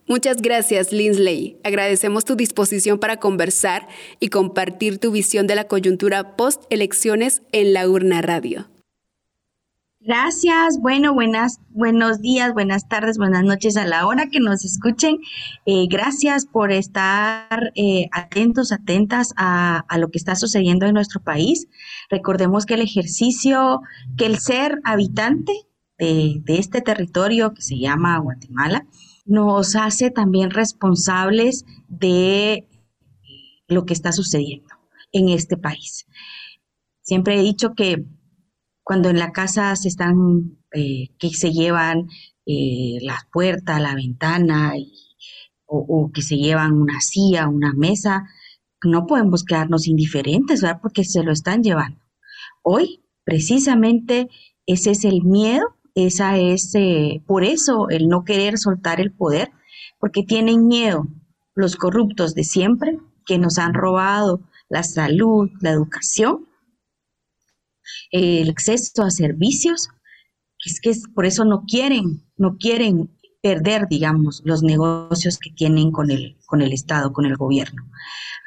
Muchas 0.05 0.41
gracias, 0.41 0.91
Linsley. 0.91 1.57
Agradecemos 1.63 2.25
tu 2.25 2.35
disposición 2.35 2.99
para 2.99 3.17
conversar 3.17 3.87
y 4.19 4.27
compartir 4.27 4.99
tu 4.99 5.11
visión 5.11 5.47
de 5.47 5.55
la 5.55 5.67
coyuntura 5.67 6.35
post-elecciones 6.35 7.41
en 7.53 7.73
la 7.73 7.87
urna 7.87 8.21
radio. 8.21 8.67
Gracias, 10.05 10.79
bueno, 10.81 11.13
buenas, 11.13 11.61
buenos 11.69 12.19
días, 12.19 12.53
buenas 12.53 12.89
tardes, 12.89 13.17
buenas 13.17 13.45
noches 13.45 13.77
a 13.77 13.85
la 13.85 14.05
hora 14.05 14.27
que 14.27 14.41
nos 14.41 14.65
escuchen. 14.65 15.19
Eh, 15.65 15.87
gracias 15.89 16.45
por 16.45 16.73
estar 16.73 17.71
eh, 17.75 18.09
atentos, 18.11 18.73
atentas 18.73 19.33
a, 19.37 19.85
lo 19.97 20.09
que 20.09 20.17
está 20.17 20.35
sucediendo 20.35 20.85
en 20.85 20.95
nuestro 20.95 21.21
país. 21.21 21.69
Recordemos 22.09 22.65
que 22.65 22.73
el 22.73 22.81
ejercicio, 22.81 23.79
que 24.17 24.25
el 24.25 24.39
ser 24.39 24.81
habitante 24.83 25.53
de, 25.97 26.41
de 26.43 26.57
este 26.57 26.81
territorio 26.81 27.53
que 27.53 27.61
se 27.61 27.79
llama 27.79 28.17
Guatemala, 28.17 28.85
nos 29.25 29.75
hace 29.75 30.11
también 30.11 30.51
responsables 30.51 31.65
de 31.87 32.67
lo 33.67 33.85
que 33.85 33.93
está 33.93 34.11
sucediendo 34.11 34.73
en 35.11 35.29
este 35.29 35.57
país. 35.57 36.05
Siempre 37.01 37.39
he 37.39 37.43
dicho 37.43 37.73
que 37.73 38.05
cuando 38.83 39.09
en 39.09 39.19
la 39.19 39.31
casa 39.31 39.75
se 39.75 39.87
están, 39.87 40.57
eh, 40.73 41.09
que 41.17 41.29
se 41.29 41.51
llevan 41.51 42.07
eh, 42.45 42.97
la 43.01 43.27
puerta, 43.31 43.79
la 43.79 43.95
ventana, 43.95 44.73
o, 45.65 46.11
que 46.13 46.21
se 46.21 46.37
llevan 46.37 46.73
una 46.73 47.01
silla, 47.01 47.47
una 47.47 47.73
mesa, 47.73 48.25
no 48.83 49.07
podemos 49.07 49.43
quedarnos 49.43 49.87
indiferentes, 49.87 50.61
¿verdad? 50.61 50.79
Porque 50.81 51.03
se 51.03 51.23
lo 51.23 51.31
están 51.31 51.63
llevando. 51.63 51.99
Hoy, 52.61 53.03
precisamente, 53.23 54.29
ese 54.65 54.91
es 54.91 55.05
el 55.05 55.23
miedo, 55.23 55.77
esa 55.95 56.37
es, 56.37 56.73
eh, 56.75 57.21
por 57.27 57.43
eso, 57.43 57.89
el 57.89 58.07
no 58.07 58.23
querer 58.23 58.57
soltar 58.57 58.99
el 58.99 59.11
poder, 59.11 59.51
porque 59.99 60.23
tienen 60.23 60.67
miedo 60.67 61.07
los 61.55 61.75
corruptos 61.75 62.33
de 62.33 62.43
siempre, 62.43 62.97
que 63.25 63.37
nos 63.37 63.57
han 63.57 63.73
robado 63.73 64.41
la 64.69 64.83
salud, 64.83 65.49
la 65.61 65.69
educación, 65.69 66.47
el 68.11 68.49
acceso 68.49 69.03
a 69.03 69.11
servicios, 69.11 69.89
es 70.65 70.79
que 70.79 70.93
por 71.13 71.25
eso 71.25 71.45
no 71.45 71.63
quieren, 71.67 72.23
no 72.37 72.57
quieren 72.57 73.11
perder, 73.41 73.87
digamos, 73.89 74.41
los 74.45 74.63
negocios 74.63 75.37
que 75.37 75.51
tienen 75.51 75.91
con 75.91 76.09
el, 76.09 76.37
con 76.45 76.61
el 76.61 76.71
Estado, 76.71 77.11
con 77.11 77.25
el 77.25 77.35
gobierno. 77.35 77.83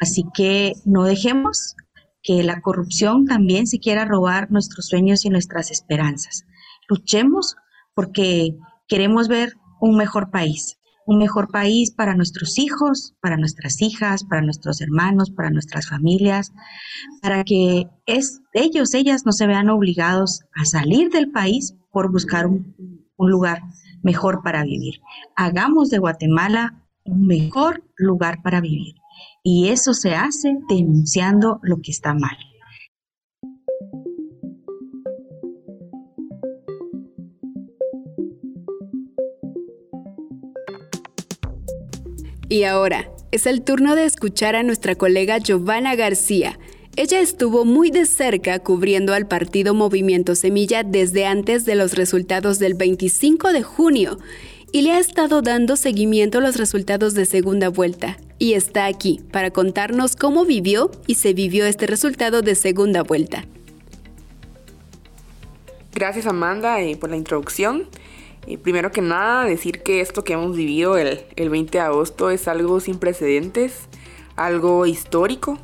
Así 0.01 0.25
que 0.35 0.73
no 0.85 1.05
dejemos 1.05 1.75
que 2.23 2.43
la 2.43 2.61
corrupción 2.61 3.27
también 3.27 3.67
se 3.67 3.79
quiera 3.79 4.05
robar 4.05 4.51
nuestros 4.51 4.87
sueños 4.87 5.25
y 5.25 5.31
nuestras 5.31 5.71
esperanzas. 5.71 6.45
Luchemos 6.89 7.57
porque 7.95 8.57
queremos 8.89 9.29
ver 9.29 9.55
un 9.81 9.97
mejor 9.97 10.31
país, 10.31 10.79
un 11.07 11.19
mejor 11.19 11.49
país 11.51 11.93
para 11.93 12.15
nuestros 12.15 12.59
hijos, 12.59 13.15
para 13.21 13.37
nuestras 13.37 13.81
hijas, 13.81 14.25
para 14.25 14.43
nuestros 14.43 14.81
hermanos, 14.81 15.31
para 15.31 15.51
nuestras 15.51 15.89
familias, 15.89 16.53
para 17.23 17.45
que 17.45 17.89
es, 18.07 18.41
ellos, 18.53 18.95
ellas 18.95 19.25
no 19.25 19.33
se 19.33 19.47
vean 19.47 19.71
obligados 19.71 20.41
a 20.55 20.65
salir 20.65 21.11
del 21.11 21.31
país 21.31 21.75
por 21.93 22.11
buscar 22.11 22.47
un, 22.47 23.07
un 23.17 23.31
lugar 23.31 23.63
mejor 24.03 24.43
para 24.43 24.63
vivir. 24.65 25.01
Hagamos 25.37 25.91
de 25.91 25.99
Guatemala 25.99 26.83
un 27.05 27.27
mejor 27.27 27.85
lugar 27.97 28.43
para 28.43 28.61
vivir. 28.61 28.95
Y 29.43 29.69
eso 29.69 29.95
se 29.95 30.15
hace 30.15 30.57
denunciando 30.69 31.61
lo 31.63 31.81
que 31.81 31.93
está 31.93 32.15
mal. 32.15 32.37
Y 42.49 42.63
ahora 42.65 43.11
es 43.33 43.47
el 43.47 43.63
turno 43.63 43.97
de 43.97 44.05
escuchar 44.05 44.55
a 44.55 44.63
nuestra 44.63 44.95
colega 44.95 45.39
Giovanna 45.39 45.97
García. 45.97 46.59
Ella 46.95 47.21
estuvo 47.21 47.65
muy 47.65 47.91
de 47.91 48.07
cerca 48.07 48.59
cubriendo 48.61 49.15
al 49.15 49.27
partido 49.27 49.75
Movimiento 49.75 50.35
Semilla 50.35 50.83
desde 50.83 51.27
antes 51.27 51.65
de 51.65 51.75
los 51.75 51.95
resultados 51.95 52.59
del 52.59 52.75
25 52.75 53.53
de 53.53 53.63
junio 53.63 54.19
y 54.73 54.83
le 54.83 54.93
ha 54.93 54.99
estado 54.99 55.43
dando 55.43 55.77
seguimiento 55.77 56.39
a 56.39 56.41
los 56.41 56.57
resultados 56.57 57.15
de 57.15 57.27
segunda 57.27 57.69
vuelta. 57.69 58.17
Y 58.39 58.53
está 58.53 58.87
aquí 58.87 59.21
para 59.33 59.51
contarnos 59.51 60.15
cómo 60.17 60.45
vivió 60.45 60.91
y 61.07 61.17
se 61.17 61.35
vivió 61.35 61.67
este 61.67 61.87
resultado 61.87 62.43
de 62.43 62.55
segunda 62.55 63.03
vuelta. 63.03 63.45
Gracias 65.95 66.27
Amanda 66.27 66.81
eh, 66.81 66.97
por 66.97 67.11
la 67.11 67.17
introducción 67.17 67.89
primero 68.63 68.93
que 68.93 69.03
nada, 69.03 69.45
decir 69.45 69.83
que 69.83 70.01
esto 70.01 70.23
que 70.23 70.35
hemos 70.35 70.57
vivido 70.57 70.97
el, 70.97 71.25
20 71.37 71.79
de 71.79 71.81
agosto 71.81 72.31
es 72.31 72.47
algo 72.47 72.79
sin 72.79 72.99
precedentes, 72.99 73.89
algo 74.37 74.87
histórico. 74.87 75.59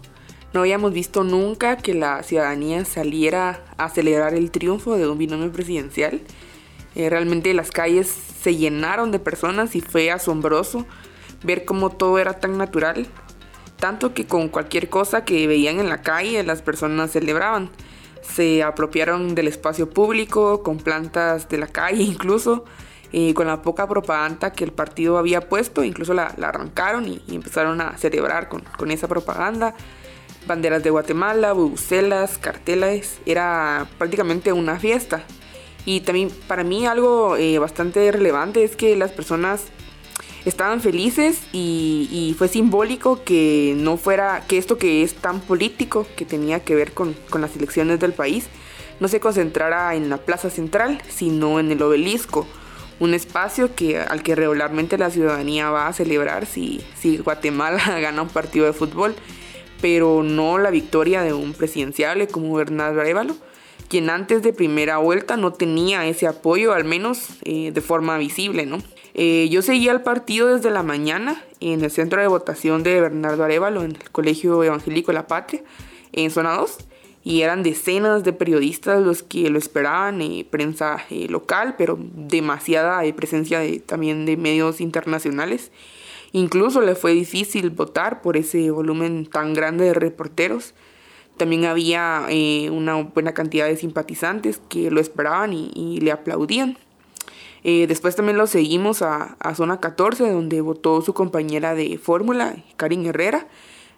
No 0.52 0.60
habíamos 0.60 0.92
visto 0.92 1.22
nunca 1.22 1.76
que 1.76 1.94
la 1.94 2.24
ciudadanía 2.24 2.84
saliera 2.84 3.64
a 3.76 3.88
celebrar 3.88 4.34
el 4.34 4.50
triunfo 4.50 4.96
de 4.96 5.08
un 5.08 5.16
binomio 5.16 5.52
presidencial. 5.52 6.20
Eh, 6.96 7.08
realmente 7.08 7.54
las 7.54 7.70
calles 7.70 8.08
se 8.08 8.56
llenaron 8.56 9.12
de 9.12 9.20
personas 9.20 9.76
y 9.76 9.80
fue 9.80 10.10
asombroso 10.10 10.84
ver 11.44 11.64
cómo 11.64 11.90
todo 11.90 12.18
era 12.18 12.40
tan 12.40 12.58
natural. 12.58 13.06
Tanto 13.76 14.12
que 14.12 14.26
con 14.26 14.48
cualquier 14.48 14.88
cosa 14.88 15.24
que 15.24 15.46
veían 15.46 15.78
en 15.78 15.88
la 15.88 16.02
calle 16.02 16.42
las 16.42 16.62
personas 16.62 17.12
celebraban 17.12 17.70
se 18.22 18.62
apropiaron 18.62 19.34
del 19.34 19.48
espacio 19.48 19.90
público, 19.90 20.62
con 20.62 20.78
plantas 20.78 21.48
de 21.48 21.58
la 21.58 21.66
calle 21.66 22.02
incluso, 22.02 22.64
y 23.10 23.34
con 23.34 23.46
la 23.46 23.60
poca 23.60 23.86
propaganda 23.86 24.52
que 24.52 24.64
el 24.64 24.72
partido 24.72 25.18
había 25.18 25.48
puesto, 25.48 25.84
incluso 25.84 26.14
la, 26.14 26.34
arrancaron 26.42 27.06
y, 27.06 27.22
empezaron 27.28 27.80
a 27.80 27.98
celebrar 27.98 28.48
con, 28.48 28.90
esa 28.90 29.06
propaganda. 29.06 29.74
Banderas 30.46 30.82
de 30.82 30.90
Guatemala, 30.90 31.52
bucelas, 31.52 32.38
carteles, 32.38 33.20
era 33.26 33.86
prácticamente 33.98 34.52
una 34.52 34.78
fiesta. 34.78 35.22
Y 35.84 36.00
también 36.00 36.30
para 36.48 36.64
mí 36.64 36.86
algo 36.86 37.36
eh, 37.36 37.58
bastante 37.58 38.10
relevante 38.10 38.64
es 38.64 38.74
que 38.74 38.96
las 38.96 39.12
personas 39.12 39.66
estaban 40.44 40.80
felices 40.80 41.40
y, 41.52 42.34
fue 42.38 42.48
simbólico 42.48 43.22
que 43.24 43.74
no 43.76 43.96
fuera, 43.96 44.44
que 44.48 44.58
esto 44.58 44.78
que 44.78 45.02
es 45.02 45.14
tan 45.14 45.40
político, 45.40 46.06
que 46.16 46.24
tenía 46.24 46.60
que 46.60 46.74
ver 46.74 46.92
con, 46.92 47.14
las 47.38 47.56
elecciones 47.56 48.00
del 48.00 48.12
país, 48.12 48.46
no 49.00 49.08
se 49.08 49.20
concentrara 49.20 49.94
en 49.94 50.08
la 50.08 50.18
plaza 50.18 50.50
central, 50.50 51.00
sino 51.08 51.60
en 51.60 51.70
el 51.70 51.82
obelisco, 51.82 52.46
un 53.00 53.14
espacio 53.14 53.74
que, 53.74 53.98
al 53.98 54.22
que 54.22 54.34
regularmente 54.34 54.96
la 54.96 55.10
ciudadanía 55.10 55.70
va 55.70 55.88
a 55.88 55.92
celebrar 55.92 56.46
si, 56.46 56.80
Guatemala 57.24 57.82
gana 58.00 58.22
un 58.22 58.28
partido 58.28 58.66
de 58.66 58.72
fútbol, 58.72 59.14
pero 59.80 60.22
no 60.22 60.58
la 60.58 60.70
victoria 60.70 61.22
de 61.22 61.32
un 61.32 61.54
presidenciable 61.54 62.28
como 62.28 62.54
Bernardo 62.54 63.00
Arevalo, 63.00 63.36
quien 63.88 64.08
antes 64.08 64.42
de 64.42 64.52
primera 64.52 64.98
vuelta 64.98 65.36
no 65.36 65.52
tenía 65.52 66.06
ese 66.06 66.26
apoyo, 66.26 66.72
al 66.72 66.84
menos 66.84 67.28
eh, 67.42 67.72
de 67.72 67.80
forma 67.80 68.16
visible, 68.18 68.64
¿no? 68.64 68.78
Eh, 69.14 69.48
yo 69.50 69.60
seguía 69.60 69.92
el 69.92 70.00
partido 70.00 70.54
desde 70.54 70.70
la 70.70 70.82
mañana 70.82 71.42
en 71.60 71.84
el 71.84 71.90
centro 71.90 72.20
de 72.20 72.26
votación 72.26 72.82
de 72.82 73.00
Bernardo 73.00 73.44
Arevalo, 73.44 73.82
en 73.82 73.92
el 73.92 74.10
Colegio 74.10 74.62
Evangélico 74.64 75.12
la 75.12 75.26
Patria, 75.26 75.62
en 76.12 76.30
zona 76.30 76.54
2. 76.54 76.78
Y 77.24 77.42
eran 77.42 77.62
decenas 77.62 78.24
de 78.24 78.32
periodistas 78.32 79.00
los 79.00 79.22
que 79.22 79.48
lo 79.48 79.58
esperaban, 79.58 80.20
eh, 80.22 80.44
prensa 80.48 81.04
eh, 81.10 81.28
local, 81.28 81.76
pero 81.78 81.96
demasiada 82.00 83.02
presencia 83.14 83.60
de, 83.60 83.78
también 83.78 84.26
de 84.26 84.36
medios 84.36 84.80
internacionales. 84.80 85.70
Incluso 86.32 86.80
le 86.80 86.94
fue 86.94 87.12
difícil 87.12 87.70
votar 87.70 88.22
por 88.22 88.36
ese 88.36 88.70
volumen 88.70 89.26
tan 89.26 89.54
grande 89.54 89.84
de 89.84 89.94
reporteros. 89.94 90.74
También 91.36 91.66
había 91.66 92.26
una 92.70 92.94
buena 92.96 93.34
cantidad 93.34 93.66
de 93.66 93.76
simpatizantes 93.76 94.60
que 94.68 94.90
lo 94.90 95.00
esperaban 95.00 95.52
y 95.52 96.00
le 96.00 96.10
aplaudían. 96.10 96.78
Eh, 97.64 97.86
después 97.86 98.16
también 98.16 98.36
lo 98.36 98.46
seguimos 98.46 99.02
a, 99.02 99.36
Zona 99.54 99.80
14, 99.80 100.28
donde 100.30 100.60
votó 100.60 101.00
su 101.02 101.14
compañera 101.14 101.74
de 101.74 101.98
fórmula, 101.98 102.56
Karin 102.76 103.06
Herrera. 103.06 103.46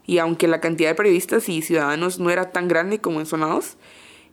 Y 0.07 0.19
aunque 0.19 0.49
la 0.49 0.61
cantidad 0.61 0.91
de 0.91 0.95
periodistas 0.95 1.49
y 1.49 1.63
ciudadanos 1.63 2.19
no 2.19 2.29
era 2.29 2.51
tan 2.51 2.69
grande 2.69 3.01
como 3.01 3.21
en 3.21 3.27
Zona 3.27 3.47
2, 3.47 3.77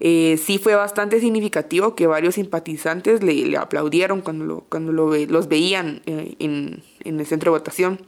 eh, 0.02 0.38
sí 0.44 0.58
fue 0.58 0.76
bastante 0.76 1.22
significativo 1.22 1.96
que 1.96 2.08
varios 2.08 2.36
simpatizantes 2.36 3.24
le, 3.24 3.56
aplaudieron 3.56 4.22
cuando, 4.22 4.46
lo, 4.46 4.62
cuando 4.68 4.92
lo, 4.92 5.16
los 5.16 5.48
veían 5.48 6.02
eh, 6.08 6.36
en, 6.40 6.84
el 7.06 7.26
centro 7.26 7.54
de 7.54 7.60
votación. 7.60 8.02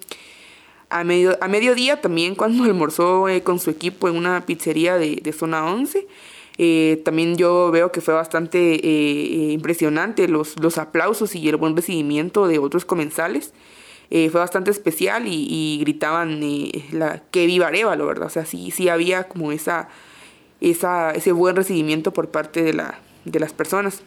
A, 0.90 1.06
medio, 1.06 1.38
a 1.40 1.48
mediodía 1.48 2.02
también 2.02 2.36
cuando 2.36 2.66
almorzó 2.66 3.28
con 3.44 3.60
su 3.60 3.70
equipo 3.70 4.10
en 4.10 4.18
una 4.18 4.46
pizzería 4.46 4.98
de, 4.98 5.22
de 5.24 5.32
Zona 5.32 5.72
11, 5.72 6.06
eh, 6.58 7.02
también 7.04 7.36
yo 7.36 7.72
veo 7.72 7.92
que 7.92 8.02
fue 8.02 8.14
bastante 8.14 8.76
eh, 8.76 9.52
impresionante 9.52 10.28
los, 10.28 10.60
los 10.60 10.78
aplausos 10.78 11.36
y 11.36 11.48
el 11.50 11.58
buen 11.58 11.76
recibimiento 11.76 12.48
de 12.48 12.60
otros 12.60 12.86
comensales. 12.86 13.54
Eh, 14.12 14.30
fue 14.30 14.42
bastante 14.42 14.70
especial 14.70 15.24
y, 15.26 15.80
gritaban 15.80 16.40
la, 16.92 17.24
que 17.32 17.48
viva 17.48 17.68
Arevalo, 17.68 18.06
¿verdad? 18.06 18.28
O 18.28 18.30
sea, 18.30 18.46
sí, 18.46 18.70
sí 18.70 18.88
había 18.88 19.28
como 19.28 19.52
esa, 19.52 19.90
esa, 20.62 21.12
ese 21.12 21.32
buen 21.32 21.56
recibimiento 21.56 22.14
por 22.14 22.30
parte 22.30 22.62
de, 22.62 22.74
la, 22.74 23.00
de 23.26 23.40
las 23.40 23.54
personas. 23.54 24.04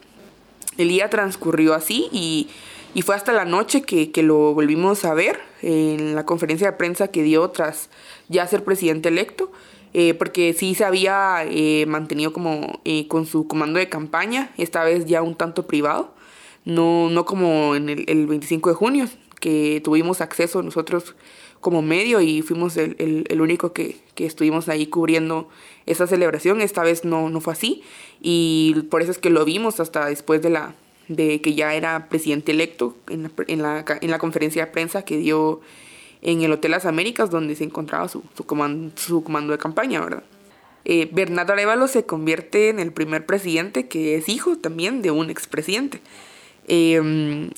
El 0.78 0.88
día 0.88 1.10
transcurrió 1.10 1.74
así 1.74 2.08
y, 2.12 2.48
y 2.94 3.02
fue 3.02 3.16
hasta 3.16 3.32
la 3.32 3.44
noche 3.44 3.82
que, 3.82 4.12
que, 4.12 4.22
lo 4.22 4.54
volvimos 4.54 5.04
a 5.04 5.14
ver 5.14 5.40
en 5.62 6.14
la 6.14 6.24
conferencia 6.24 6.70
de 6.70 6.76
prensa 6.76 7.08
que 7.08 7.24
dio 7.24 7.50
tras 7.50 7.88
ya 8.28 8.46
ser 8.46 8.62
presidente 8.62 9.08
electo. 9.08 9.50
Eh, 9.98 10.12
porque 10.12 10.52
sí 10.52 10.74
se 10.74 10.84
había 10.84 11.38
eh, 11.48 11.86
mantenido 11.86 12.30
como 12.30 12.82
eh, 12.84 13.08
con 13.08 13.24
su 13.24 13.48
comando 13.48 13.78
de 13.78 13.88
campaña, 13.88 14.50
esta 14.58 14.84
vez 14.84 15.06
ya 15.06 15.22
un 15.22 15.36
tanto 15.36 15.66
privado, 15.66 16.12
no, 16.66 17.08
no 17.08 17.24
como 17.24 17.74
en 17.74 17.88
el, 17.88 18.04
el 18.06 18.26
25 18.26 18.68
de 18.68 18.74
junio, 18.74 19.08
que 19.40 19.80
tuvimos 19.82 20.20
acceso 20.20 20.62
nosotros 20.62 21.14
como 21.62 21.80
medio 21.80 22.20
y 22.20 22.42
fuimos 22.42 22.76
el, 22.76 23.24
el, 23.26 23.40
único 23.40 23.72
que, 23.72 23.96
que, 24.14 24.26
estuvimos 24.26 24.68
ahí 24.68 24.86
cubriendo 24.86 25.48
esa 25.86 26.06
celebración. 26.06 26.60
Esta 26.60 26.82
vez 26.82 27.06
no, 27.06 27.30
no 27.30 27.40
fue 27.40 27.54
así 27.54 27.82
y 28.20 28.74
por 28.90 29.00
eso 29.00 29.12
es 29.12 29.18
que 29.18 29.30
lo 29.30 29.46
vimos 29.46 29.80
hasta 29.80 30.04
después 30.04 30.42
de 30.42 30.50
la, 30.50 30.74
de 31.08 31.40
que 31.40 31.54
ya 31.54 31.72
era 31.74 32.10
presidente 32.10 32.52
electo 32.52 32.94
en 33.08 33.22
la, 33.22 33.84
en 34.00 34.10
la, 34.10 34.18
conferencia 34.18 34.66
de 34.66 34.72
prensa 34.72 35.06
que 35.06 35.16
dio 35.16 35.62
en 36.26 36.42
el 36.42 36.52
Hotel 36.52 36.72
Las 36.72 36.86
Américas, 36.86 37.30
donde 37.30 37.54
se 37.54 37.64
encontraba 37.64 38.08
su, 38.08 38.22
su, 38.36 38.44
comando, 38.44 38.92
su 38.96 39.22
comando 39.22 39.52
de 39.52 39.58
campaña, 39.58 40.00
¿verdad? 40.00 40.24
Eh, 40.84 41.08
Bernardo 41.12 41.52
Arevalo 41.52 41.88
se 41.88 42.04
convierte 42.04 42.68
en 42.68 42.80
el 42.80 42.92
primer 42.92 43.26
presidente 43.26 43.88
que 43.88 44.16
es 44.16 44.28
hijo 44.28 44.56
también 44.56 45.02
de 45.02 45.12
un 45.12 45.30
expresidente. 45.30 46.00
Eh, 46.68 47.50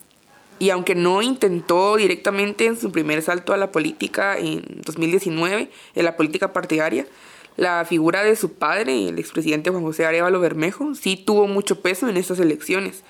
y 0.59 0.71
aunque 0.71 0.95
no 0.95 1.23
intentó 1.23 1.97
directamente 1.97 2.67
en 2.67 2.79
su 2.79 2.91
primer 2.91 3.23
salto 3.23 3.55
a 3.55 3.57
la 3.57 3.71
política 3.71 4.37
en 4.37 4.83
2019, 4.85 5.71
en 5.95 6.05
la 6.05 6.17
política 6.17 6.53
partidaria, 6.53 7.07
la 7.57 7.85
figura 7.85 8.23
de 8.23 8.37
su 8.37 8.53
padre, 8.53 9.09
el 9.09 9.19
expresidente 9.19 9.71
Juan 9.71 9.83
José 9.83 10.05
Arevalo 10.05 10.41
Bermejo, 10.41 10.95
sí 10.95 11.17
tuvo 11.17 11.47
mucho 11.47 11.81
peso 11.81 12.09
en 12.09 12.17
estas 12.17 12.39
elecciones. 12.39 13.03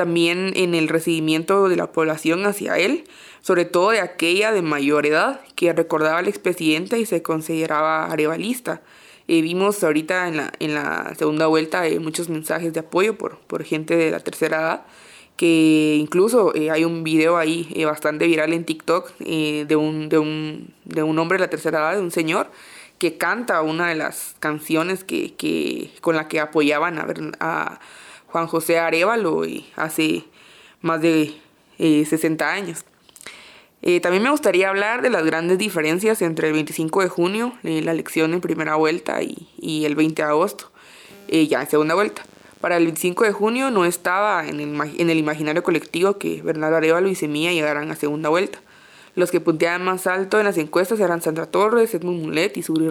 También 0.00 0.54
en 0.56 0.74
el 0.74 0.88
recibimiento 0.88 1.68
de 1.68 1.76
la 1.76 1.92
población 1.92 2.46
hacia 2.46 2.78
él, 2.78 3.04
sobre 3.42 3.66
todo 3.66 3.90
de 3.90 4.00
aquella 4.00 4.50
de 4.50 4.62
mayor 4.62 5.04
edad, 5.04 5.42
que 5.56 5.74
recordaba 5.74 6.20
al 6.20 6.26
expresidente 6.26 6.98
y 6.98 7.04
se 7.04 7.22
consideraba 7.22 8.06
arevalista. 8.06 8.80
Eh, 9.28 9.42
vimos 9.42 9.84
ahorita 9.84 10.26
en 10.28 10.38
la, 10.38 10.52
en 10.58 10.72
la 10.72 11.14
segunda 11.18 11.48
vuelta 11.48 11.86
eh, 11.86 12.00
muchos 12.00 12.30
mensajes 12.30 12.72
de 12.72 12.80
apoyo 12.80 13.18
por, 13.18 13.40
por 13.40 13.62
gente 13.62 13.94
de 13.94 14.10
la 14.10 14.20
tercera 14.20 14.58
edad 14.58 14.86
que 15.36 15.98
incluso 16.00 16.54
eh, 16.54 16.70
hay 16.70 16.86
un 16.86 17.04
video 17.04 17.36
ahí 17.36 17.70
eh, 17.74 17.84
bastante 17.84 18.26
viral 18.26 18.54
en 18.54 18.64
TikTok 18.64 19.12
eh, 19.20 19.66
de, 19.68 19.76
un, 19.76 20.08
de, 20.08 20.18
un, 20.18 20.72
de 20.86 21.02
un 21.02 21.18
hombre 21.18 21.36
de 21.36 21.44
la 21.44 21.50
tercera 21.50 21.78
edad, 21.80 21.92
de 21.96 22.00
un 22.00 22.10
señor, 22.10 22.50
que 22.96 23.18
canta 23.18 23.60
una 23.60 23.88
de 23.88 23.96
las 23.96 24.34
canciones 24.38 25.04
que, 25.04 25.34
que 25.34 25.92
con 26.00 26.16
la 26.16 26.26
que 26.26 26.40
apoyaban 26.40 26.98
a, 26.98 27.06
a 27.40 27.80
Juan 28.30 28.46
José 28.46 28.78
Arevalo 28.78 29.42
hace 29.76 30.24
más 30.80 31.00
de 31.00 31.34
60 31.78 32.50
años. 32.50 32.84
también 34.02 34.22
me 34.22 34.30
gustaría 34.30 34.68
hablar 34.68 35.02
de 35.02 35.10
las 35.10 35.24
grandes 35.24 35.58
diferencias 35.58 36.22
entre 36.22 36.48
el 36.48 36.54
25 36.54 37.02
de 37.02 37.08
junio, 37.08 37.52
la 37.62 37.92
elección 37.92 38.34
en 38.34 38.40
primera 38.40 38.76
vuelta, 38.76 39.22
y, 39.22 39.48
y 39.58 39.84
el 39.84 39.94
20 39.94 40.22
de 40.22 40.28
agosto, 40.28 40.70
ya 41.28 41.60
en 41.60 41.70
segunda 41.70 41.94
vuelta. 41.94 42.22
Para 42.60 42.76
el 42.76 42.84
25 42.84 43.24
de 43.24 43.32
junio 43.32 43.70
no 43.70 43.86
estaba 43.86 44.46
en 44.46 44.60
el, 44.60 45.18
imaginario 45.18 45.62
colectivo 45.62 46.18
que 46.18 46.42
Bernardo 46.42 46.76
Arevalo 46.76 47.08
y 47.08 47.14
Semilla 47.14 47.52
llegaran 47.52 47.90
a 47.90 47.96
segunda 47.96 48.28
vuelta. 48.28 48.60
Los 49.14 49.30
que 49.30 49.40
punteaban 49.40 49.82
más 49.82 50.06
alto 50.06 50.38
en 50.38 50.44
las 50.44 50.58
encuestas 50.58 51.00
eran 51.00 51.22
Sandra 51.22 51.46
Torres, 51.46 51.94
Edmund 51.94 52.22
Mulet 52.22 52.58
y 52.58 52.62
Suri. 52.62 52.88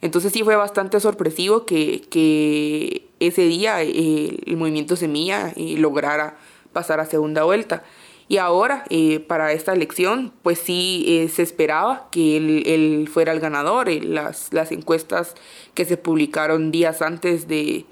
Entonces 0.00 0.32
sí 0.32 0.42
fue 0.42 0.56
bastante 0.56 1.00
sorpresivo 1.00 1.66
que, 1.66 2.02
que 2.10 3.08
ese 3.20 3.42
día 3.42 3.82
eh, 3.82 4.38
el 4.46 4.56
movimiento 4.56 4.96
Semilla 4.96 5.52
eh, 5.56 5.76
lograra 5.76 6.36
pasar 6.72 7.00
a 7.00 7.06
segunda 7.06 7.44
vuelta. 7.44 7.82
Y 8.28 8.36
ahora, 8.36 8.84
eh, 8.90 9.20
para 9.20 9.52
esta 9.52 9.72
elección, 9.72 10.34
pues 10.42 10.58
sí 10.58 11.28
se 11.32 11.42
esperaba 11.42 12.08
que 12.10 12.36
él, 12.36 12.62
él, 12.66 13.08
fuera 13.10 13.32
el 13.32 13.40
ganador. 13.40 13.88
las, 13.88 14.52
las 14.52 14.70
encuestas 14.70 15.34
que 15.72 15.86
se 15.86 15.96
publicaron 15.96 16.70
días 16.70 17.00
antes 17.00 17.48
de, 17.48 17.86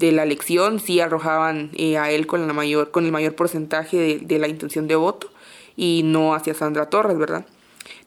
de 0.00 0.12
la 0.12 0.22
elección 0.22 0.80
sí 0.80 0.98
arrojaban 0.98 1.70
eh, 1.76 1.98
a 1.98 2.10
él 2.10 2.26
con, 2.26 2.46
la 2.46 2.52
mayor, 2.54 2.90
con 2.90 3.04
el 3.04 3.12
mayor 3.12 3.36
porcentaje 3.36 4.18
de, 4.18 4.38
la 4.38 4.48
intención 4.48 4.88
de 4.88 4.96
voto 4.96 5.30
y 5.76 6.00
no 6.04 6.34
hacia 6.34 6.54
Sandra 6.54 6.86
Torres, 6.88 7.18
¿verdad? 7.18 7.44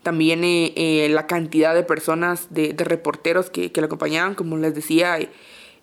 También 0.04 0.44
eh, 0.44 0.74
eh, 0.76 1.10
la 1.10 1.28
cantidad 1.28 1.74
de 1.74 1.84
personas, 1.84 2.48
de, 2.50 2.76
reporteros 2.78 3.50
que, 3.50 3.72
que 3.72 3.82
la 3.82 3.88
acompañaban, 3.88 4.36
como 4.36 4.58
les 4.58 4.76
decía, 4.76 5.18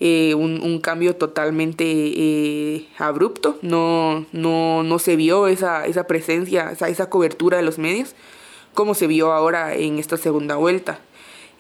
un, 0.01 0.81
cambio 0.83 1.17
totalmente 1.17 2.87
abrupto, 2.99 3.59
no, 3.63 4.27
no, 4.33 4.83
no 4.83 4.99
se 4.99 5.17
vio 5.17 5.49
esa, 5.49 5.87
esa 5.87 6.07
presencia, 6.07 6.73
esa, 6.73 7.11
cobertura 7.11 7.57
de 7.57 7.63
los 7.63 7.79
medios 7.79 8.15
como 8.75 8.95
se 8.95 9.07
vio 9.07 9.33
ahora 9.33 9.75
en 9.75 9.99
esta 9.99 10.17
segunda 10.17 10.57
vuelta. 10.57 11.01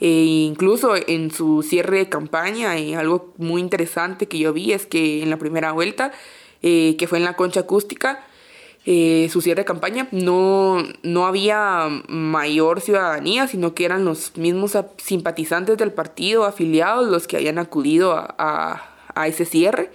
E 0.00 0.08
incluso 0.08 0.94
en 0.96 1.30
su 1.30 1.62
cierre 1.62 1.98
de 1.98 2.08
campaña, 2.08 2.78
eh, 2.78 2.96
algo 2.96 3.34
muy 3.36 3.60
interesante 3.60 4.26
que 4.26 4.38
yo 4.38 4.52
vi 4.52 4.72
es 4.72 4.86
que 4.86 5.22
en 5.22 5.30
la 5.30 5.36
primera 5.36 5.72
vuelta, 5.72 6.12
eh, 6.62 6.96
que 6.98 7.06
fue 7.06 7.18
en 7.18 7.24
la 7.24 7.36
concha 7.36 7.60
acústica, 7.60 8.24
eh, 8.92 9.28
su 9.30 9.40
cierre 9.40 9.60
de 9.60 9.66
campaña 9.66 10.08
no, 10.10 10.82
no 11.04 11.26
había 11.26 11.86
mayor 12.08 12.80
ciudadanía, 12.80 13.46
sino 13.46 13.72
que 13.72 13.84
eran 13.84 14.04
los 14.04 14.36
mismos 14.36 14.76
simpatizantes 14.96 15.78
del 15.78 15.92
partido, 15.92 16.44
afiliados, 16.44 17.08
los 17.08 17.28
que 17.28 17.36
habían 17.36 17.60
acudido 17.60 18.14
a, 18.14 18.82
a, 19.14 19.28
ese 19.28 19.44
cierre. 19.44 19.92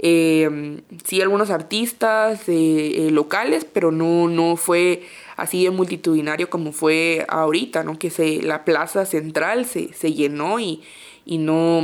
sí, 0.00 1.20
algunos 1.20 1.50
artistas 1.50 2.42
locales, 2.46 3.64
pero 3.64 3.90
no, 3.90 4.28
no 4.28 4.54
fue 4.54 5.02
así 5.34 5.64
de 5.64 5.72
multitudinario 5.72 6.48
como 6.48 6.70
fue 6.70 7.26
ahorita, 7.28 7.82
¿no? 7.82 7.98
Que 7.98 8.08
se, 8.08 8.40
la 8.40 8.64
plaza 8.64 9.04
central 9.04 9.64
se, 9.66 9.92
se 9.94 10.12
llenó 10.12 10.60
y, 10.60 10.80
y 11.26 11.38
no... 11.38 11.82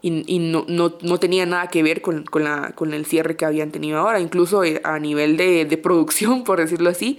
Y, 0.00 0.38
no, 0.38 0.64
no, 0.68 1.18
tenía 1.18 1.44
nada 1.44 1.66
que 1.66 1.82
ver 1.82 2.02
con, 2.02 2.24
con, 2.24 2.44
la, 2.44 2.70
con 2.76 2.94
el 2.94 3.04
cierre 3.04 3.36
que 3.36 3.44
habían 3.44 3.72
tenido 3.72 3.98
ahora, 3.98 4.20
incluso 4.20 4.62
eh, 4.62 4.80
a 4.84 5.00
nivel 5.00 5.36
de, 5.36 5.64
de 5.64 5.76
producción, 5.76 6.44
por 6.44 6.60
decirlo 6.60 6.88
así, 6.88 7.18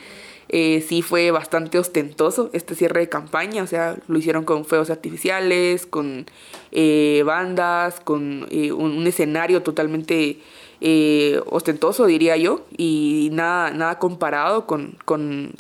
eh, 0.52 0.84
sí 0.88 1.04
fue 1.04 1.30
bastante 1.30 1.78
ostentoso 1.78 2.50
este 2.54 2.74
cierre 2.74 3.02
de 3.02 3.10
campaña, 3.10 3.62
o 3.62 3.68
sea, 3.68 3.98
lo 4.08 4.18
hicieron 4.18 4.46
con 4.46 4.66
fuegos 4.66 4.90
artificiales, 4.90 5.86
con 5.86 6.26
eh, 6.72 7.22
bandas, 7.24 8.00
con 8.00 8.48
un, 8.52 9.08
escenario 9.08 9.62
totalmente 9.62 10.40
eh, 10.82 11.40
ostentoso, 11.46 12.08
diría 12.08 12.36
yo, 12.36 12.66
y 12.76 13.30
nada, 13.32 13.70
nada 13.72 14.00
comparado 14.00 14.66
con, 14.66 14.98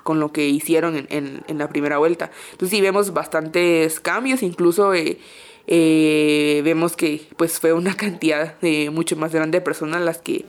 lo 0.07 0.31
que 0.31 0.49
hicieron 0.49 1.05
en, 1.07 1.43
la 1.59 1.69
primera 1.69 1.99
vuelta. 1.99 2.31
Entonces 2.53 2.75
sí 2.75 2.81
vemos 2.81 3.13
bastantes 3.13 3.99
cambios, 3.99 4.41
incluso 4.41 4.93
eh, 5.71 6.57
eh, 6.57 6.61
vemos 6.63 6.95
que 6.95 7.21
pues 7.37 7.59
fue 7.59 7.73
una 7.73 7.95
cantidad 7.95 8.59
de 8.59 8.89
mucho 8.89 9.15
más 9.15 9.31
grande 9.31 9.59
de 9.59 9.61
personas 9.61 10.01
las 10.01 10.17
que, 10.17 10.45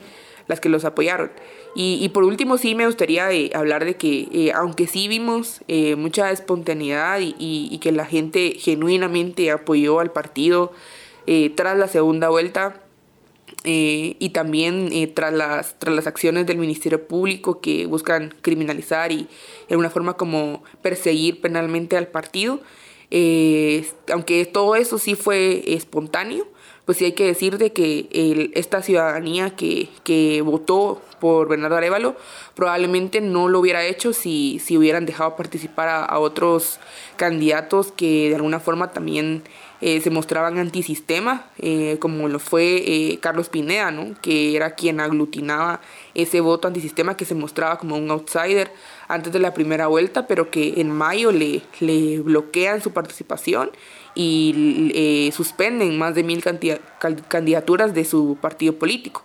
las 0.47 0.59
que 0.59 0.69
los 0.69 0.83
apoyaron. 0.83 1.31
Y, 1.73 2.09
por 2.09 2.25
último 2.25 2.57
sí 2.57 2.75
me 2.75 2.85
gustaría 2.85 3.29
hablar 3.53 3.85
de 3.85 3.95
que 3.95 4.51
aunque 4.53 4.87
sí 4.87 5.07
vimos 5.07 5.61
mucha 5.95 6.29
espontaneidad 6.29 7.21
y, 7.21 7.33
y, 7.39 7.77
que 7.77 7.93
la 7.93 8.03
gente 8.03 8.55
genuinamente 8.59 9.51
apoyó 9.51 10.01
al 10.01 10.11
partido 10.11 10.73
tras 11.55 11.77
la 11.77 11.87
segunda 11.87 12.27
vuelta, 12.27 12.81
eh, 13.63 14.15
y 14.17 14.29
también 14.29 14.89
eh, 14.91 15.05
tras, 15.05 15.31
las, 15.31 15.77
tras 15.77 15.95
las 15.95 16.07
acciones 16.07 16.47
del 16.47 16.57
Ministerio 16.57 17.07
Público 17.07 17.61
que 17.61 17.85
buscan 17.85 18.33
criminalizar 18.41 19.11
y 19.11 19.27
de 19.67 19.71
alguna 19.71 19.91
forma 19.91 20.13
como 20.17 20.63
perseguir 20.81 21.41
penalmente 21.41 21.95
al 21.95 22.07
partido. 22.07 22.59
Eh, 23.11 23.85
aunque 24.11 24.45
todo 24.45 24.75
eso 24.75 24.97
sí 24.97 25.15
fue 25.15 25.63
espontáneo, 25.73 26.47
pues 26.85 26.97
sí 26.97 27.05
hay 27.05 27.11
que 27.11 27.25
decir 27.25 27.57
de 27.57 27.73
que 27.73 28.51
esta 28.55 28.81
ciudadanía 28.81 29.55
que, 29.55 29.89
que, 30.03 30.41
votó 30.41 31.01
por 31.19 31.47
Bernardo 31.47 31.75
Arevalo 31.77 32.15
probablemente 32.55 33.21
no 33.21 33.47
lo 33.47 33.59
hubiera 33.59 33.85
hecho 33.85 34.13
si, 34.13 34.59
si 34.59 34.77
hubieran 34.77 35.05
dejado 35.05 35.35
participar 35.35 35.89
a, 35.89 36.03
a 36.03 36.19
otros 36.19 36.79
candidatos 37.17 37.91
que 37.91 38.29
de 38.29 38.35
alguna 38.35 38.59
forma 38.59 38.91
también 38.91 39.43
eh, 39.81 39.99
se 39.99 40.11
mostraban 40.11 40.59
antisistema, 40.59 41.47
eh, 41.57 41.97
como 41.99 42.27
lo 42.27 42.37
fue 42.37 42.83
eh, 42.85 43.19
Carlos 43.19 43.49
Pineda, 43.49 43.89
¿no? 43.89 44.13
que 44.21 44.55
era 44.55 44.75
quien 44.75 44.99
aglutinaba 44.99 45.81
ese 46.13 46.39
voto 46.39 46.67
antisistema 46.67 47.17
que 47.17 47.25
se 47.25 47.33
mostraba 47.33 47.79
como 47.79 47.97
un 47.97 48.11
outsider 48.11 48.71
antes 49.07 49.33
de 49.33 49.39
la 49.39 49.55
primera 49.55 49.87
vuelta, 49.87 50.27
pero 50.27 50.51
que 50.51 50.79
en 50.79 50.91
mayo 50.91 51.31
le, 51.31 51.63
le 51.79 52.19
bloquean 52.19 52.81
su 52.81 52.91
participación 52.91 53.71
y 54.13 55.31
suspenden 55.33 55.97
más 55.97 56.13
de 56.15 56.23
mil 56.23 56.43
candidaturas 57.27 57.93
de 57.93 58.05
su 58.05 58.37
partido 58.39 58.75
político. 58.75 59.23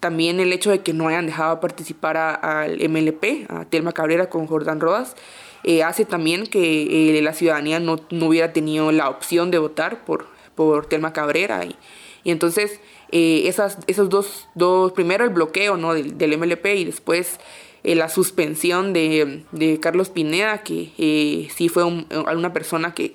También 0.00 0.38
el 0.38 0.52
hecho 0.52 0.70
de 0.70 0.80
que 0.80 0.92
no 0.92 1.08
hayan 1.08 1.26
dejado 1.26 1.58
participar 1.60 2.16
al 2.16 2.78
MLP, 2.88 3.50
a 3.50 3.64
Telma 3.64 3.92
Cabrera 3.92 4.30
con 4.30 4.46
Jordán 4.46 4.80
Rodas, 4.80 5.16
eh, 5.64 5.82
hace 5.82 6.04
también 6.04 6.46
que 6.46 7.16
eh, 7.18 7.22
la 7.22 7.34
ciudadanía 7.34 7.80
no, 7.80 7.98
hubiera 8.10 8.52
tenido 8.52 8.92
la 8.92 9.08
opción 9.08 9.50
de 9.50 9.58
votar 9.58 10.04
por, 10.04 10.26
por 10.54 10.86
Telma 10.86 11.12
Cabrera. 11.12 11.64
Y, 11.64 11.76
y 12.24 12.30
entonces, 12.30 12.80
eh, 13.10 13.42
esas, 13.46 13.78
esos 13.86 14.08
dos, 14.08 14.48
dos, 14.54 14.92
primero 14.92 15.24
el 15.24 15.30
bloqueo 15.30 15.76
¿no? 15.76 15.94
del, 15.94 16.18
del 16.18 16.38
MLP 16.38 16.66
y 16.76 16.84
después 16.84 17.38
la 17.84 18.08
suspensión 18.08 18.92
de, 18.92 19.44
de, 19.52 19.80
Carlos 19.80 20.10
Pineda, 20.10 20.62
que 20.62 21.48
sí 21.54 21.68
fue 21.70 21.84
una 21.84 22.52
persona 22.52 22.92
que, 22.92 23.14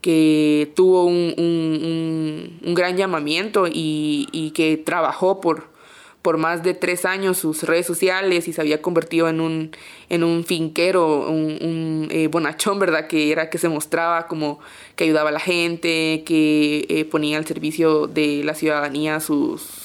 que 0.00 0.72
tuvo 0.74 1.04
un, 1.04 1.34
un, 1.36 2.60
un 2.64 2.74
gran 2.74 2.96
llamamiento 2.96 3.66
y, 3.66 4.28
y 4.32 4.52
que 4.52 4.78
trabajó 4.78 5.42
por, 5.42 5.73
por 6.24 6.38
más 6.38 6.62
de 6.62 6.74
tres 6.74 7.04
años 7.04 7.38
sus 7.38 7.62
redes 7.62 7.86
sociales 7.86 8.48
y 8.48 8.52
se 8.52 8.60
había 8.60 8.82
convertido 8.82 9.28
en 9.28 9.40
un, 9.40 9.70
en 10.08 10.24
un 10.24 10.44
finquero, 10.44 11.30
un, 11.30 12.08
eh, 12.10 12.28
bonachón, 12.28 12.80
¿verdad? 12.80 13.06
Que 13.06 13.30
era 13.30 13.50
que 13.50 13.58
se 13.58 13.68
mostraba 13.68 14.26
como 14.26 14.58
que 14.96 15.04
ayudaba 15.04 15.28
a 15.28 15.32
la 15.32 15.40
gente, 15.40 16.24
que 16.26 16.86
eh, 16.88 17.04
ponía 17.04 17.38
al 17.38 17.46
servicio 17.46 18.06
de 18.06 18.42
la 18.42 18.54
ciudadanía 18.54 19.20
sus 19.20 19.84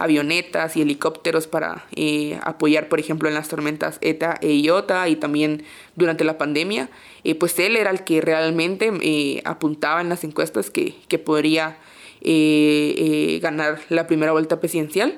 avionetas 0.00 0.78
y 0.78 0.82
helicópteros 0.82 1.46
para 1.46 1.84
eh, 1.94 2.40
apoyar, 2.42 2.88
por 2.88 2.98
ejemplo, 2.98 3.28
en 3.28 3.34
las 3.34 3.48
tormentas 3.48 3.98
ETA 4.00 4.38
e 4.40 4.54
IOTA 4.54 5.08
y 5.10 5.16
también 5.16 5.62
durante 5.94 6.24
la 6.24 6.38
pandemia, 6.38 6.88
eh, 7.22 7.34
pues 7.34 7.58
él 7.58 7.76
era 7.76 7.90
el 7.90 8.02
que 8.02 8.22
realmente 8.22 8.90
eh, 9.02 9.42
apuntaba 9.44 10.00
en 10.00 10.08
las 10.08 10.24
encuestas 10.24 10.70
que, 10.70 10.94
que 11.06 11.18
podría 11.18 11.78
ganar 12.22 13.80
la 13.88 14.06
primera 14.06 14.32
vuelta 14.32 14.60
presidencial. 14.60 15.16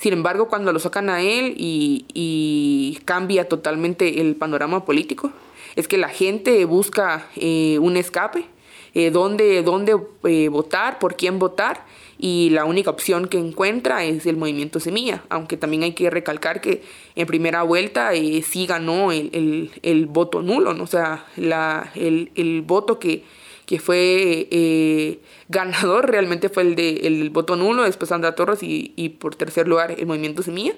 Sin 0.00 0.12
embargo, 0.12 0.48
cuando 0.48 0.72
lo 0.72 0.78
sacan 0.78 1.10
a 1.10 1.20
él 1.20 1.54
y, 1.56 2.06
y 2.14 2.98
cambia 3.04 3.48
totalmente 3.48 4.20
el 4.20 4.34
panorama 4.34 4.84
político, 4.84 5.30
es 5.76 5.88
que 5.88 5.98
la 5.98 6.08
gente 6.08 6.64
busca 6.64 7.28
un 7.36 7.96
escape, 7.96 8.46
dónde, 9.12 9.62
dónde 9.62 9.94
votar, 10.48 10.98
por 10.98 11.16
quién 11.16 11.38
votar 11.38 11.84
y 12.22 12.50
la 12.50 12.66
única 12.66 12.90
opción 12.90 13.28
que 13.28 13.38
encuentra 13.38 14.04
es 14.04 14.26
el 14.26 14.36
movimiento 14.36 14.78
Semilla, 14.78 15.24
aunque 15.30 15.56
también 15.56 15.84
hay 15.84 15.92
que 15.92 16.10
recalcar 16.10 16.60
que 16.60 16.82
en 17.16 17.26
primera 17.26 17.62
vuelta 17.62 18.12
eh, 18.12 18.42
sí 18.42 18.66
ganó 18.66 19.10
el, 19.10 20.06
voto 20.10 20.42
nulo, 20.42 20.74
¿no? 20.74 20.84
o 20.84 20.86
sea, 20.86 21.24
la, 21.36 21.90
el, 21.94 22.62
voto 22.66 22.98
que, 22.98 23.24
que 23.70 23.78
fue 23.78 24.48
eh, 24.50 25.20
ganador 25.48 26.10
realmente 26.10 26.48
fue 26.48 26.64
el, 26.64 26.74
de, 26.74 27.06
el 27.06 27.30
voto 27.30 27.54
nulo, 27.54 27.84
después 27.84 28.08
Sandra 28.08 28.34
Torres 28.34 28.64
y, 28.64 28.92
y 28.96 29.10
por 29.10 29.36
tercer 29.36 29.68
lugar 29.68 29.94
el 29.96 30.06
movimiento 30.06 30.42
Semilla. 30.42 30.72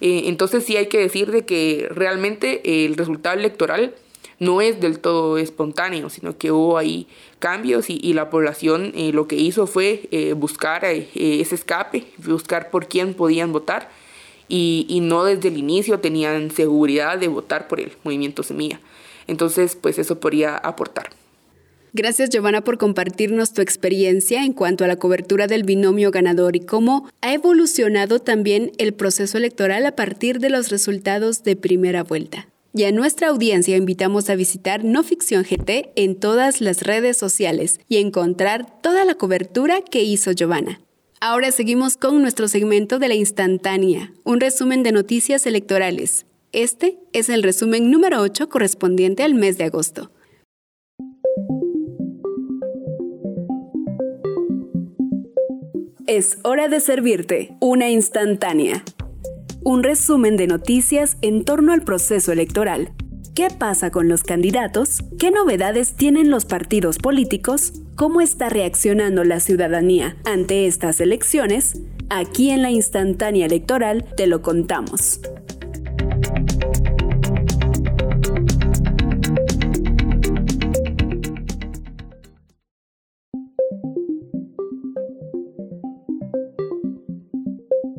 Eh, 0.00 0.22
entonces 0.24 0.64
sí 0.64 0.76
hay 0.76 0.88
que 0.88 0.98
decir 0.98 1.30
de 1.30 1.46
que 1.46 1.86
realmente 1.92 2.86
el 2.86 2.96
resultado 2.96 3.38
electoral 3.38 3.94
no 4.40 4.60
es 4.60 4.80
del 4.80 4.98
todo 4.98 5.38
espontáneo, 5.38 6.10
sino 6.10 6.36
que 6.36 6.50
hubo 6.50 6.76
ahí 6.76 7.06
cambios 7.38 7.88
y, 7.88 8.12
la 8.14 8.30
población 8.30 8.90
eh, 8.96 9.12
lo 9.12 9.28
que 9.28 9.36
hizo 9.36 9.68
fue 9.68 10.34
buscar 10.36 10.84
ese 10.84 11.54
escape, 11.54 12.04
buscar 12.18 12.70
por 12.70 12.88
quién 12.88 13.14
podían 13.14 13.52
votar 13.52 13.92
y, 14.48 14.86
y, 14.88 14.98
no 14.98 15.22
desde 15.22 15.50
el 15.50 15.56
inicio 15.56 16.00
tenían 16.00 16.50
seguridad 16.50 17.16
de 17.16 17.28
votar 17.28 17.68
por 17.68 17.78
el 17.78 17.92
movimiento 18.02 18.42
Semilla. 18.42 18.80
Entonces, 19.28 19.76
pues 19.76 20.00
eso 20.00 20.18
podría 20.18 20.56
aportar. 20.56 21.10
Gracias 21.96 22.28
Giovanna 22.28 22.64
por 22.64 22.76
compartirnos 22.76 23.52
tu 23.52 23.62
experiencia 23.62 24.44
en 24.44 24.52
cuanto 24.52 24.82
a 24.82 24.88
la 24.88 24.96
cobertura 24.96 25.46
del 25.46 25.62
binomio 25.62 26.10
ganador 26.10 26.56
y 26.56 26.60
cómo 26.60 27.08
ha 27.20 27.32
evolucionado 27.32 28.18
también 28.18 28.72
el 28.78 28.94
proceso 28.94 29.38
electoral 29.38 29.86
a 29.86 29.94
partir 29.94 30.40
de 30.40 30.50
los 30.50 30.70
resultados 30.70 31.44
de 31.44 31.54
primera 31.54 32.02
vuelta. 32.02 32.48
Y 32.72 32.82
a 32.82 32.90
nuestra 32.90 33.28
audiencia 33.28 33.76
invitamos 33.76 34.28
a 34.28 34.34
visitar 34.34 34.82
No 34.82 35.04
Ficción 35.04 35.44
GT 35.44 35.92
en 35.94 36.16
todas 36.16 36.60
las 36.60 36.82
redes 36.82 37.16
sociales 37.16 37.78
y 37.88 37.98
encontrar 37.98 38.80
toda 38.82 39.04
la 39.04 39.14
cobertura 39.14 39.80
que 39.80 40.02
hizo 40.02 40.32
Giovanna. 40.32 40.80
Ahora 41.20 41.52
seguimos 41.52 41.96
con 41.96 42.20
nuestro 42.20 42.48
segmento 42.48 42.98
de 42.98 43.06
la 43.06 43.14
instantánea, 43.14 44.12
un 44.24 44.40
resumen 44.40 44.82
de 44.82 44.90
noticias 44.90 45.46
electorales. 45.46 46.26
Este 46.50 46.98
es 47.12 47.28
el 47.28 47.44
resumen 47.44 47.92
número 47.92 48.20
8 48.20 48.48
correspondiente 48.48 49.22
al 49.22 49.34
mes 49.34 49.58
de 49.58 49.64
agosto. 49.64 50.10
Es 56.06 56.38
hora 56.42 56.68
de 56.68 56.80
servirte 56.80 57.56
una 57.60 57.88
instantánea 57.88 58.84
un 59.64 59.82
resumen 59.82 60.36
de 60.36 60.46
noticias 60.46 61.16
en 61.22 61.44
torno 61.44 61.72
al 61.72 61.82
proceso 61.82 62.30
electoral. 62.32 62.92
¿Qué 63.34 63.48
pasa 63.48 63.90
con 63.90 64.08
los 64.08 64.22
candidatos? 64.22 65.02
¿Qué 65.18 65.30
novedades 65.30 65.96
tienen 65.96 66.30
los 66.30 66.44
partidos 66.44 66.98
políticos? 66.98 67.72
¿Cómo 67.96 68.20
está 68.20 68.50
reaccionando 68.50 69.24
la 69.24 69.40
ciudadanía 69.40 70.16
ante 70.24 70.66
estas 70.66 71.00
elecciones? 71.00 71.80
Aquí 72.10 72.50
en 72.50 72.60
la 72.60 72.70
instantánea 72.70 73.46
electoral 73.46 74.04
te 74.16 74.26
lo 74.26 74.42
contamos. 74.42 75.20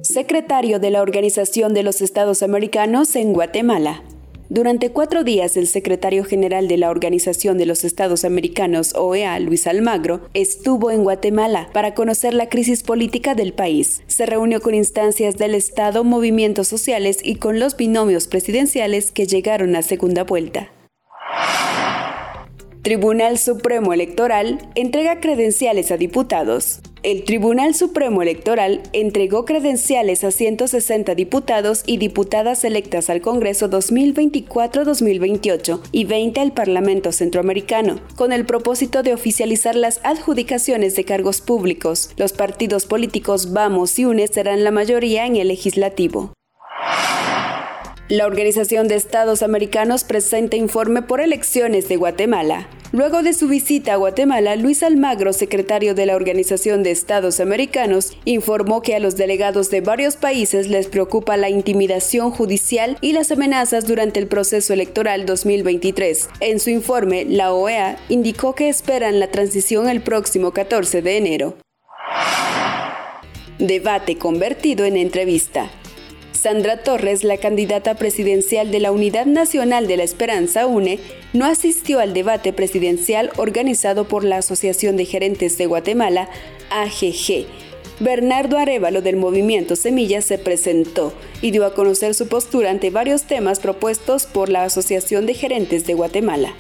Secretario 0.06 0.80
de 0.80 0.92
la 0.92 1.02
Organización 1.02 1.74
de 1.74 1.84
los 1.84 2.02
Estados 2.02 2.44
Americanos 2.44 3.16
en 3.16 3.34
Guatemala. 3.34 4.04
Durante 4.50 4.92
cuatro 4.92 5.24
días, 5.24 5.58
el 5.58 5.68
secretario 5.68 6.24
general 6.24 6.68
de 6.68 6.78
la 6.78 6.92
Organización 6.92 7.58
de 7.58 7.66
los 7.66 7.84
Estados 7.84 8.24
Americanos, 8.24 8.94
OEA, 8.96 9.40
Luis 9.40 9.66
Almagro, 9.66 10.30
estuvo 10.36 10.92
en 10.92 11.04
Guatemala 11.04 11.70
para 11.74 11.96
conocer 11.96 12.36
la 12.36 12.48
crisis 12.48 12.84
política 12.84 13.34
del 13.34 13.54
país. 13.54 14.04
Se 14.06 14.28
reunió 14.28 14.62
con 14.62 14.76
instancias 14.76 15.38
del 15.38 15.56
Estado, 15.56 16.04
movimientos 16.04 16.68
sociales 16.68 17.18
y 17.24 17.38
con 17.38 17.60
los 17.60 17.76
binomios 17.76 18.28
presidenciales 18.28 19.12
que 19.12 19.26
llegaron 19.26 19.76
a 19.76 19.82
segunda 19.82 20.24
vuelta. 20.24 20.70
Tribunal 22.86 23.38
Supremo 23.40 23.94
Electoral 23.94 24.60
entrega 24.76 25.20
credenciales 25.20 25.90
a 25.90 25.98
diputados. 25.98 26.82
El 27.02 27.24
Tribunal 27.24 27.74
Supremo 27.74 28.22
Electoral 28.22 28.84
entregó 28.94 29.44
credenciales 29.44 30.24
a 30.24 30.30
160 30.30 31.16
diputados 31.16 31.82
y 31.88 31.98
diputadas 31.98 32.64
electas 32.64 33.10
al 33.10 33.22
Congreso 33.22 33.72
2024-2028 33.72 35.80
y 35.92 36.06
20 36.06 36.42
al 36.42 36.52
Parlamento 36.52 37.12
Centroamericano, 37.12 38.02
con 38.16 38.32
el 38.32 38.46
propósito 38.46 39.02
de 39.02 39.16
oficializar 39.16 39.76
las 39.76 40.00
adjudicaciones 40.04 40.96
de 40.96 41.06
cargos 41.06 41.42
públicos. 41.42 42.12
Los 42.18 42.34
partidos 42.34 42.86
políticos 42.86 43.52
Vamos 43.52 43.98
y 43.98 44.06
UNES 44.06 44.30
serán 44.30 44.64
la 44.64 44.70
mayoría 44.70 45.26
en 45.26 45.38
el 45.38 45.48
legislativo. 45.48 46.34
La 48.08 48.28
Organización 48.28 48.88
de 48.88 48.94
Estados 48.94 49.42
Americanos 49.42 50.04
presenta 50.04 50.56
informe 50.56 51.02
por 51.02 51.22
elecciones 51.22 51.90
de 51.90 51.96
Guatemala. 51.96 52.70
Luego 52.92 53.24
de 53.24 53.34
su 53.34 53.48
visita 53.48 53.94
a 53.94 53.96
Guatemala, 53.96 54.56
Luis 54.58 54.84
Almagro, 54.84 55.34
secretario 55.34 55.96
de 55.96 56.06
la 56.06 56.16
Organización 56.16 56.84
de 56.84 56.92
Estados 56.92 57.40
Americanos, 57.40 58.16
informó 58.24 58.84
que 58.84 58.94
a 58.94 59.00
los 59.00 59.18
delegados 59.18 59.72
de 59.72 59.82
varios 59.82 60.18
países 60.18 60.70
les 60.70 60.86
preocupa 60.88 61.36
la 61.36 61.50
intimidación 61.50 62.30
judicial 62.30 62.96
y 63.02 63.14
las 63.14 63.32
amenazas 63.32 63.88
durante 63.88 64.20
el 64.20 64.28
proceso 64.28 64.72
electoral 64.72 65.26
2023. 65.26 66.30
En 66.42 66.60
su 66.60 66.70
informe, 66.70 67.26
la 67.26 67.54
OEA 67.54 67.98
indicó 68.10 68.54
que 68.54 68.70
esperan 68.70 69.20
la 69.20 69.32
transición 69.32 69.90
el 69.90 70.02
próximo 70.02 70.52
14 70.52 71.02
de 71.02 71.18
enero. 71.18 71.58
Debate 73.58 74.20
convertido 74.20 74.86
en 74.86 74.96
entrevista. 74.96 75.72
Sandra 76.36 76.78
Torres, 76.78 77.24
la 77.24 77.38
candidata 77.38 77.96
presidencial 77.96 78.70
de 78.70 78.80
la 78.80 78.92
Unidad 78.92 79.26
Nacional 79.26 79.88
de 79.88 79.98
la 79.98 80.04
Esperanza 80.04 80.68
UNE, 80.68 81.00
no 81.34 81.46
asistió 81.46 82.00
al 82.00 82.14
debate 82.14 82.54
presidencial 82.54 83.32
organizado 83.38 84.08
por 84.08 84.24
la 84.24 84.38
Asociación 84.38 84.98
de 84.98 85.06
Gerentes 85.06 85.58
de 85.58 85.66
Guatemala, 85.66 86.30
AGG. 86.70 87.48
Bernardo 88.00 88.58
Arevalo 88.58 89.02
del 89.02 89.16
movimiento 89.16 89.76
Semillas 89.76 90.26
se 90.26 90.38
presentó 90.38 91.14
y 91.42 91.52
dio 91.52 91.66
a 91.66 91.74
conocer 91.74 92.14
su 92.14 92.28
postura 92.28 92.70
ante 92.70 92.90
varios 92.90 93.24
temas 93.24 93.60
propuestos 93.60 94.26
por 94.26 94.50
la 94.50 94.64
Asociación 94.64 95.26
de 95.26 95.34
Gerentes 95.34 95.88
de 95.88 95.94
Guatemala. 95.94 96.54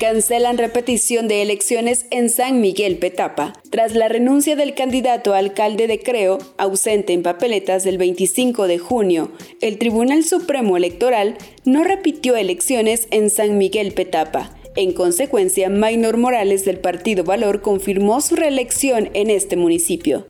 Cancelan 0.00 0.56
repetición 0.56 1.28
de 1.28 1.42
elecciones 1.42 2.06
en 2.10 2.30
San 2.30 2.62
Miguel 2.62 2.96
Petapa. 2.96 3.52
Tras 3.68 3.94
la 3.94 4.08
renuncia 4.08 4.56
del 4.56 4.74
candidato 4.74 5.34
a 5.34 5.36
alcalde 5.36 5.88
de 5.88 6.00
Creo, 6.00 6.38
ausente 6.56 7.12
en 7.12 7.22
papeletas 7.22 7.84
del 7.84 7.98
25 7.98 8.66
de 8.66 8.78
junio, 8.78 9.30
el 9.60 9.76
Tribunal 9.76 10.24
Supremo 10.24 10.78
Electoral 10.78 11.36
no 11.66 11.84
repitió 11.84 12.34
elecciones 12.36 13.08
en 13.10 13.28
San 13.28 13.58
Miguel 13.58 13.92
Petapa. 13.92 14.56
En 14.74 14.94
consecuencia, 14.94 15.68
Maynor 15.68 16.16
Morales 16.16 16.64
del 16.64 16.78
Partido 16.78 17.22
Valor 17.22 17.60
confirmó 17.60 18.22
su 18.22 18.36
reelección 18.36 19.10
en 19.12 19.28
este 19.28 19.56
municipio. 19.56 20.26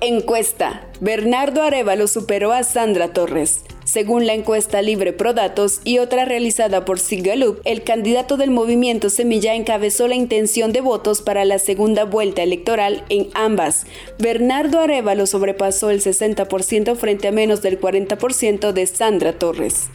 Encuesta. 0.00 0.90
Bernardo 1.00 1.62
Arevalo 1.62 2.08
superó 2.08 2.50
a 2.50 2.64
Sandra 2.64 3.12
Torres. 3.12 3.60
Según 3.84 4.26
la 4.26 4.34
encuesta 4.34 4.82
Libre 4.82 5.12
Prodatos 5.12 5.80
y 5.84 5.98
otra 5.98 6.24
realizada 6.24 6.84
por 6.84 6.98
Sigalup, 6.98 7.60
el 7.64 7.84
candidato 7.84 8.36
del 8.36 8.50
movimiento 8.50 9.10
Semilla 9.10 9.54
encabezó 9.54 10.08
la 10.08 10.14
intención 10.14 10.72
de 10.72 10.80
votos 10.80 11.20
para 11.22 11.44
la 11.44 11.58
segunda 11.58 12.04
vuelta 12.04 12.42
electoral 12.42 13.04
en 13.08 13.28
ambas. 13.34 13.86
Bernardo 14.18 14.80
Arevalo 14.80 15.26
sobrepasó 15.26 15.90
el 15.90 16.00
60% 16.00 16.96
frente 16.96 17.28
a 17.28 17.32
menos 17.32 17.62
del 17.62 17.80
40% 17.80 18.72
de 18.72 18.86
Sandra 18.86 19.38
Torres. 19.38 19.90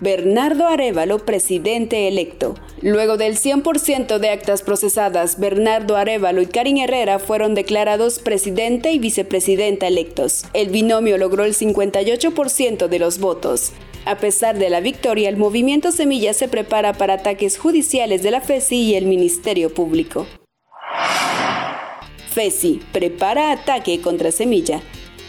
Bernardo 0.00 0.68
Arevalo, 0.68 1.18
presidente 1.18 2.06
electo. 2.06 2.54
Luego 2.82 3.16
del 3.16 3.36
100% 3.36 4.18
de 4.18 4.30
actas 4.30 4.62
procesadas, 4.62 5.40
Bernardo 5.40 5.96
Arevalo 5.96 6.40
y 6.40 6.46
Karin 6.46 6.78
Herrera 6.78 7.18
fueron 7.18 7.56
declarados 7.56 8.20
presidente 8.20 8.92
y 8.92 9.00
vicepresidenta 9.00 9.88
electos. 9.88 10.44
El 10.54 10.68
binomio 10.68 11.18
logró 11.18 11.44
el 11.44 11.54
58% 11.54 12.86
de 12.86 12.98
los 13.00 13.18
votos. 13.18 13.72
A 14.04 14.18
pesar 14.18 14.56
de 14.56 14.70
la 14.70 14.80
victoria, 14.80 15.28
el 15.28 15.36
movimiento 15.36 15.90
Semilla 15.90 16.32
se 16.32 16.46
prepara 16.46 16.92
para 16.92 17.14
ataques 17.14 17.58
judiciales 17.58 18.22
de 18.22 18.30
la 18.30 18.40
FESI 18.40 18.76
y 18.76 18.94
el 18.94 19.06
Ministerio 19.06 19.74
Público. 19.74 20.26
FESI 22.30 22.80
prepara 22.92 23.50
ataque 23.50 24.00
contra 24.00 24.30
Semilla. 24.30 24.80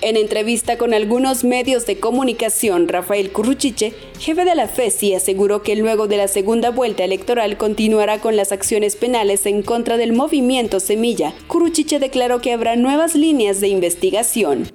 En 0.01 0.15
entrevista 0.15 0.77
con 0.77 0.93
algunos 0.93 1.43
medios 1.43 1.85
de 1.85 1.99
comunicación, 1.99 2.87
Rafael 2.87 3.31
Curruchiche, 3.33 3.93
jefe 4.17 4.45
de 4.45 4.55
la 4.55 4.69
FESI, 4.69 5.15
aseguró 5.15 5.61
que 5.61 5.75
luego 5.75 6.07
de 6.07 6.15
la 6.15 6.29
segunda 6.29 6.69
vuelta 6.69 7.03
electoral 7.03 7.57
continuará 7.57 8.19
con 8.19 8.37
las 8.37 8.53
acciones 8.53 8.95
penales 8.95 9.45
en 9.45 9.61
contra 9.61 9.97
del 9.97 10.13
movimiento 10.13 10.79
Semilla. 10.79 11.33
Curruchiche 11.47 11.99
declaró 11.99 12.39
que 12.39 12.53
habrá 12.53 12.77
nuevas 12.77 13.13
líneas 13.13 13.59
de 13.59 13.67
investigación. 13.67 14.69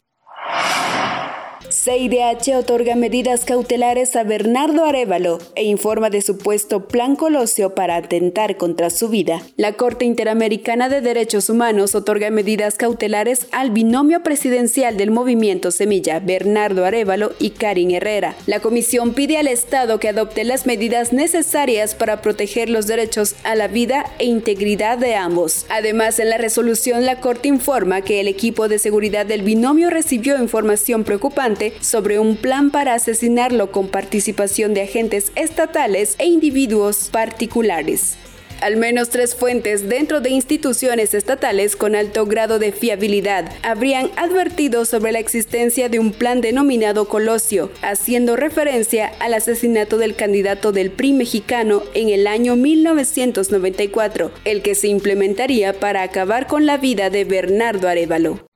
CIDH 1.70 2.56
otorga 2.56 2.94
medidas 2.94 3.44
cautelares 3.44 4.16
a 4.16 4.22
Bernardo 4.22 4.84
Arevalo 4.84 5.38
e 5.54 5.64
informa 5.64 6.10
de 6.10 6.20
supuesto 6.20 6.88
plan 6.88 7.16
Colosio 7.16 7.74
para 7.74 7.96
atentar 7.96 8.56
contra 8.56 8.90
su 8.90 9.08
vida. 9.08 9.40
La 9.56 9.72
Corte 9.72 10.04
Interamericana 10.04 10.88
de 10.88 11.00
Derechos 11.00 11.48
Humanos 11.48 11.94
otorga 11.94 12.30
medidas 12.30 12.76
cautelares 12.76 13.46
al 13.50 13.70
binomio 13.70 14.22
presidencial 14.22 14.96
del 14.96 15.10
movimiento 15.10 15.70
Semilla, 15.70 16.20
Bernardo 16.20 16.84
Arevalo 16.84 17.32
y 17.38 17.50
Karin 17.50 17.92
Herrera. 17.92 18.36
La 18.46 18.60
comisión 18.60 19.14
pide 19.14 19.38
al 19.38 19.48
Estado 19.48 19.98
que 19.98 20.08
adopte 20.08 20.44
las 20.44 20.66
medidas 20.66 21.12
necesarias 21.12 21.94
para 21.94 22.20
proteger 22.20 22.68
los 22.68 22.86
derechos 22.86 23.36
a 23.42 23.54
la 23.54 23.68
vida 23.68 24.04
e 24.18 24.26
integridad 24.26 24.98
de 24.98 25.14
ambos. 25.14 25.64
Además, 25.70 26.18
en 26.18 26.30
la 26.30 26.38
resolución 26.38 27.06
la 27.06 27.20
Corte 27.20 27.48
informa 27.48 28.02
que 28.02 28.20
el 28.20 28.28
equipo 28.28 28.68
de 28.68 28.78
seguridad 28.78 29.24
del 29.24 29.42
binomio 29.42 29.88
recibió 29.88 30.38
información 30.38 31.04
preocupante 31.04 31.53
sobre 31.80 32.18
un 32.18 32.36
plan 32.36 32.70
para 32.70 32.94
asesinarlo 32.94 33.70
con 33.70 33.88
participación 33.88 34.74
de 34.74 34.82
agentes 34.82 35.32
estatales 35.36 36.16
e 36.18 36.26
individuos 36.26 37.08
particulares. 37.12 38.16
Al 38.60 38.76
menos 38.76 39.10
tres 39.10 39.34
fuentes 39.34 39.88
dentro 39.88 40.20
de 40.20 40.30
instituciones 40.30 41.12
estatales 41.12 41.76
con 41.76 41.94
alto 41.94 42.24
grado 42.24 42.58
de 42.58 42.72
fiabilidad 42.72 43.52
habrían 43.62 44.10
advertido 44.16 44.84
sobre 44.84 45.12
la 45.12 45.18
existencia 45.18 45.88
de 45.88 45.98
un 45.98 46.12
plan 46.12 46.40
denominado 46.40 47.06
Colosio, 47.06 47.70
haciendo 47.82 48.36
referencia 48.36 49.12
al 49.20 49.34
asesinato 49.34 49.98
del 49.98 50.14
candidato 50.14 50.72
del 50.72 50.90
PRI 50.90 51.12
mexicano 51.12 51.82
en 51.94 52.08
el 52.08 52.26
año 52.26 52.56
1994, 52.56 54.30
el 54.44 54.62
que 54.62 54.74
se 54.74 54.88
implementaría 54.88 55.78
para 55.78 56.02
acabar 56.02 56.46
con 56.46 56.64
la 56.64 56.78
vida 56.78 57.10
de 57.10 57.24
Bernardo 57.24 57.88
Arevalo. 57.88 58.46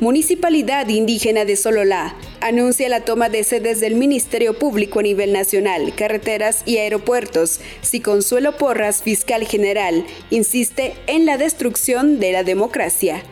Municipalidad 0.00 0.86
Indígena 0.86 1.44
de 1.44 1.56
Sololá 1.56 2.14
anuncia 2.40 2.88
la 2.88 3.00
toma 3.00 3.28
de 3.28 3.42
sedes 3.42 3.80
del 3.80 3.96
Ministerio 3.96 4.56
Público 4.56 5.00
a 5.00 5.02
nivel 5.02 5.32
nacional, 5.32 5.92
carreteras 5.96 6.62
y 6.66 6.76
aeropuertos, 6.76 7.58
si 7.82 7.98
Consuelo 7.98 8.56
Porras, 8.56 9.02
fiscal 9.02 9.44
general, 9.44 10.06
insiste 10.30 10.94
en 11.08 11.26
la 11.26 11.36
destrucción 11.36 12.20
de 12.20 12.30
la 12.30 12.44
democracia. 12.44 13.24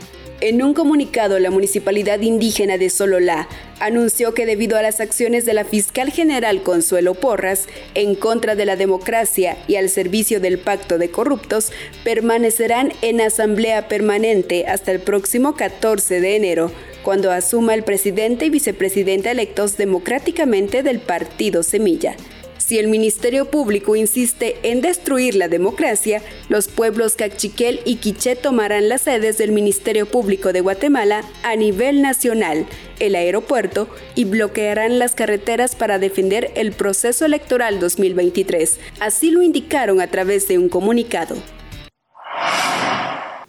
En 0.43 0.63
un 0.63 0.75
comunicado, 0.75 1.39
la 1.39 1.51
Municipalidad 1.51 2.21
Indígena 2.21 2.77
de 2.77 2.91
Sololá 2.91 3.49
anunció 3.81 4.35
que 4.35 4.45
debido 4.45 4.77
a 4.77 4.83
las 4.83 5.01
acciones 5.01 5.47
de 5.47 5.55
la 5.55 5.65
fiscal 5.65 6.11
general 6.11 6.63
Consuelo 6.63 7.15
Porras 7.15 7.67
en 7.95 8.15
contra 8.15 8.55
de 8.55 8.67
la 8.67 8.77
democracia 8.77 9.57
y 9.67 9.77
al 9.77 9.89
servicio 9.89 10.39
del 10.39 10.59
pacto 10.59 10.99
de 10.99 11.11
corruptos, 11.11 11.73
permanecerán 12.05 12.93
en 13.01 13.23
asamblea 13.23 13.89
permanente 13.89 14.67
hasta 14.67 14.93
el 14.93 15.01
próximo 15.01 15.55
14 15.55 16.21
de 16.21 16.37
enero, 16.37 16.71
cuando 17.03 17.31
asuma 17.33 17.73
el 17.73 17.83
presidente 17.83 18.45
y 18.45 18.51
vicepresidente 18.51 19.31
electos 19.31 19.79
democráticamente 19.79 20.83
del 20.83 20.99
partido 20.99 21.63
Semilla. 21.63 22.15
Si 22.67 22.81
el 22.81 22.89
Ministerio 22.89 23.49
Público 23.49 23.95
insiste 23.95 24.57
en 24.65 24.81
destruir 24.81 25.37
la 25.37 25.47
democracia, 25.47 26.21
los 26.49 26.67
pueblos 26.67 27.15
Cachiquel 27.15 27.79
y 27.85 27.99
Quiché 27.99 28.35
tomarán 28.35 28.89
las 28.89 29.03
sedes 29.03 29.39
del 29.39 29.53
Ministerio 29.53 30.05
Público 30.07 30.53
de 30.53 30.63
Guatemala 30.63 31.23
a 31.45 31.55
nivel 31.55 32.03
nacional, 32.03 32.67
el 32.99 33.15
aeropuerto 33.15 33.89
y 34.17 34.25
bloquearán 34.25 34.99
las 34.99 35.15
carreteras 35.15 35.77
para 35.77 36.01
defender 36.01 36.51
el 36.57 36.73
proceso 36.73 37.25
electoral 37.25 37.79
2023. 37.79 38.81
Así 38.99 39.31
lo 39.31 39.43
indicaron 39.43 40.01
a 40.01 40.09
través 40.09 40.49
de 40.49 40.59
un 40.59 40.69
comunicado. 40.69 41.37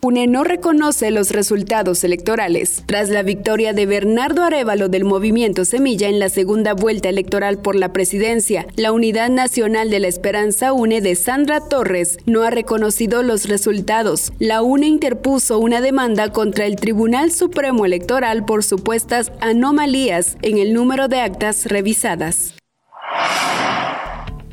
UNE 0.02 0.28
no 0.28 0.44
reconoce 0.44 1.10
los 1.10 1.32
resultados 1.32 2.04
electorales. 2.04 2.84
Tras 2.86 3.10
la 3.10 3.24
victoria 3.24 3.74
de 3.74 3.88
Bernardo 3.88 4.44
Arevalo 4.44 4.90
del 4.90 5.06
movimiento 5.06 5.66
Semilla 5.66 6.08
en 6.08 6.20
la 6.20 6.30
segunda 6.30 6.74
vuelta 6.74 7.10
electoral 7.10 7.58
por 7.60 7.76
la 7.76 7.94
presidencia, 7.94 8.68
la 8.76 8.92
Unidad 8.92 9.30
Nacional 9.30 9.90
de 9.90 10.00
la 10.00 10.08
Esperanza 10.08 10.72
UNE 10.72 11.02
de 11.02 11.16
Sandra 11.16 11.62
Torres 11.62 12.20
no 12.28 12.44
ha 12.44 12.52
reconocido 12.52 13.24
los 13.24 13.50
resultados. 13.50 14.32
La 14.38 14.62
UNE 14.62 14.88
interpuso 14.88 15.58
una 15.58 15.82
demanda 15.82 16.32
contra 16.32 16.68
el 16.68 16.76
Tribunal 16.76 17.32
Supremo 17.32 17.86
Electoral 17.86 18.46
por 18.46 18.64
supuestas 18.64 19.32
anomalías 19.40 20.38
en 20.44 20.60
el 20.60 20.74
número 20.74 21.08
de 21.08 21.22
actas 21.22 21.66
revisadas. 21.66 22.54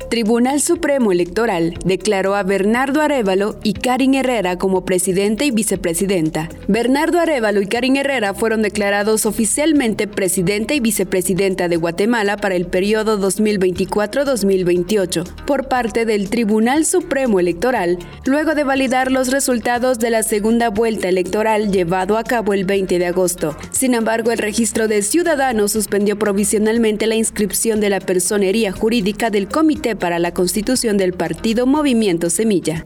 Tribunal 0.09 0.59
Supremo 0.61 1.11
Electoral 1.11 1.73
declaró 1.83 2.35
a 2.35 2.43
Bernardo 2.43 3.01
Arevalo 3.01 3.57
y 3.63 3.73
Karin 3.73 4.13
Herrera 4.13 4.57
como 4.57 4.85
presidente 4.85 5.45
y 5.45 5.51
vicepresidenta. 5.51 6.47
Bernardo 6.67 7.19
Arevalo 7.19 7.61
y 7.61 7.67
Karin 7.67 7.95
Herrera 7.95 8.35
fueron 8.35 8.61
declarados 8.61 9.25
oficialmente 9.25 10.07
presidente 10.07 10.75
y 10.75 10.79
vicepresidenta 10.79 11.67
de 11.67 11.77
Guatemala 11.77 12.37
para 12.37 12.53
el 12.55 12.67
periodo 12.67 13.19
2024-2028 13.19 15.23
por 15.45 15.67
parte 15.67 16.05
del 16.05 16.29
Tribunal 16.29 16.85
Supremo 16.85 17.39
Electoral, 17.39 17.97
luego 18.25 18.53
de 18.53 18.63
validar 18.63 19.11
los 19.11 19.31
resultados 19.31 19.97
de 19.99 20.11
la 20.11 20.21
segunda 20.21 20.69
vuelta 20.69 21.09
electoral 21.09 21.71
llevado 21.71 22.17
a 22.17 22.23
cabo 22.23 22.53
el 22.53 22.65
20 22.65 22.99
de 22.99 23.07
agosto. 23.07 23.57
Sin 23.71 23.95
embargo, 23.95 24.31
el 24.31 24.37
registro 24.37 24.87
de 24.87 25.01
ciudadanos 25.01 25.71
suspendió 25.71 26.19
provisionalmente 26.19 27.07
la 27.07 27.15
inscripción 27.15 27.79
de 27.79 27.89
la 27.89 27.99
personería 27.99 28.71
jurídica 28.71 29.29
del 29.29 29.47
Comité 29.47 29.94
para 29.97 30.19
la 30.19 30.33
constitución 30.33 30.97
del 30.97 31.13
partido 31.13 31.65
Movimiento 31.65 32.29
Semilla. 32.29 32.85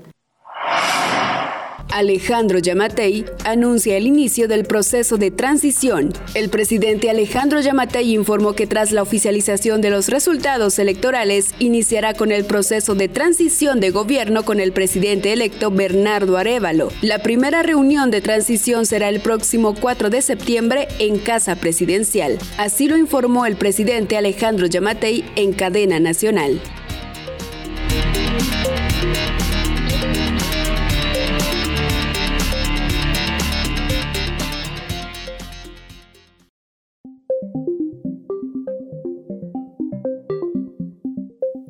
Alejandro 1.91 2.60
Yamatei 2.60 3.26
anuncia 3.45 3.97
el 3.97 4.05
inicio 4.05 4.47
del 4.47 4.66
proceso 4.66 5.18
de 5.18 5.32
transición. 5.32 6.14
El 6.36 6.49
presidente 6.49 7.10
Alejandro 7.10 7.62
Yamatei 7.62 8.14
informó 8.14 8.53
que 8.53 8.68
tras 8.68 8.91
la 8.91 9.01
oficialización 9.01 9.82
de 9.82 9.89
los 9.89 10.07
resultados 10.07 10.78
electorales, 10.78 11.53
iniciará 11.60 12.14
con 12.14 12.32
el 12.32 12.45
proceso 12.45 12.93
de 12.93 13.07
transición 13.07 13.80
de 13.80 13.89
gobierno 13.89 14.43
con 14.43 14.60
el 14.60 14.72
presidente 14.72 15.34
electo 15.34 15.72
Bernardo 15.72 16.38
Arevalo. 16.38 16.89
La 17.01 17.20
primera 17.20 17.64
reunión 17.64 18.12
de 18.12 18.22
transición 18.22 18.86
será 18.86 19.10
el 19.10 19.20
próximo 19.20 19.74
4 19.74 20.10
de 20.10 20.22
septiembre 20.22 20.88
en 20.99 21.18
Casa 21.18 21.55
Presidencial. 21.55 22.38
Así 22.57 22.88
lo 22.88 22.97
informó 22.97 23.45
el 23.45 23.55
presidente 23.55 24.16
Alejandro 24.16 24.68
Yamatei 24.68 25.26
en 25.36 25.53
cadena 25.53 25.99
nacional. 25.99 26.62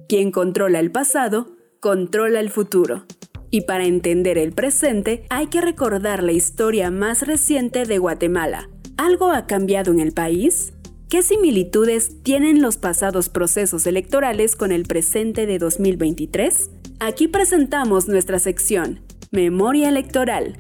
Quien 0.10 0.32
controla 0.32 0.80
el 0.80 0.92
pasado, 0.92 1.56
controla 1.80 2.40
el 2.40 2.50
futuro. 2.50 3.06
Y 3.52 3.62
para 3.62 3.86
entender 3.86 4.40
el 4.40 4.54
presente 4.54 5.24
hay 5.30 5.46
que 5.46 5.62
recordar 5.62 6.24
la 6.24 6.32
historia 6.32 6.90
más 6.90 7.28
reciente 7.28 7.86
de 7.86 8.00
Guatemala. 8.00 8.72
¿Algo 8.98 9.30
ha 9.30 9.46
cambiado 9.46 9.92
en 9.92 10.00
el 10.00 10.12
país? 10.12 10.74
¿Qué 11.10 11.22
similitudes 11.22 12.24
tienen 12.24 12.60
los 12.60 12.78
pasados 12.78 13.30
procesos 13.30 13.86
electorales 13.86 14.56
con 14.56 14.72
el 14.72 14.86
presente 14.86 15.46
de 15.46 15.60
2023? 15.60 16.72
Aquí 17.00 17.28
presentamos 17.28 18.08
nuestra 18.08 18.40
sección, 18.40 19.02
Memoria 19.30 19.90
Electoral. 19.90 20.58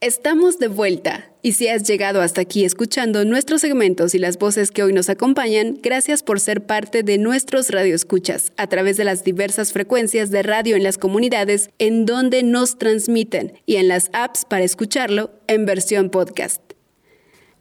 Estamos 0.00 0.60
de 0.60 0.68
vuelta. 0.68 1.28
Y 1.42 1.54
si 1.54 1.66
has 1.66 1.82
llegado 1.82 2.22
hasta 2.22 2.40
aquí 2.40 2.64
escuchando 2.64 3.24
nuestros 3.24 3.62
segmentos 3.62 4.14
y 4.14 4.20
las 4.20 4.38
voces 4.38 4.70
que 4.70 4.84
hoy 4.84 4.92
nos 4.92 5.08
acompañan, 5.08 5.76
gracias 5.82 6.22
por 6.22 6.38
ser 6.38 6.64
parte 6.64 7.02
de 7.02 7.18
nuestros 7.18 7.70
radioescuchas 7.70 8.52
a 8.56 8.68
través 8.68 8.96
de 8.96 9.02
las 9.02 9.24
diversas 9.24 9.72
frecuencias 9.72 10.30
de 10.30 10.44
radio 10.44 10.76
en 10.76 10.84
las 10.84 10.98
comunidades 10.98 11.70
en 11.80 12.06
donde 12.06 12.44
nos 12.44 12.78
transmiten 12.78 13.54
y 13.66 13.74
en 13.74 13.88
las 13.88 14.10
apps 14.12 14.44
para 14.44 14.62
escucharlo 14.62 15.32
en 15.48 15.66
versión 15.66 16.10
podcast. 16.10 16.67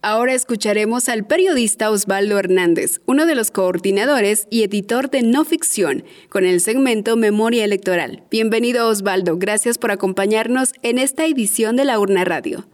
Ahora 0.03 0.35
escucharemos 0.35 1.09
al 1.09 1.25
periodista 1.25 1.89
Osvaldo 1.89 2.37
Hernández, 2.37 3.01
uno 3.07 3.25
de 3.25 3.33
los 3.33 3.49
coordinadores 3.49 4.47
y 4.51 4.61
editor 4.61 5.09
de 5.09 5.23
No 5.23 5.43
Ficción, 5.43 6.03
con 6.29 6.45
el 6.45 6.61
segmento 6.61 7.17
Memoria 7.17 7.65
Electoral. 7.65 8.21
Bienvenido 8.29 8.87
Osvaldo, 8.89 9.37
gracias 9.37 9.79
por 9.79 9.89
acompañarnos 9.89 10.73
en 10.83 10.99
esta 10.99 11.25
edición 11.25 11.75
de 11.77 11.85
la 11.85 11.99
Urna 11.99 12.25
Radio. 12.25 12.67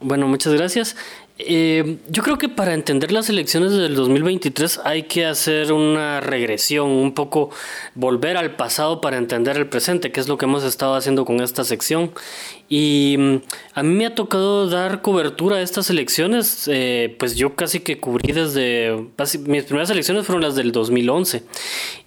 Bueno, 0.00 0.28
muchas 0.28 0.52
gracias. 0.52 0.94
Eh, 1.38 1.98
yo 2.08 2.22
creo 2.22 2.36
que 2.36 2.48
para 2.48 2.74
entender 2.74 3.10
las 3.10 3.28
elecciones 3.30 3.72
del 3.72 3.94
2023 3.94 4.80
hay 4.84 5.04
que 5.04 5.24
hacer 5.24 5.72
una 5.72 6.20
regresión, 6.20 6.90
un 6.90 7.14
poco 7.14 7.50
volver 7.94 8.36
al 8.36 8.54
pasado 8.56 9.00
para 9.00 9.16
entender 9.16 9.56
el 9.56 9.68
presente, 9.68 10.12
que 10.12 10.20
es 10.20 10.28
lo 10.28 10.36
que 10.36 10.44
hemos 10.44 10.62
estado 10.64 10.94
haciendo 10.94 11.24
con 11.24 11.40
esta 11.40 11.64
sección. 11.64 12.12
Y 12.74 13.16
mm, 13.18 13.36
a 13.74 13.82
mí 13.82 13.94
me 13.94 14.06
ha 14.06 14.14
tocado 14.14 14.66
dar 14.66 15.02
cobertura 15.02 15.56
a 15.56 15.60
estas 15.60 15.90
elecciones, 15.90 16.66
eh, 16.72 17.14
pues 17.18 17.36
yo 17.36 17.54
casi 17.54 17.80
que 17.80 18.00
cubrí 18.00 18.32
desde... 18.32 19.08
Mis 19.44 19.64
primeras 19.64 19.90
elecciones 19.90 20.24
fueron 20.24 20.40
las 20.40 20.54
del 20.54 20.72
2011. 20.72 21.42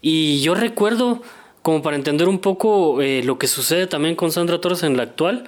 Y 0.01 0.41
yo 0.41 0.55
recuerdo, 0.55 1.22
como 1.61 1.84
para 1.84 1.97
entender 1.97 2.28
un 2.28 2.39
poco 2.39 2.99
eh, 3.03 3.22
lo 3.24 3.38
que 3.38 3.45
sucede 3.45 3.86
también 3.86 4.16
con 4.16 4.32
Sandra 4.32 4.59
Torres 4.59 4.82
en 4.82 4.97
la 4.97 5.03
actual, 5.03 5.43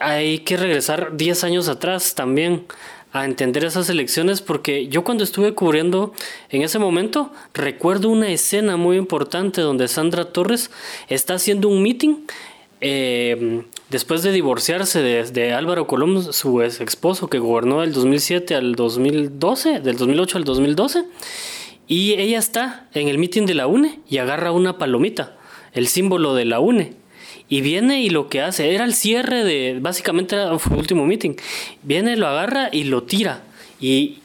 hay 0.00 0.38
que 0.38 0.56
regresar 0.56 1.18
10 1.18 1.44
años 1.44 1.68
atrás 1.68 2.14
también 2.14 2.64
a 3.12 3.26
entender 3.26 3.62
esas 3.62 3.90
elecciones 3.90 4.40
porque 4.40 4.88
yo 4.88 5.04
cuando 5.04 5.22
estuve 5.24 5.52
cubriendo 5.52 6.14
en 6.48 6.62
ese 6.62 6.78
momento 6.78 7.30
recuerdo 7.52 8.08
una 8.08 8.30
escena 8.30 8.78
muy 8.78 8.96
importante 8.96 9.60
donde 9.60 9.86
Sandra 9.88 10.32
Torres 10.32 10.70
está 11.08 11.34
haciendo 11.34 11.68
un 11.68 11.82
meeting 11.82 12.26
eh, 12.80 13.62
después 13.90 14.22
de 14.22 14.32
divorciarse 14.32 15.02
de, 15.02 15.52
Álvaro 15.52 15.86
Colón, 15.86 16.32
su 16.32 16.62
ex 16.62 16.80
esposo 16.80 17.28
que 17.28 17.38
gobernó 17.38 17.80
del 17.80 17.92
2007 17.92 18.54
al 18.54 18.74
2012, 18.74 19.80
del 19.80 19.96
2008 19.96 20.38
al 20.38 20.44
2012, 20.44 21.04
y 21.88 22.14
ella 22.14 22.38
está 22.38 22.88
en 22.94 23.08
el 23.08 23.18
meeting 23.18 23.46
de 23.46 23.54
la 23.54 23.66
UNE 23.66 24.00
y 24.08 24.18
agarra 24.18 24.52
una 24.52 24.78
palomita, 24.78 25.36
el 25.72 25.86
símbolo 25.86 26.34
de 26.34 26.44
la 26.44 26.60
UNE. 26.60 26.94
Y 27.48 27.60
viene 27.60 28.02
y 28.02 28.10
lo 28.10 28.28
que 28.28 28.40
hace, 28.40 28.74
era 28.74 28.84
el 28.84 28.94
cierre 28.94 29.44
de, 29.44 29.78
básicamente 29.80 30.34
era 30.34 30.58
su 30.58 30.74
último 30.74 31.06
meeting. 31.06 31.36
Viene, 31.84 32.16
lo 32.16 32.26
agarra 32.26 32.70
y 32.72 32.84
lo 32.84 33.04
tira. 33.04 33.44
Y 33.80 34.18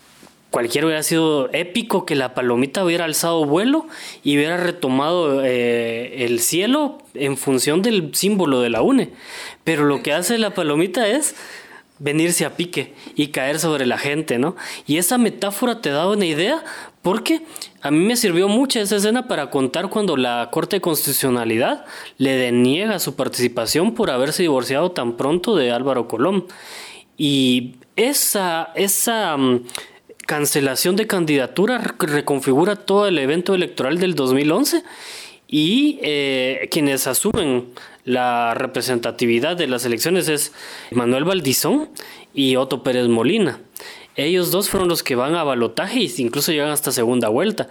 cualquiera 0.51 0.85
hubiera 0.85 1.01
sido 1.01 1.49
épico 1.53 2.05
que 2.05 2.15
la 2.15 2.33
palomita 2.35 2.83
hubiera 2.83 3.05
alzado 3.05 3.45
vuelo 3.45 3.87
y 4.23 4.35
hubiera 4.35 4.57
retomado 4.57 5.43
eh, 5.43 6.25
el 6.25 6.39
cielo 6.41 6.99
en 7.13 7.37
función 7.37 7.81
del 7.81 8.13
símbolo 8.13 8.61
de 8.61 8.69
la 8.69 8.81
UNE. 8.81 9.11
Pero 9.63 9.85
lo 9.85 10.03
que 10.03 10.13
hace 10.13 10.37
la 10.37 10.53
palomita 10.53 11.07
es 11.07 11.35
venirse 11.99 12.45
a 12.45 12.57
pique 12.57 12.93
y 13.15 13.27
caer 13.27 13.59
sobre 13.59 13.85
la 13.85 13.97
gente, 13.97 14.39
¿no? 14.39 14.55
Y 14.87 14.97
esa 14.97 15.17
metáfora 15.17 15.81
te 15.81 15.91
da 15.91 16.09
una 16.09 16.25
idea 16.25 16.63
porque 17.01 17.43
a 17.81 17.91
mí 17.91 17.99
me 17.99 18.15
sirvió 18.15 18.47
mucho 18.47 18.79
esa 18.79 18.97
escena 18.97 19.27
para 19.27 19.51
contar 19.51 19.89
cuando 19.89 20.17
la 20.17 20.49
Corte 20.51 20.77
de 20.77 20.81
Constitucionalidad 20.81 21.85
le 22.17 22.31
deniega 22.31 22.99
su 22.99 23.15
participación 23.15 23.93
por 23.93 24.09
haberse 24.09 24.43
divorciado 24.43 24.91
tan 24.91 25.15
pronto 25.15 25.55
de 25.55 25.71
Álvaro 25.71 26.07
Colón. 26.07 26.45
Y 27.17 27.75
esa, 27.95 28.71
esa 28.75 29.37
mm, 29.37 29.61
cancelación 30.31 30.95
de 30.95 31.07
candidatura 31.07 31.93
reconfigura 31.99 32.77
todo 32.77 33.05
el 33.05 33.19
evento 33.19 33.53
electoral 33.53 33.99
del 33.99 34.15
2011 34.15 34.81
y 35.49 35.99
eh, 36.01 36.69
quienes 36.71 37.05
asumen 37.05 37.65
la 38.05 38.53
representatividad 38.53 39.57
de 39.57 39.67
las 39.67 39.83
elecciones 39.83 40.29
es 40.29 40.53
Manuel 40.91 41.25
Valdizón 41.25 41.89
y 42.33 42.55
Otto 42.55 42.81
Pérez 42.81 43.09
Molina. 43.09 43.59
Ellos 44.15 44.51
dos 44.51 44.69
fueron 44.69 44.87
los 44.87 45.03
que 45.03 45.15
van 45.15 45.35
a 45.35 45.43
balotaje 45.43 45.99
e 45.99 46.09
incluso 46.19 46.53
llegan 46.53 46.69
hasta 46.69 46.93
segunda 46.93 47.27
vuelta, 47.27 47.67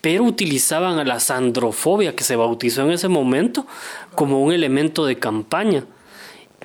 pero 0.00 0.22
utilizaban 0.22 1.00
a 1.00 1.04
la 1.04 1.18
sandrofobia 1.18 2.14
que 2.14 2.22
se 2.22 2.36
bautizó 2.36 2.82
en 2.82 2.92
ese 2.92 3.08
momento 3.08 3.66
como 4.14 4.40
un 4.40 4.52
elemento 4.52 5.04
de 5.04 5.18
campaña. 5.18 5.84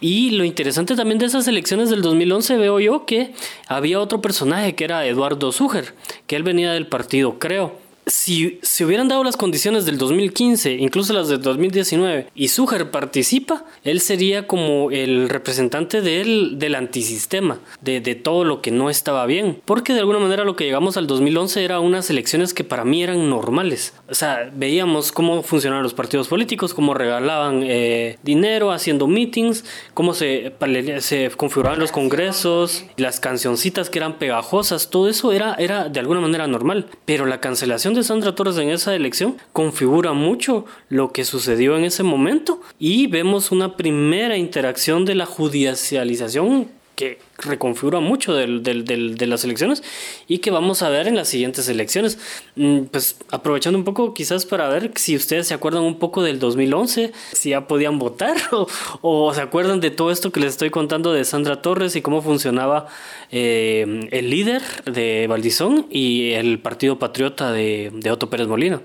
Y 0.01 0.31
lo 0.31 0.43
interesante 0.43 0.95
también 0.95 1.19
de 1.19 1.25
esas 1.25 1.47
elecciones 1.47 1.89
del 1.89 2.01
2011 2.01 2.57
veo 2.57 2.79
yo 2.79 3.05
que 3.05 3.33
había 3.67 3.99
otro 3.99 4.21
personaje 4.21 4.75
que 4.75 4.83
era 4.83 5.05
Eduardo 5.05 5.51
Zuger, 5.51 5.93
que 6.27 6.35
él 6.35 6.43
venía 6.43 6.71
del 6.71 6.87
partido 6.87 7.39
Creo 7.39 7.89
si 8.09 8.59
se 8.61 8.85
hubieran 8.85 9.07
dado 9.07 9.23
las 9.23 9.37
condiciones 9.37 9.85
del 9.85 9.97
2015, 9.97 10.73
incluso 10.73 11.13
las 11.13 11.27
del 11.27 11.41
2019, 11.41 12.27
y 12.35 12.47
Suger 12.49 12.91
participa, 12.91 13.65
él 13.83 14.01
sería 14.01 14.47
como 14.47 14.91
el 14.91 15.29
representante 15.29 16.01
del, 16.01 16.57
del 16.59 16.75
antisistema, 16.75 17.59
de, 17.81 18.01
de, 18.01 18.15
todo 18.15 18.43
lo 18.43 18.61
que 18.61 18.71
no 18.71 18.89
estaba 18.89 19.25
bien. 19.25 19.61
Porque 19.65 19.93
de 19.93 19.99
alguna 19.99 20.19
manera 20.19 20.43
lo 20.43 20.55
que 20.55 20.65
llegamos 20.65 20.97
al 20.97 21.07
2011 21.07 21.63
era 21.63 21.79
unas 21.79 22.09
elecciones 22.09 22.53
que 22.53 22.63
para 22.63 22.83
mí 22.83 23.03
eran 23.03 23.29
normales. 23.29 23.93
O 24.09 24.15
sea, 24.15 24.49
veíamos 24.53 25.11
cómo 25.11 25.43
funcionaban 25.43 25.83
los 25.83 25.93
partidos 25.93 26.27
políticos, 26.27 26.73
cómo 26.73 26.93
regalaban 26.93 27.61
eh, 27.63 28.17
dinero 28.23 28.71
haciendo 28.71 29.07
meetings, 29.07 29.63
cómo 29.93 30.13
se, 30.13 30.53
se 30.99 31.29
configuraban 31.31 31.79
los 31.79 31.91
congresos, 31.91 32.85
las 32.97 33.19
cancioncitas 33.19 33.89
que 33.89 33.99
eran 33.99 34.17
pegajosas, 34.17 34.89
todo 34.89 35.09
eso 35.09 35.31
era, 35.31 35.53
era 35.55 35.89
de 35.89 35.99
alguna 35.99 36.21
manera 36.21 36.47
normal. 36.47 36.87
Pero 37.05 37.25
la 37.25 37.39
cancelación 37.39 37.93
de 37.93 38.03
Sandra 38.03 38.35
Torres 38.35 38.57
en 38.57 38.69
esa 38.69 38.95
elección 38.95 39.37
configura 39.53 40.13
mucho 40.13 40.65
lo 40.89 41.11
que 41.11 41.25
sucedió 41.25 41.77
en 41.77 41.83
ese 41.83 42.03
momento 42.03 42.61
y 42.79 43.07
vemos 43.07 43.51
una 43.51 43.77
primera 43.77 44.37
interacción 44.37 45.05
de 45.05 45.15
la 45.15 45.25
judicialización 45.25 46.78
que 46.99 47.17
reconfigura 47.37 48.01
mucho 48.01 48.33
de 48.33 49.25
las 49.25 49.43
elecciones 49.45 49.83
y 50.27 50.39
que 50.39 50.51
vamos 50.51 50.81
a 50.81 50.89
ver 50.89 51.07
en 51.07 51.15
las 51.15 51.29
siguientes 51.29 51.69
elecciones. 51.69 52.19
Mm, 52.57 52.87
pues 52.91 53.15
aprovechando 53.31 53.79
un 53.79 53.85
poco 53.85 54.13
quizás 54.13 54.45
para 54.45 54.67
ver 54.67 54.91
si 54.95 55.15
ustedes 55.15 55.47
se 55.47 55.53
acuerdan 55.53 55.83
un 55.83 55.97
poco 55.97 56.23
del 56.23 56.39
2011, 56.39 57.13
si 57.31 57.51
ya 57.51 57.67
podían 57.67 57.99
votar 57.99 58.35
o, 59.01 59.33
se 59.33 59.39
acuerdan 59.39 59.79
de 59.79 59.91
todo 59.91 60.11
esto 60.11 60.33
que 60.33 60.41
les 60.41 60.49
estoy 60.49 60.71
contando 60.71 61.13
de 61.13 61.23
Sandra 61.23 61.61
Torres 61.61 61.95
y 61.95 62.01
cómo 62.01 62.21
funcionaba 62.21 62.87
eh, 63.31 64.09
el 64.11 64.29
líder 64.29 64.61
de 64.83 65.27
Valdizón 65.29 65.87
y 65.89 66.31
el 66.31 66.59
Partido 66.59 66.99
Patriota 66.99 67.53
de, 67.53 67.91
de 67.93 68.11
Otto 68.11 68.29
Pérez 68.29 68.49
Molina. 68.49 68.81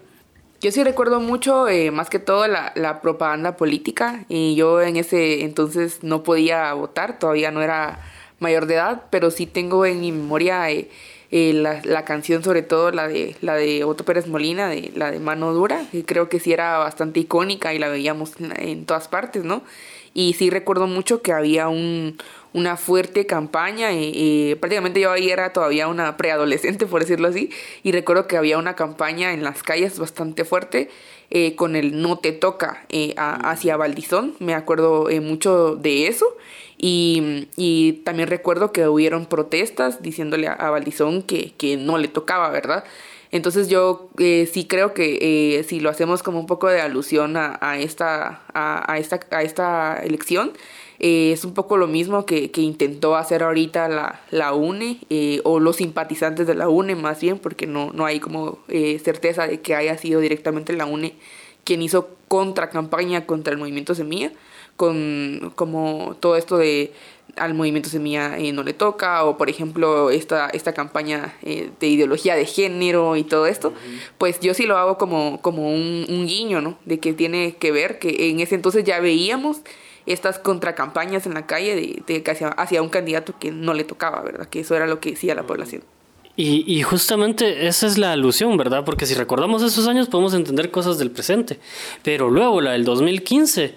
Yo 0.65 0.73
sí 0.73 0.83
recuerdo 0.83 1.21
mucho, 1.21 1.69
eh, 1.69 1.91
más 1.91 2.09
que 2.09 2.19
todo, 2.19 2.47
la, 2.49 3.01
propaganda 3.03 3.55
política. 3.55 4.25
Y 4.31 4.55
yo 4.55 4.81
en 4.81 4.97
ese 4.97 5.43
entonces 5.45 5.99
no 6.03 6.23
podía 6.23 6.73
votar, 6.73 7.19
todavía 7.19 7.51
no 7.51 7.61
era 7.61 8.01
mayor 8.39 8.65
de 8.65 8.77
edad, 8.77 9.03
pero 9.11 9.31
sí 9.31 9.45
tengo 9.45 9.85
en 9.85 10.01
mi 10.01 10.11
memoria 10.11 10.71
eh, 10.71 10.89
eh, 11.31 11.53
la, 11.53 11.83
la, 11.85 12.07
canción, 12.07 12.43
sobre 12.43 12.63
todo 12.63 12.93
la 12.93 13.09
de, 13.09 13.37
la 13.43 13.57
de 13.57 13.85
Otto 13.85 14.07
Pérez 14.07 14.27
Molina, 14.27 14.71
de, 14.71 14.91
la 14.97 15.11
de 15.11 15.21
Mano 15.21 15.53
Dura, 15.53 15.85
que 15.93 16.03
creo 16.03 16.31
que 16.31 16.41
sí 16.41 16.55
era 16.55 16.79
bastante 16.79 17.21
icónica 17.21 17.75
y 17.75 17.79
la 17.79 17.91
veíamos 17.91 18.33
en 18.57 18.87
todas 18.87 19.07
partes, 19.09 19.45
¿no? 19.45 19.65
Y 20.15 20.35
sí 20.35 20.49
recuerdo 20.49 20.87
mucho 20.87 21.21
que 21.21 21.33
había 21.33 21.69
un, 21.69 22.17
una 22.55 22.77
fuerte 22.77 23.27
campaña. 23.27 23.93
Y, 23.93 24.55
prácticamente 24.55 25.01
yo 25.01 25.11
ahí 25.11 25.29
era 25.29 25.53
todavía 25.53 25.89
una 25.89 26.17
preadolescente, 26.17 26.87
por 26.87 27.03
decirlo 27.03 27.29
así. 27.29 27.51
Y 27.83 27.93
recuerdo 27.93 28.27
que 28.27 28.39
había 28.39 28.57
una 28.57 28.75
campaña 28.75 29.35
en 29.35 29.45
las 29.45 29.63
calles 29.63 29.99
bastante 29.99 30.45
fuerte 30.45 30.89
eh, 31.31 31.57
con 31.57 31.77
el 31.77 32.01
no 32.01 32.19
te 32.19 32.33
toca 32.33 32.87
eh, 32.89 33.15
hacia 33.17 33.77
Valdizón. 33.77 34.35
Me 34.39 34.55
acuerdo 34.55 35.11
eh, 35.11 35.21
mucho 35.21 35.77
de 35.77 36.07
eso. 36.07 36.37
Y, 36.79 37.49
y, 37.57 38.03
también 38.05 38.29
recuerdo 38.29 38.73
que 38.73 38.87
hubieron 38.89 39.27
protestas 39.27 40.03
diciéndole 40.03 40.49
a, 40.49 40.53
a 40.53 40.71
Valdizón 40.71 41.23
que, 41.23 41.53
que 41.57 41.77
no 41.77 41.99
le 41.99 42.09
tocaba, 42.09 42.51
¿verdad? 42.51 42.85
Entonces 43.35 43.69
yo 43.69 44.11
sí 44.17 44.67
creo 44.69 44.95
que 44.95 45.65
si 45.69 45.81
lo 45.81 45.91
hacemos 45.91 46.23
como 46.23 46.39
un 46.39 46.47
poco 46.47 46.69
de 46.69 46.81
alusión 46.81 47.37
a, 47.37 47.79
esta, 47.79 48.43
a, 48.55 48.97
esta, 48.97 49.19
a 49.33 49.43
esta 49.43 50.01
elección, 50.05 50.53
eh, 51.01 51.33
es 51.33 51.45
un 51.45 51.55
poco 51.55 51.77
lo 51.77 51.87
mismo 51.87 52.25
que, 52.25 52.51
que 52.51 52.61
intentó 52.61 53.17
hacer 53.17 53.43
ahorita 53.43 53.89
la, 53.89 54.21
la 54.31 54.55
UNE 54.55 55.01
eh, 55.11 55.41
o 55.45 55.59
los 55.59 55.77
simpatizantes 55.77 56.47
de 56.47 56.55
la 56.55 56.69
UNE 56.69 56.95
más 56.95 57.21
bien, 57.21 57.39
porque 57.39 57.67
no, 57.67 57.93
no 57.93 58.07
hay 58.07 58.21
como 58.21 58.61
eh, 58.69 58.99
certeza 59.05 59.47
de 59.47 59.61
que 59.61 59.75
haya 59.75 59.99
sido 59.99 60.21
directamente 60.21 60.73
la 60.73 60.87
UNE 60.87 61.15
quien 61.65 61.83
hizo 61.83 62.09
contra 62.29 62.71
campaña 62.71 63.27
contra 63.27 63.53
el 63.53 63.59
movimiento 63.59 63.95
Semilla, 63.95 64.33
con 64.77 65.53
como 65.55 66.17
todo 66.21 66.37
esto 66.37 66.59
de 66.59 66.93
al 67.37 67.55
movimiento 67.55 67.89
Semilla 67.89 68.37
no 68.53 68.63
le 68.63 68.75
toca, 68.75 69.25
o 69.25 69.37
por 69.37 69.49
ejemplo 69.49 70.11
esta, 70.11 70.49
esta 70.51 70.73
campaña 70.73 71.35
de 71.43 71.87
ideología 71.87 72.37
de 72.37 72.47
género 72.47 73.17
y 73.17 73.25
todo 73.25 73.47
esto, 73.47 73.73
pues 74.19 74.41
yo 74.41 74.55
sí 74.55 74.67
lo 74.67 74.77
hago 74.77 74.99
como, 74.99 75.41
como 75.41 75.73
un, 75.73 76.07
un 76.09 76.27
guiño, 76.27 76.61
¿no? 76.61 76.79
De 76.85 77.01
que 77.01 77.13
tiene 77.13 77.57
que 77.57 77.73
ver, 77.73 77.99
que 77.99 78.31
en 78.31 78.41
ese 78.41 78.55
entonces 78.55 78.85
ya 78.85 79.01
veíamos 79.01 79.63
estas 80.07 80.39
contracampañas 80.39 81.27
en 81.27 81.35
la 81.35 81.47
calle 81.47 81.75
de, 81.75 82.03
de 82.07 82.31
hacia, 82.31 82.49
hacia, 82.49 82.83
un 82.83 82.89
candidato 82.89 83.35
que 83.39 83.51
no 83.51 83.75
le 83.75 83.85
tocaba, 83.85 84.23
¿verdad? 84.23 84.49
Que 84.49 84.61
eso 84.61 84.77
era 84.77 84.87
lo 84.87 85.01
que 85.01 85.11
decía 85.11 85.35
la 85.35 85.45
población. 85.45 85.83
Y, 86.37 86.65
y, 86.67 86.83
justamente 86.83 87.69
esa 87.69 87.87
es 87.87 87.97
la 87.97 88.11
alusión, 88.13 88.57
¿verdad? 88.57 88.85
Porque 88.85 89.07
si 89.07 89.15
recordamos 89.15 89.63
esos 89.63 89.87
años 89.87 90.09
podemos 90.09 90.35
entender 90.35 90.73
cosas 90.73 90.99
del 90.99 91.13
presente. 91.13 91.61
Pero 92.03 92.29
luego 92.29 92.61
la 92.61 92.73
del 92.73 92.85
2015, 92.85 93.77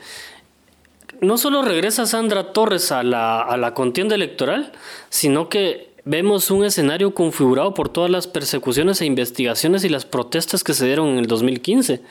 no 1.22 1.38
solo 1.38 1.62
regresa 1.62 2.08
Sandra 2.08 2.54
Torres 2.54 2.92
a 2.92 3.04
la, 3.04 3.42
a 3.42 3.58
la 3.58 3.76
contienda 3.76 4.16
electoral, 4.16 4.72
sino 5.10 5.50
que 5.50 5.87
vemos 6.08 6.50
un 6.52 6.64
escenario 6.64 7.14
configurado 7.14 7.74
por 7.74 7.90
todas 7.90 8.10
las 8.10 8.28
persecuciones 8.28 9.02
e 9.02 9.06
investigaciones 9.06 9.84
y 9.84 9.90
las 9.90 10.06
protestas 10.06 10.64
que 10.64 10.74
se 10.74 10.86
dieron 10.86 11.10
en 11.10 11.20
el 11.20 11.28
2015. 11.28 12.02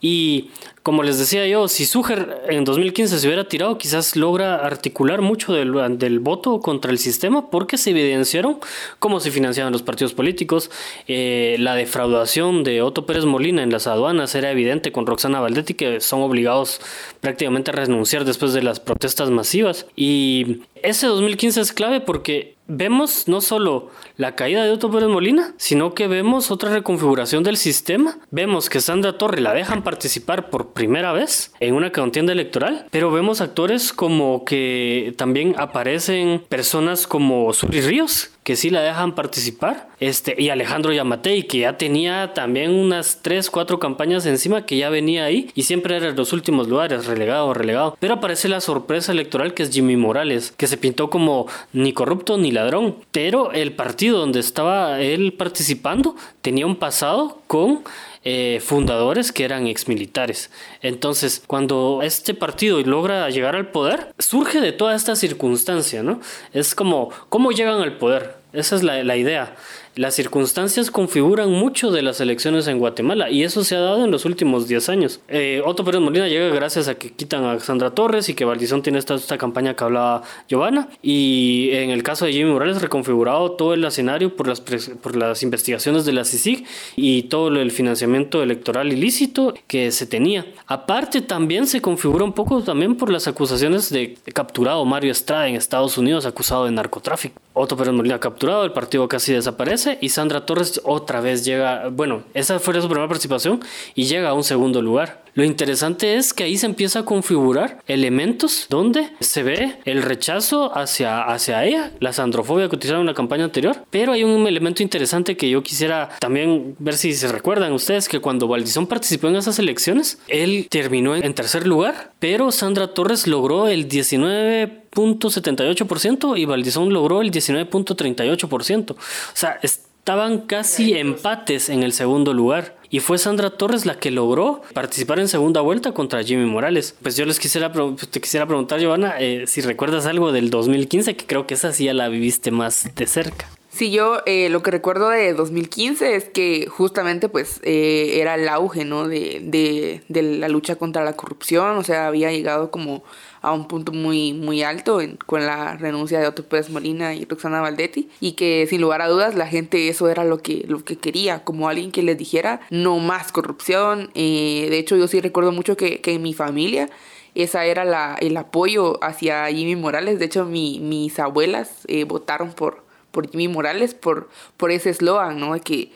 Y 0.00 0.50
como 0.82 1.02
les 1.02 1.18
decía 1.18 1.46
yo, 1.46 1.68
si 1.68 1.84
Suger 1.84 2.42
en 2.48 2.64
2015 2.64 3.18
se 3.18 3.26
hubiera 3.26 3.46
tirado, 3.46 3.76
quizás 3.78 4.16
logra 4.16 4.56
articular 4.56 5.20
mucho 5.20 5.52
del, 5.52 5.98
del 5.98 6.18
voto 6.20 6.60
contra 6.60 6.90
el 6.90 6.98
sistema 6.98 7.50
porque 7.50 7.76
se 7.76 7.90
evidenciaron 7.90 8.58
cómo 8.98 9.20
se 9.20 9.30
financiaban 9.30 9.72
los 9.72 9.82
partidos 9.82 10.14
políticos. 10.14 10.70
Eh, 11.06 11.56
la 11.58 11.74
defraudación 11.74 12.64
de 12.64 12.82
Otto 12.82 13.06
Pérez 13.06 13.26
Molina 13.26 13.62
en 13.62 13.70
las 13.70 13.86
aduanas 13.86 14.34
era 14.34 14.50
evidente 14.50 14.90
con 14.90 15.06
Roxana 15.06 15.40
Valdetti, 15.40 15.74
que 15.74 16.00
son 16.00 16.22
obligados 16.22 16.80
prácticamente 17.20 17.70
a 17.70 17.74
renunciar 17.74 18.24
después 18.24 18.54
de 18.54 18.62
las 18.62 18.80
protestas 18.80 19.30
masivas. 19.30 19.86
Y 19.94 20.62
ese 20.82 21.06
2015 21.06 21.60
es 21.60 21.72
clave 21.72 22.00
porque 22.00 22.56
vemos 22.70 23.26
no 23.26 23.40
solo 23.40 23.90
la 24.16 24.36
caída 24.36 24.64
de 24.64 24.70
Otto 24.70 24.90
Pérez 24.90 25.08
Molina, 25.08 25.54
sino 25.56 25.94
que 25.94 26.06
vemos 26.06 26.50
otra 26.50 26.70
reconfiguración 26.70 27.42
del 27.42 27.56
sistema. 27.56 28.18
Vemos 28.30 28.68
que 28.68 28.80
Sandra 28.80 29.18
Torre 29.18 29.40
la 29.40 29.52
dejan 29.52 29.82
participar 29.82 30.50
por 30.50 30.72
primera 30.72 31.12
vez 31.12 31.52
en 31.60 31.74
una 31.74 31.90
contienda 31.90 32.32
electoral, 32.32 32.86
pero 32.90 33.10
vemos 33.10 33.40
actores 33.40 33.92
como 33.92 34.44
que 34.44 35.14
también 35.16 35.54
aparecen 35.58 36.42
personas 36.48 37.06
como 37.06 37.52
Suri 37.52 37.80
Ríos, 37.80 38.30
que 38.50 38.56
sí 38.56 38.68
la 38.68 38.82
dejan 38.82 39.14
participar, 39.14 39.86
este, 40.00 40.34
y 40.36 40.48
Alejandro 40.48 40.92
Yamatei, 40.92 41.44
que 41.44 41.58
ya 41.58 41.78
tenía 41.78 42.34
también 42.34 42.72
unas 42.72 43.20
3, 43.22 43.48
4 43.48 43.78
campañas 43.78 44.26
encima, 44.26 44.66
que 44.66 44.76
ya 44.76 44.90
venía 44.90 45.24
ahí 45.24 45.52
y 45.54 45.62
siempre 45.62 45.96
era 45.96 46.08
en 46.08 46.16
los 46.16 46.32
últimos 46.32 46.66
lugares, 46.66 47.06
relegado, 47.06 47.54
relegado. 47.54 47.96
Pero 48.00 48.14
aparece 48.14 48.48
la 48.48 48.60
sorpresa 48.60 49.12
electoral 49.12 49.54
que 49.54 49.62
es 49.62 49.70
Jimmy 49.70 49.96
Morales, 49.96 50.52
que 50.56 50.66
se 50.66 50.78
pintó 50.78 51.10
como 51.10 51.46
ni 51.72 51.92
corrupto 51.92 52.38
ni 52.38 52.50
ladrón, 52.50 52.96
pero 53.12 53.52
el 53.52 53.70
partido 53.70 54.18
donde 54.18 54.40
estaba 54.40 55.00
él 55.00 55.32
participando 55.34 56.16
tenía 56.42 56.66
un 56.66 56.74
pasado 56.74 57.38
con 57.46 57.84
eh, 58.22 58.60
fundadores 58.62 59.32
que 59.32 59.44
eran 59.44 59.66
exmilitares. 59.66 60.50
Entonces, 60.82 61.42
cuando 61.46 62.00
este 62.02 62.34
partido 62.34 62.78
logra 62.82 63.30
llegar 63.30 63.56
al 63.56 63.70
poder, 63.70 64.12
surge 64.18 64.60
de 64.60 64.72
toda 64.72 64.94
esta 64.94 65.16
circunstancia, 65.16 66.02
¿no? 66.02 66.20
Es 66.52 66.74
como, 66.74 67.08
¿cómo 67.30 67.50
llegan 67.50 67.80
al 67.80 67.96
poder? 67.96 68.39
Esa 68.52 68.76
es 68.76 68.82
la, 68.82 69.02
la 69.04 69.16
idea 69.16 69.54
las 69.96 70.14
circunstancias 70.14 70.90
configuran 70.90 71.50
mucho 71.50 71.90
de 71.90 72.02
las 72.02 72.20
elecciones 72.20 72.66
en 72.68 72.78
Guatemala 72.78 73.30
y 73.30 73.42
eso 73.42 73.64
se 73.64 73.76
ha 73.76 73.80
dado 73.80 74.04
en 74.04 74.10
los 74.10 74.24
últimos 74.24 74.68
10 74.68 74.88
años. 74.88 75.20
Eh, 75.28 75.62
Otto 75.64 75.84
Pérez 75.84 76.00
Molina 76.00 76.28
llega 76.28 76.48
gracias 76.54 76.88
a 76.88 76.94
que 76.94 77.10
quitan 77.12 77.44
a 77.44 77.58
Sandra 77.58 77.90
Torres 77.90 78.28
y 78.28 78.34
que 78.34 78.44
Valdizón 78.44 78.82
tiene 78.82 78.98
esta, 78.98 79.14
esta 79.14 79.36
campaña 79.36 79.74
que 79.74 79.84
hablaba 79.84 80.22
Giovanna 80.48 80.88
y 81.02 81.70
en 81.72 81.90
el 81.90 82.02
caso 82.02 82.24
de 82.24 82.32
Jimmy 82.32 82.52
Morales 82.52 82.80
reconfigurado 82.80 83.52
todo 83.52 83.74
el 83.74 83.84
escenario 83.84 84.36
por 84.36 84.46
las, 84.46 84.60
por 84.60 85.16
las 85.16 85.42
investigaciones 85.42 86.04
de 86.04 86.12
la 86.12 86.24
CICIG 86.24 86.64
y 86.96 87.24
todo 87.24 87.48
el 87.48 87.70
financiamiento 87.70 88.42
electoral 88.42 88.92
ilícito 88.92 89.54
que 89.66 89.90
se 89.90 90.06
tenía. 90.06 90.46
Aparte 90.66 91.20
también 91.20 91.66
se 91.66 91.80
configura 91.80 92.24
un 92.24 92.32
poco 92.32 92.62
también 92.62 92.96
por 92.96 93.10
las 93.10 93.26
acusaciones 93.26 93.90
de 93.90 94.16
capturado 94.32 94.84
Mario 94.84 95.10
Estrada 95.12 95.48
en 95.48 95.56
Estados 95.56 95.98
Unidos 95.98 96.26
acusado 96.26 96.66
de 96.66 96.70
narcotráfico. 96.70 97.40
Otto 97.52 97.76
Pérez 97.76 97.92
Molina 97.92 98.20
capturado, 98.20 98.64
el 98.64 98.72
partido 98.72 99.08
casi 99.08 99.32
desaparece 99.32 99.79
y 100.00 100.08
Sandra 100.08 100.46
Torres 100.46 100.80
otra 100.84 101.20
vez 101.20 101.44
llega, 101.44 101.88
bueno, 101.88 102.22
esa 102.34 102.58
fue 102.58 102.80
su 102.80 102.88
primera 102.88 103.08
participación 103.08 103.60
y 103.94 104.04
llega 104.04 104.30
a 104.30 104.34
un 104.34 104.44
segundo 104.44 104.82
lugar. 104.82 105.22
Lo 105.34 105.44
interesante 105.44 106.16
es 106.16 106.32
que 106.32 106.44
ahí 106.44 106.56
se 106.56 106.64
empieza 106.66 107.00
a 107.00 107.04
configurar 107.04 107.82
elementos 107.86 108.66
donde 108.68 109.10
se 109.20 109.42
ve 109.42 109.78
el 109.84 110.02
rechazo 110.02 110.76
hacia, 110.76 111.22
hacia 111.22 111.64
ella, 111.64 111.92
la 112.00 112.12
sandrofobia 112.12 112.68
que 112.68 112.76
utilizaron 112.76 113.00
en 113.02 113.06
la 113.06 113.14
campaña 113.14 113.44
anterior, 113.44 113.84
pero 113.90 114.12
hay 114.12 114.24
un 114.24 114.46
elemento 114.46 114.82
interesante 114.82 115.36
que 115.36 115.50
yo 115.50 115.62
quisiera 115.62 116.10
también 116.18 116.74
ver 116.78 116.94
si 116.94 117.12
se 117.14 117.28
recuerdan 117.28 117.72
ustedes 117.72 118.08
que 118.08 118.20
cuando 118.20 118.48
Valdizón 118.48 118.86
participó 118.86 119.28
en 119.28 119.36
esas 119.36 119.58
elecciones, 119.58 120.18
él 120.28 120.66
terminó 120.70 121.16
en 121.16 121.34
tercer 121.34 121.66
lugar, 121.66 122.12
pero 122.18 122.52
Sandra 122.52 122.94
Torres 122.94 123.26
logró 123.26 123.68
el 123.68 123.88
19.78% 123.88 126.38
y 126.38 126.44
Valdizón 126.44 126.92
logró 126.92 127.22
el 127.22 127.30
19.38%. 127.30 128.90
O 128.92 128.96
sea, 129.34 129.58
estaban 129.62 130.38
casi 130.38 130.94
empates 130.94 131.68
en 131.68 131.82
el 131.82 131.92
segundo 131.92 132.32
lugar. 132.34 132.79
Y 132.90 132.98
fue 132.98 133.18
Sandra 133.18 133.50
Torres 133.50 133.86
la 133.86 133.98
que 133.98 134.10
logró 134.10 134.62
participar 134.74 135.20
en 135.20 135.28
segunda 135.28 135.60
vuelta 135.60 135.92
contra 135.92 136.24
Jimmy 136.24 136.46
Morales. 136.46 136.96
Pues 137.00 137.16
yo 137.16 137.24
les 137.24 137.38
quisiera, 137.38 137.72
te 137.72 138.20
quisiera 138.20 138.46
preguntar, 138.46 138.80
Giovanna, 138.80 139.14
eh, 139.20 139.46
si 139.46 139.60
recuerdas 139.60 140.06
algo 140.06 140.32
del 140.32 140.50
2015, 140.50 141.14
que 141.14 141.24
creo 141.24 141.46
que 141.46 141.54
esa 141.54 141.72
sí 141.72 141.84
ya 141.84 141.94
la 141.94 142.08
viviste 142.08 142.50
más 142.50 142.90
de 142.96 143.06
cerca. 143.06 143.48
Sí, 143.68 143.92
yo 143.92 144.22
eh, 144.26 144.48
lo 144.48 144.64
que 144.64 144.72
recuerdo 144.72 145.10
de 145.10 145.32
2015 145.32 146.16
es 146.16 146.24
que 146.24 146.66
justamente 146.66 147.28
pues 147.28 147.60
eh, 147.62 148.18
era 148.20 148.34
el 148.34 148.48
auge, 148.48 148.84
¿no? 148.84 149.06
De, 149.06 149.40
de, 149.44 150.02
de, 150.08 150.22
la 150.22 150.48
lucha 150.48 150.74
contra 150.74 151.04
la 151.04 151.12
corrupción, 151.12 151.76
o 151.76 151.84
sea, 151.84 152.08
había 152.08 152.32
llegado 152.32 152.72
como 152.72 153.04
a 153.42 153.52
un 153.52 153.68
punto 153.68 153.92
muy, 153.92 154.32
muy 154.32 154.62
alto 154.62 155.00
con 155.26 155.46
la 155.46 155.76
renuncia 155.76 156.20
de 156.20 156.26
Otto 156.26 156.44
Pérez 156.44 156.70
Molina 156.70 157.14
y 157.14 157.24
Roxana 157.24 157.60
Valdetti 157.60 158.08
y 158.20 158.32
que 158.32 158.66
sin 158.68 158.80
lugar 158.80 159.02
a 159.02 159.08
dudas 159.08 159.34
la 159.34 159.46
gente 159.46 159.88
eso 159.88 160.08
era 160.08 160.24
lo 160.24 160.38
que, 160.38 160.64
lo 160.68 160.84
que 160.84 160.96
quería, 160.96 161.42
como 161.44 161.68
alguien 161.68 161.92
que 161.92 162.02
les 162.02 162.18
dijera 162.18 162.60
no 162.70 162.98
más 162.98 163.32
corrupción. 163.32 164.10
Eh, 164.14 164.66
de 164.70 164.78
hecho 164.78 164.96
yo 164.96 165.08
sí 165.08 165.20
recuerdo 165.20 165.52
mucho 165.52 165.76
que, 165.76 166.00
que 166.00 166.14
en 166.14 166.22
mi 166.22 166.34
familia 166.34 166.88
esa 167.34 167.64
era 167.64 167.84
la, 167.84 168.16
el 168.20 168.36
apoyo 168.36 169.02
hacia 169.02 169.46
Jimmy 169.46 169.76
Morales. 169.76 170.18
De 170.18 170.24
hecho, 170.26 170.44
mi, 170.44 170.80
mis 170.80 171.18
abuelas 171.18 171.84
eh, 171.86 172.04
votaron 172.04 172.52
por, 172.52 172.84
por 173.10 173.30
Jimmy 173.30 173.48
Morales 173.48 173.94
por, 173.94 174.28
por 174.56 174.70
ese 174.70 174.90
eslogan, 174.90 175.38
¿no? 175.38 175.58
Que 175.60 175.92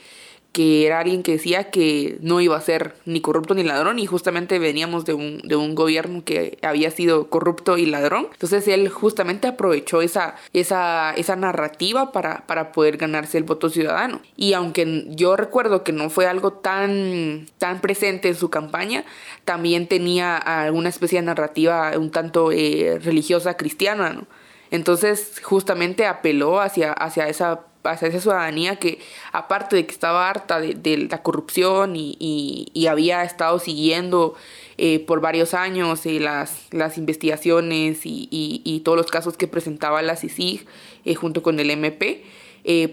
que 0.55 0.86
era 0.86 1.00
alguien 1.00 1.24
que 1.24 1.32
decía 1.32 1.70
que 1.72 2.16
no 2.20 2.40
iba 2.40 2.57
a 2.57 2.61
ser 2.61 2.94
ni 3.07 3.20
corrupto 3.20 3.55
ni 3.55 3.64
ladrón 3.64 3.98
y 3.98 4.07
justamente 4.07 4.61
veníamos 4.61 5.05
de 5.05 5.12
un, 5.12 5.38
de 5.42 5.57
un 5.57 5.74
gobierno 5.74 6.22
que 6.24 6.59
había 6.62 6.92
sido 6.92 7.28
corrupto 7.28 7.76
y 7.76 7.86
ladrón. 7.86 8.28
Entonces 8.30 8.68
él 8.68 8.88
justamente 8.88 9.48
aprovechó 9.48 10.00
esa, 10.00 10.36
esa, 10.52 11.12
esa 11.16 11.34
narrativa 11.34 12.12
para, 12.12 12.46
para 12.46 12.70
poder 12.70 12.98
ganarse 12.98 13.36
el 13.36 13.42
voto 13.42 13.68
ciudadano. 13.68 14.20
Y 14.36 14.52
aunque 14.52 15.07
yo 15.09 15.36
recuerdo 15.36 15.82
que 15.82 15.90
no 15.90 16.09
fue 16.09 16.26
algo 16.28 16.52
tan, 16.52 17.46
tan 17.59 17.80
presente 17.80 18.28
en 18.28 18.36
su 18.36 18.48
campaña, 18.48 19.05
también 19.44 19.88
tenía 19.88 20.36
alguna 20.36 20.88
especie 20.88 21.18
de 21.18 21.26
narrativa 21.26 21.90
un 21.98 22.12
tanto 22.12 22.52
eh, 22.52 23.00
religiosa 23.02 23.57
cristiana, 23.57 24.11
¿no? 24.11 24.26
Entonces 24.70 25.40
justamente 25.42 26.07
apeló 26.07 26.61
hacia, 26.61 26.92
hacia 26.92 27.28
esa 27.28 27.61
hacia 27.85 28.09
esa 28.09 28.20
ciudadanía 28.20 28.76
que 28.76 28.99
aparte 29.32 29.76
de 29.76 29.87
que 29.87 29.93
estaba 29.93 30.28
harta 30.28 30.61
de, 30.61 31.09
la 31.11 31.22
corrupción 31.22 31.95
y, 31.97 32.87
había 32.89 33.24
estado 33.24 33.59
siguiendo 33.59 34.35
eh, 34.76 35.01
por 35.01 35.20
varios 35.20 35.55
años 35.55 36.05
eh, 36.07 36.20
las, 36.20 36.66
las 36.70 36.99
investigaciones 36.99 38.01
y, 38.05 38.82
todos 38.85 38.99
los 38.99 39.07
casos 39.07 39.37
que 39.37 39.47
presentaba 39.47 40.03
la 40.03 40.16
CICIG 40.16 40.66
eh, 41.05 41.14
junto 41.14 41.43
con 41.43 41.59
el 41.61 41.70
MP, 41.70 42.22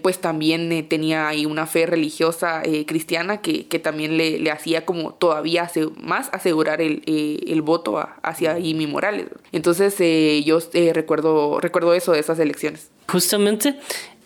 pues 0.02 0.20
también 0.20 0.86
tenía 0.88 1.28
ahí 1.28 1.46
una 1.46 1.66
fe 1.66 1.86
religiosa 1.86 2.62
cristiana 2.86 3.40
que, 3.40 3.64
también 3.82 4.18
le, 4.18 4.38
le, 4.38 4.50
hacía 4.50 4.84
como 4.84 5.14
todavía 5.14 5.70
más 5.96 6.28
asegurar 6.32 6.82
el, 6.82 7.02
el 7.06 7.62
voto 7.62 7.98
hacia 8.22 8.60
Jimmy 8.60 8.86
Morales. 8.86 9.28
Entonces 9.50 9.96
yo 10.44 10.58
recuerdo, 10.92 11.58
recuerdo 11.60 11.94
eso 11.94 12.12
de 12.12 12.20
esas 12.20 12.38
elecciones. 12.38 12.90
Justamente 13.08 13.76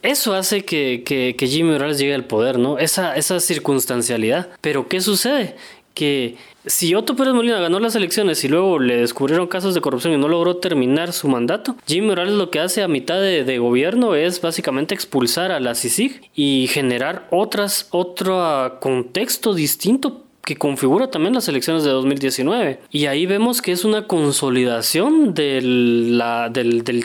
eso 0.03 0.35
hace 0.35 0.65
que, 0.65 1.03
que, 1.05 1.47
Jimmy 1.47 1.73
Morales 1.73 1.99
llegue 1.99 2.15
al 2.15 2.25
poder, 2.25 2.59
¿no? 2.59 2.79
Esa, 2.79 3.17
esa 3.17 3.41
circunstancialidad. 3.41 4.49
Pero 4.61 4.89
¿qué 4.89 5.01
sucede? 5.01 5.57
Que 5.95 6.37
si 6.67 6.95
Otto 6.95 7.15
Pérez 7.15 7.33
Molina 7.33 7.61
ganó 7.61 7.79
las 7.79 7.95
elecciones 7.95 8.43
y 8.45 8.49
luego 8.49 8.79
le 8.79 8.97
descubrieron 8.97 9.47
casos 9.47 9.75
de 9.75 9.81
corrupción 9.81 10.13
y 10.13 10.19
no 10.19 10.29
logró 10.29 10.57
terminar 10.57 11.13
su 11.13 11.29
mandato, 11.29 11.77
Jimmy 11.87 12.09
Morales 12.09 12.35
lo 12.35 12.51
que 12.51 12.61
hace 12.61 12.83
a 12.83 12.89
mitad 12.89 13.21
de, 13.21 13.59
gobierno 13.59 14.15
es 14.15 14.41
básicamente 14.41 14.95
expulsar 14.95 15.53
a 15.53 15.61
la 15.61 15.75
CICIG 15.75 16.31
y 16.35 16.69
generar 16.69 17.27
otras, 17.31 17.89
otro 17.91 18.79
contexto 18.81 19.55
distinto 19.55 20.26
que 20.47 20.57
configura 20.57 21.11
también 21.11 21.35
las 21.35 21.49
elecciones 21.49 21.83
de 21.83 21.91
2019. 21.91 22.79
Y 22.93 23.07
ahí 23.07 23.27
vemos 23.27 23.61
que 23.61 23.73
es 23.73 23.85
una 23.85 24.07
consolidación 24.07 25.35
del, 25.35 26.23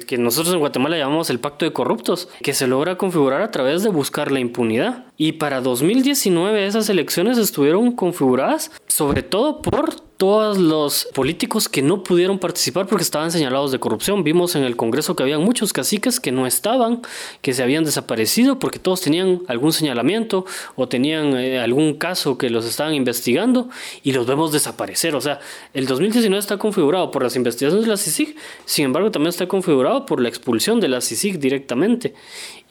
que 0.07 0.19
nosotros 0.19 0.53
en 0.53 0.59
Guatemala 0.59 0.95
llamamos 0.95 1.31
el 1.31 1.39
pacto 1.39 1.65
de 1.65 1.73
corruptos, 1.73 2.29
que 2.43 2.53
se 2.53 2.67
logra 2.67 2.99
configurar 2.99 3.41
a 3.41 3.49
través 3.49 3.81
de 3.81 3.89
buscar 3.89 4.31
la 4.31 4.39
impunidad. 4.39 5.05
Y 5.17 5.33
para 5.33 5.59
2019 5.59 6.67
esas 6.67 6.87
elecciones 6.89 7.39
estuvieron 7.39 7.93
configuradas 7.93 8.71
sobre 8.91 9.23
todo 9.23 9.61
por 9.61 9.95
todos 10.17 10.57
los 10.57 11.07
políticos 11.15 11.69
que 11.69 11.81
no 11.81 12.03
pudieron 12.03 12.39
participar 12.39 12.87
porque 12.87 13.03
estaban 13.03 13.31
señalados 13.31 13.71
de 13.71 13.79
corrupción. 13.79 14.23
Vimos 14.23 14.55
en 14.55 14.63
el 14.63 14.75
Congreso 14.75 15.15
que 15.15 15.23
había 15.23 15.39
muchos 15.39 15.71
caciques 15.71 16.19
que 16.19 16.33
no 16.33 16.45
estaban, 16.45 17.01
que 17.41 17.53
se 17.53 17.63
habían 17.63 17.85
desaparecido 17.85 18.59
porque 18.59 18.79
todos 18.79 18.99
tenían 18.99 19.41
algún 19.47 19.71
señalamiento 19.71 20.45
o 20.75 20.89
tenían 20.89 21.37
eh, 21.37 21.59
algún 21.59 21.95
caso 21.95 22.37
que 22.37 22.49
los 22.49 22.65
estaban 22.65 22.93
investigando 22.93 23.69
y 24.03 24.11
los 24.11 24.27
vemos 24.27 24.51
desaparecer. 24.51 25.15
O 25.15 25.21
sea, 25.21 25.39
el 25.73 25.87
2019 25.87 26.37
está 26.37 26.57
configurado 26.57 27.11
por 27.11 27.23
las 27.23 27.37
investigaciones 27.37 27.85
de 27.85 27.91
la 27.91 27.97
CICIG, 27.97 28.35
sin 28.65 28.85
embargo 28.85 29.09
también 29.09 29.29
está 29.29 29.47
configurado 29.47 30.05
por 30.05 30.21
la 30.21 30.27
expulsión 30.27 30.81
de 30.81 30.89
la 30.89 30.99
CICIG 30.99 31.39
directamente. 31.39 32.13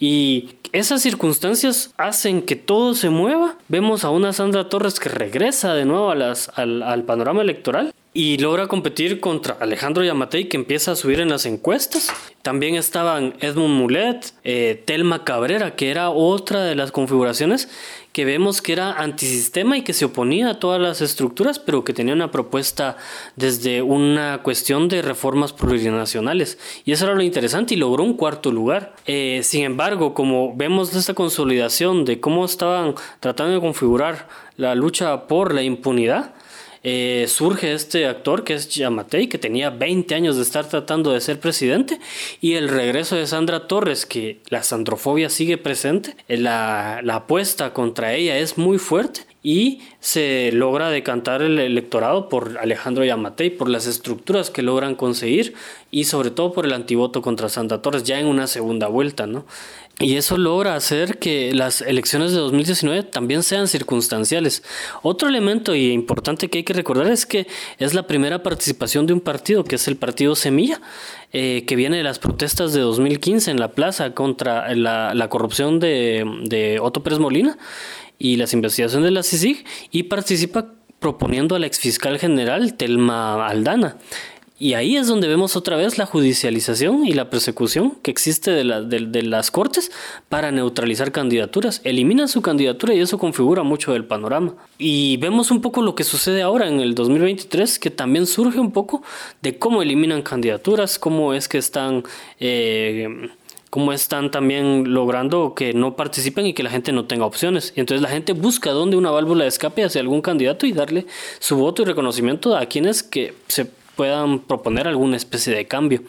Y 0.01 0.55
esas 0.71 1.03
circunstancias 1.03 1.93
hacen 1.95 2.41
que 2.41 2.55
todo 2.55 2.95
se 2.95 3.11
mueva. 3.11 3.55
Vemos 3.67 4.03
a 4.03 4.09
una 4.09 4.33
Sandra 4.33 4.67
Torres 4.67 4.99
que 4.99 5.09
regresa 5.09 5.75
de 5.75 5.85
nuevo 5.85 6.09
al, 6.09 6.83
al 6.83 7.03
panorama 7.03 7.43
electoral 7.43 7.93
y 8.13 8.39
logra 8.39 8.67
competir 8.67 9.19
contra 9.19 9.55
Alejandro 9.59 10.03
Yamatei 10.03 10.49
que 10.49 10.57
empieza 10.57 10.91
a 10.91 10.95
subir 10.95 11.19
en 11.19 11.29
las 11.29 11.45
encuestas. 11.45 12.11
También 12.41 12.75
estaban 12.75 13.35
Edmund 13.41 13.79
Mulet, 13.79 14.33
eh, 14.43 14.81
Telma 14.85 15.23
Cabrera, 15.23 15.75
que 15.75 15.91
era 15.91 16.09
otra 16.09 16.63
de 16.63 16.73
las 16.75 16.91
configuraciones 16.91 17.69
que 18.11 18.25
vemos 18.25 18.61
que 18.61 18.73
era 18.73 18.93
antisistema 18.93 19.77
y 19.77 19.83
que 19.83 19.93
se 19.93 20.05
oponía 20.05 20.49
a 20.49 20.59
todas 20.59 20.81
las 20.81 21.01
estructuras, 21.01 21.59
pero 21.59 21.83
que 21.83 21.93
tenía 21.93 22.13
una 22.13 22.31
propuesta 22.31 22.97
desde 23.35 23.81
una 23.81 24.41
cuestión 24.43 24.89
de 24.89 25.01
reformas 25.01 25.53
plurinacionales. 25.53 26.57
Y 26.83 26.91
eso 26.91 27.05
era 27.05 27.15
lo 27.15 27.21
interesante 27.21 27.73
y 27.73 27.77
logró 27.77 28.03
un 28.03 28.15
cuarto 28.15 28.51
lugar. 28.51 28.93
Eh, 29.05 29.41
sin 29.43 29.63
embargo, 29.63 30.13
como 30.13 30.55
vemos 30.55 30.93
esta 30.95 31.13
consolidación 31.13 32.03
de 32.03 32.19
cómo 32.19 32.43
estaban 32.43 32.95
tratando 33.19 33.53
de 33.53 33.61
configurar 33.61 34.27
la 34.57 34.75
lucha 34.75 35.27
por 35.27 35.53
la 35.53 35.63
impunidad, 35.63 36.33
eh, 36.83 37.25
surge 37.27 37.73
este 37.73 38.07
actor 38.07 38.43
que 38.43 38.53
es 38.53 38.69
Yamatei, 38.69 39.27
que 39.27 39.37
tenía 39.37 39.69
20 39.69 40.15
años 40.15 40.35
de 40.35 40.41
estar 40.41 40.67
tratando 40.67 41.11
de 41.11 41.21
ser 41.21 41.39
presidente, 41.39 41.99
y 42.39 42.53
el 42.53 42.69
regreso 42.69 43.15
de 43.15 43.27
Sandra 43.27 43.67
Torres, 43.67 44.05
que 44.05 44.39
la 44.49 44.63
sandrofobia 44.63 45.29
sigue 45.29 45.57
presente, 45.57 46.15
eh, 46.27 46.37
la, 46.37 47.01
la 47.03 47.15
apuesta 47.15 47.73
contra 47.73 48.13
ella 48.13 48.37
es 48.37 48.57
muy 48.57 48.77
fuerte 48.77 49.21
y 49.43 49.81
se 49.99 50.51
logra 50.51 50.89
decantar 50.89 51.41
el 51.41 51.57
electorado 51.57 52.29
por 52.29 52.59
Alejandro 52.59 53.03
Yamatei, 53.03 53.49
por 53.49 53.69
las 53.69 53.87
estructuras 53.87 54.51
que 54.51 54.61
logran 54.61 54.95
conseguir 54.95 55.55
y 55.89 56.03
sobre 56.03 56.29
todo 56.29 56.53
por 56.53 56.65
el 56.65 56.73
antivoto 56.73 57.21
contra 57.21 57.49
Sandra 57.49 57.81
Torres 57.81 58.03
ya 58.03 58.19
en 58.19 58.27
una 58.27 58.45
segunda 58.45 58.87
vuelta, 58.87 59.25
¿no? 59.25 59.45
Y 60.01 60.15
eso 60.15 60.35
logra 60.37 60.75
hacer 60.75 61.19
que 61.19 61.53
las 61.53 61.81
elecciones 61.81 62.31
de 62.31 62.39
2019 62.39 63.03
también 63.03 63.43
sean 63.43 63.67
circunstanciales. 63.67 64.63
Otro 65.03 65.29
elemento 65.29 65.75
y 65.75 65.91
importante 65.91 66.49
que 66.49 66.59
hay 66.59 66.63
que 66.63 66.73
recordar 66.73 67.07
es 67.07 67.27
que 67.27 67.45
es 67.77 67.93
la 67.93 68.07
primera 68.07 68.41
participación 68.41 69.05
de 69.05 69.13
un 69.13 69.21
partido, 69.21 69.63
que 69.63 69.75
es 69.75 69.87
el 69.87 69.97
partido 69.97 70.35
Semilla, 70.35 70.81
eh, 71.33 71.65
que 71.67 71.75
viene 71.75 71.97
de 71.97 72.03
las 72.03 72.17
protestas 72.17 72.73
de 72.73 72.81
2015 72.81 73.51
en 73.51 73.59
la 73.59 73.73
plaza 73.73 74.15
contra 74.15 74.73
la, 74.73 75.13
la 75.13 75.29
corrupción 75.29 75.79
de, 75.79 76.25
de 76.45 76.79
Otto 76.79 77.03
Pérez 77.03 77.19
Molina 77.19 77.59
y 78.17 78.37
las 78.37 78.53
investigaciones 78.53 79.05
de 79.05 79.11
la 79.11 79.21
CICIG 79.21 79.63
y 79.91 80.03
participa 80.03 80.65
proponiendo 81.01 81.55
al 81.55 81.63
exfiscal 81.63 82.19
general 82.19 82.75
Telma 82.75 83.47
Aldana. 83.47 83.97
Y 84.61 84.75
ahí 84.75 84.95
es 84.95 85.07
donde 85.07 85.27
vemos 85.27 85.55
otra 85.55 85.75
vez 85.75 85.97
la 85.97 86.05
judicialización 86.05 87.03
y 87.07 87.13
la 87.13 87.31
persecución 87.31 87.97
que 88.03 88.11
existe 88.11 88.51
de, 88.51 88.63
la, 88.63 88.83
de, 88.83 89.23
las 89.23 89.49
cortes 89.49 89.91
para 90.29 90.51
neutralizar 90.51 91.11
candidaturas. 91.11 91.81
Eliminan 91.83 92.27
su 92.27 92.43
candidatura 92.43 92.93
y 92.93 92.99
eso 92.99 93.17
configura 93.17 93.63
mucho 93.63 93.95
el 93.95 94.05
panorama. 94.05 94.53
Y 94.77 95.17
vemos 95.17 95.49
un 95.49 95.61
poco 95.61 95.81
lo 95.81 95.95
que 95.95 96.03
sucede 96.03 96.43
ahora 96.43 96.67
en 96.67 96.79
el 96.79 96.93
2023, 96.93 97.79
que 97.79 97.89
también 97.89 98.27
surge 98.27 98.59
un 98.59 98.71
poco 98.71 99.01
de 99.41 99.57
cómo 99.57 99.81
eliminan 99.81 100.21
candidaturas, 100.21 100.99
cómo 100.99 101.33
es 101.33 101.47
que 101.47 101.57
están... 101.57 102.03
Eh, 102.39 103.31
cómo 103.71 103.93
están 103.93 104.31
también 104.31 104.93
logrando 104.93 105.55
que 105.55 105.73
no 105.73 105.95
participen 105.95 106.45
y 106.45 106.53
que 106.53 106.61
la 106.61 106.69
gente 106.69 106.91
no 106.91 107.05
tenga 107.05 107.25
opciones. 107.25 107.73
Y 107.75 107.79
entonces 107.79 108.01
la 108.01 108.09
gente 108.09 108.33
busca 108.33 108.71
dónde 108.71 108.97
una 108.97 109.11
válvula 109.11 109.45
de 109.45 109.47
escape 109.47 109.85
hacia 109.85 110.01
algún 110.01 110.21
candidato 110.21 110.65
y 110.65 110.73
darle 110.73 111.07
su 111.39 111.55
voto 111.55 111.81
y 111.81 111.85
reconocimiento 111.85 112.55
a 112.55 112.65
quienes 112.65 113.01
que 113.01 113.33
se 113.47 113.71
puedan 113.95 114.39
proponer 114.39 114.87
alguna 114.87 115.17
especie 115.17 115.53
de 115.53 115.67
cambio. 115.67 116.01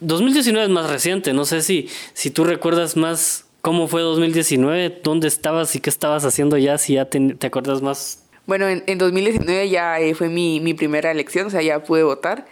2019 0.00 0.66
es 0.66 0.70
más 0.70 0.88
reciente, 0.90 1.32
no 1.32 1.44
sé 1.44 1.62
si, 1.62 1.88
si 2.14 2.30
tú 2.30 2.44
recuerdas 2.44 2.96
más 2.96 3.46
cómo 3.60 3.88
fue 3.88 4.00
2019, 4.00 5.00
dónde 5.02 5.28
estabas 5.28 5.74
y 5.76 5.80
qué 5.80 5.90
estabas 5.90 6.24
haciendo 6.24 6.56
ya, 6.56 6.78
si 6.78 6.94
ya 6.94 7.04
te, 7.06 7.36
acuerdas 7.46 7.82
más. 7.82 8.24
Bueno, 8.46 8.68
en, 8.68 8.82
en 8.86 8.98
2019 8.98 9.68
ya 9.68 10.00
eh, 10.00 10.14
fue 10.14 10.28
mi, 10.28 10.60
mi, 10.60 10.74
primera 10.74 11.10
elección, 11.10 11.46
o 11.46 11.50
sea, 11.50 11.62
ya 11.62 11.84
pude 11.84 12.02
votar. 12.02 12.46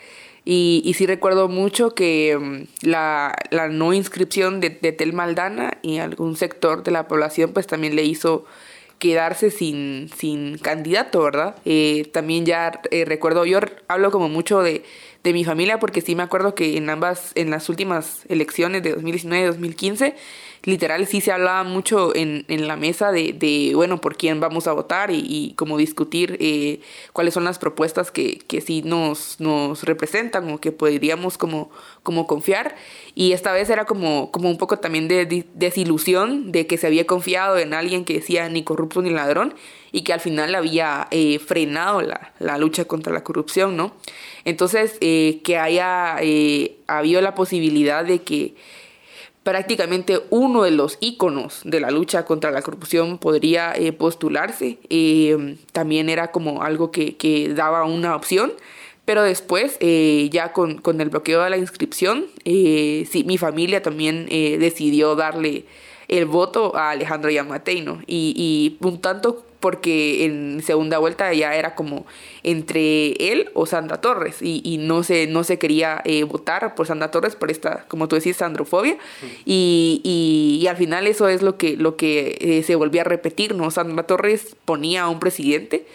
Y, 0.44 0.82
y 0.84 0.94
sí 0.94 1.06
recuerdo 1.06 1.48
mucho 1.48 1.94
que 1.94 2.36
mm, 2.38 2.86
la, 2.86 3.34
la, 3.50 3.68
no 3.68 3.92
inscripción 3.92 4.60
de, 4.60 4.70
de 4.70 4.92
Tel 4.92 5.12
Maldana 5.12 5.78
y 5.82 5.98
algún 5.98 6.36
sector 6.36 6.82
de 6.82 6.90
la 6.90 7.08
población 7.08 7.52
pues 7.52 7.66
también 7.66 7.96
le 7.96 8.04
hizo 8.04 8.46
quedarse 8.98 9.50
sin, 9.50 10.10
sin 10.16 10.58
candidato, 10.58 11.22
¿verdad? 11.22 11.56
Eh, 11.64 12.08
también 12.12 12.44
ya 12.44 12.80
eh, 12.90 13.04
recuerdo, 13.04 13.44
yo 13.44 13.60
hablo 13.88 14.10
como 14.10 14.28
mucho 14.28 14.62
de, 14.62 14.84
de 15.24 15.32
mi 15.32 15.44
familia 15.44 15.78
porque 15.78 16.00
sí 16.00 16.14
me 16.14 16.22
acuerdo 16.22 16.54
que 16.54 16.76
en 16.76 16.90
ambas, 16.90 17.32
en 17.34 17.50
las 17.50 17.68
últimas 17.68 18.24
elecciones 18.28 18.82
de 18.82 18.90
2019 18.92 19.44
y 19.44 19.46
2015, 19.46 20.14
literal 20.64 21.06
sí 21.06 21.20
se 21.20 21.32
hablaba 21.32 21.64
mucho 21.64 22.14
en, 22.14 22.44
en 22.48 22.66
la 22.68 22.76
mesa 22.76 23.12
de, 23.12 23.32
de, 23.32 23.72
bueno, 23.74 24.00
por 24.00 24.16
quién 24.16 24.40
vamos 24.40 24.66
a 24.66 24.72
votar 24.72 25.10
y, 25.10 25.24
y 25.26 25.54
como 25.54 25.78
discutir 25.78 26.36
eh, 26.40 26.80
cuáles 27.12 27.34
son 27.34 27.44
las 27.44 27.58
propuestas 27.58 28.10
que, 28.10 28.38
que 28.38 28.60
sí 28.60 28.82
nos, 28.82 29.40
nos 29.40 29.84
representan 29.84 30.50
o 30.50 30.60
que 30.60 30.72
podríamos 30.72 31.38
como, 31.38 31.70
como 32.02 32.26
confiar. 32.26 32.76
Y 33.14 33.32
esta 33.32 33.52
vez 33.52 33.70
era 33.70 33.84
como, 33.84 34.30
como 34.30 34.50
un 34.50 34.58
poco 34.58 34.78
también 34.78 35.08
de, 35.08 35.46
desilusión 35.54 36.52
de 36.52 36.66
que 36.66 36.76
se 36.76 36.86
había 36.86 37.06
confiado 37.06 37.58
en 37.58 37.74
alguien 37.74 38.04
que 38.04 38.14
decía 38.14 38.48
ni 38.48 38.62
corrupto 38.64 39.02
ni 39.02 39.10
ladrón 39.10 39.54
y 39.90 40.02
que 40.02 40.12
al 40.12 40.20
final 40.20 40.54
había 40.54 41.08
eh, 41.10 41.38
frenado 41.38 42.02
la, 42.02 42.32
la, 42.38 42.58
lucha 42.58 42.84
contra 42.84 43.12
la 43.12 43.24
corrupción, 43.24 43.76
¿no? 43.76 43.94
Entonces, 44.44 44.98
eh, 45.00 45.40
que 45.44 45.56
haya 45.56 46.18
habido 46.86 47.20
la 47.22 47.34
posibilidad 47.34 48.04
de 48.04 48.20
que 48.20 48.54
prácticamente 49.48 50.20
uno 50.28 50.64
de 50.64 50.70
los 50.72 50.98
íconos 51.00 51.62
de 51.64 51.80
la 51.80 51.90
lucha 51.90 52.26
contra 52.26 52.50
la 52.50 52.60
corrupción 52.60 53.16
podría 53.16 53.72
eh, 53.74 53.92
postularse. 53.92 54.78
Eh, 54.90 55.56
también 55.72 56.10
era 56.10 56.32
como 56.32 56.62
algo 56.62 56.90
que, 56.90 57.16
que, 57.16 57.54
daba 57.54 57.84
una 57.84 58.14
opción. 58.14 58.52
Pero 59.06 59.22
después, 59.22 59.78
eh, 59.80 60.28
ya 60.30 60.52
con, 60.52 60.82
con, 60.82 61.00
el 61.00 61.08
bloqueo 61.08 61.42
de 61.42 61.48
la 61.48 61.56
inscripción, 61.56 62.26
sí, 62.44 63.24
mi 63.24 63.38
familia 63.38 63.82
también 63.82 64.26
decidió 64.26 65.16
darle 65.16 65.64
el 66.08 66.26
voto 66.26 66.76
a 66.76 66.90
Alejandro 66.90 67.30
Yamatei, 67.30 67.80
¿no? 67.80 68.02
Y, 68.06 68.34
y 68.36 68.86
un 68.86 69.00
tanto 69.00 69.46
porque 69.60 70.24
en 70.24 70.62
segunda 70.62 70.98
vuelta 70.98 71.32
ya 71.34 71.54
era 71.54 71.74
como 71.74 72.06
entre 72.42 73.12
él 73.32 73.50
o 73.54 73.66
Sandra 73.66 74.00
Torres 74.00 74.40
y, 74.40 74.60
y 74.64 74.78
no, 74.78 75.02
se, 75.02 75.26
no 75.26 75.44
se 75.44 75.58
quería 75.58 76.00
eh, 76.04 76.22
votar 76.24 76.74
por 76.74 76.86
Sandra 76.86 77.10
Torres 77.10 77.36
por 77.36 77.50
esta, 77.50 77.84
como 77.88 78.08
tú 78.08 78.16
decís, 78.16 78.36
sandrofobia 78.36 78.96
y, 79.44 80.00
y, 80.04 80.62
y, 80.62 80.66
al 80.68 80.76
final 80.76 81.06
eso 81.06 81.28
es 81.28 81.42
lo 81.42 81.56
que, 81.56 81.76
lo 81.76 81.96
que 81.96 82.38
eh, 82.40 82.62
se 82.62 82.76
volvía 82.76 83.02
a 83.02 83.04
repetir, 83.04 83.54
¿no? 83.54 83.70
Sandra 83.70 84.04
Torres 84.04 84.56
ponía 84.64 85.02
a 85.02 85.08
un 85.08 85.18
presidente 85.18 85.86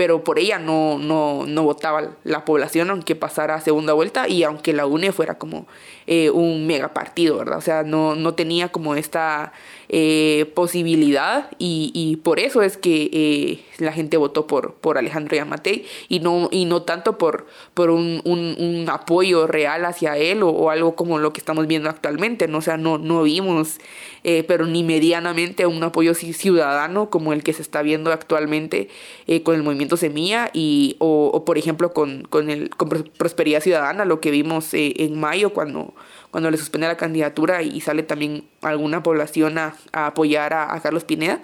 pero 0.00 0.24
por 0.24 0.38
ella 0.38 0.58
no, 0.58 0.98
no, 0.98 1.44
no 1.46 1.62
votaba 1.62 2.12
la 2.24 2.46
población 2.46 2.88
aunque 2.88 3.16
pasara 3.16 3.56
a 3.56 3.60
segunda 3.60 3.92
vuelta 3.92 4.28
y 4.28 4.44
aunque 4.44 4.72
la 4.72 4.86
UNE 4.86 5.12
fuera 5.12 5.34
como 5.36 5.66
eh, 6.06 6.30
un 6.30 6.66
mega 6.66 6.94
partido, 6.94 7.36
¿verdad? 7.36 7.58
O 7.58 7.60
sea, 7.60 7.82
no, 7.82 8.14
no 8.14 8.32
tenía 8.32 8.70
como 8.70 8.94
esta 8.94 9.52
eh, 9.92 10.50
posibilidad 10.54 11.50
y, 11.58 11.90
y, 11.94 12.16
por 12.16 12.38
eso 12.38 12.62
es 12.62 12.76
que 12.76 13.10
eh, 13.12 13.64
la 13.78 13.92
gente 13.92 14.16
votó 14.16 14.46
por, 14.46 14.74
por 14.74 14.98
Alejandro 14.98 15.36
Yamatei 15.36 15.84
y 16.08 16.20
no, 16.20 16.48
y 16.52 16.64
no 16.64 16.82
tanto 16.82 17.18
por, 17.18 17.46
por 17.74 17.90
un, 17.90 18.22
un, 18.24 18.88
apoyo 18.88 19.48
real 19.48 19.84
hacia 19.84 20.16
él 20.16 20.42
o, 20.44 20.70
algo 20.70 20.94
como 20.94 21.18
lo 21.18 21.32
que 21.32 21.40
estamos 21.40 21.66
viendo 21.66 21.90
actualmente, 21.90 22.46
¿no? 22.46 22.58
O 22.58 22.62
sea, 22.62 22.76
no, 22.76 22.98
no 22.98 23.24
vimos, 23.24 23.78
eh, 24.22 24.44
pero 24.46 24.64
ni 24.66 24.84
medianamente 24.84 25.66
un 25.66 25.82
apoyo 25.82 26.14
ciudadano 26.14 27.10
como 27.10 27.32
el 27.32 27.42
que 27.42 27.52
se 27.52 27.62
está 27.62 27.82
viendo 27.82 28.12
actualmente 28.12 28.88
eh, 29.26 29.42
con 29.42 29.56
el 29.56 29.62
movimiento 29.64 29.96
Semilla 29.96 30.50
y, 30.52 30.96
o 31.00 31.44
por 31.44 31.58
ejemplo 31.58 31.92
con, 31.92 32.22
con, 32.30 32.48
el, 32.48 32.70
con 32.70 32.88
Prosperidad 32.88 33.60
Ciudadana, 33.60 34.04
lo 34.04 34.20
que 34.20 34.30
vimos 34.30 34.72
eh, 34.74 34.94
en 34.98 35.18
mayo 35.18 35.52
cuando 35.52 35.94
cuando 36.30 36.50
le 36.50 36.56
suspende 36.56 36.86
la 36.86 36.96
candidatura 36.96 37.62
y 37.62 37.80
sale 37.80 38.02
también 38.02 38.44
alguna 38.62 39.02
población 39.02 39.58
a, 39.58 39.76
a 39.92 40.06
apoyar 40.06 40.52
a, 40.52 40.74
a, 40.74 40.80
Carlos 40.80 41.04
Pineda, 41.04 41.40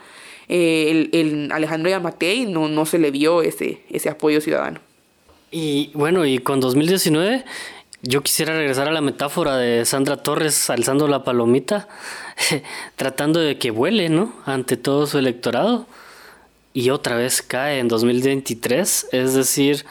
eh, 0.49 1.09
el, 1.13 1.21
el, 1.21 1.53
Alejandro 1.53 1.91
Yamatei 1.91 2.47
no, 2.47 2.69
no 2.69 2.87
se 2.87 2.99
le 2.99 3.11
vio 3.11 3.43
ese, 3.43 3.83
ese 3.91 4.09
apoyo 4.09 4.41
ciudadano. 4.41 4.81
Y 5.51 5.91
bueno, 5.95 6.25
y 6.25 6.39
con 6.39 6.61
2019 6.61 7.45
yo 8.03 8.23
quisiera 8.23 8.57
regresar 8.57 8.89
a 8.89 8.93
la 8.93 9.01
metáfora 9.01 9.57
de 9.57 9.85
Sandra 9.85 10.19
Torres 10.19 10.71
alzando 10.71 11.09
la 11.09 11.25
palomita, 11.25 11.89
tratando 12.97 13.41
de 13.41 13.59
que 13.59 13.71
vuele, 13.71 14.09
¿no? 14.09 14.33
Ante 14.45 14.77
todo 14.77 15.07
su 15.07 15.19
electorado. 15.19 15.87
y 16.73 16.91
otra 16.91 17.17
vez 17.17 17.43
cae 17.43 17.79
en 17.79 17.89
2023. 17.89 19.09
Es 19.13 19.35
decir, 19.35 19.87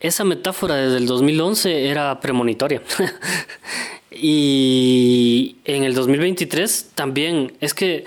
esa 0.00 0.24
metáfora 0.24 0.76
desde 0.76 0.98
el 0.98 1.06
2011 1.06 1.90
era 1.90 2.20
premonitoria. 2.20 2.80
y 4.20 5.56
en 5.64 5.84
el 5.84 5.94
2023 5.94 6.90
también 6.94 7.52
es 7.60 7.74
que 7.74 8.04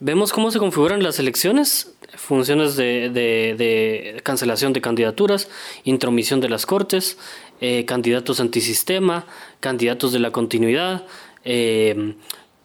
vemos 0.00 0.32
cómo 0.32 0.50
se 0.50 0.58
configuran 0.58 1.02
las 1.02 1.18
elecciones, 1.18 1.94
funciones 2.14 2.76
de, 2.76 4.20
cancelación 4.22 4.72
de 4.72 4.80
candidaturas, 4.80 5.48
intromisión 5.84 6.40
de 6.40 6.48
las 6.48 6.66
cortes, 6.66 7.18
eh, 7.60 7.84
candidatos 7.84 8.40
antisistema, 8.40 9.26
candidatos 9.60 10.12
de 10.12 10.18
la 10.18 10.30
continuidad. 10.30 11.06
Eh, 11.44 12.14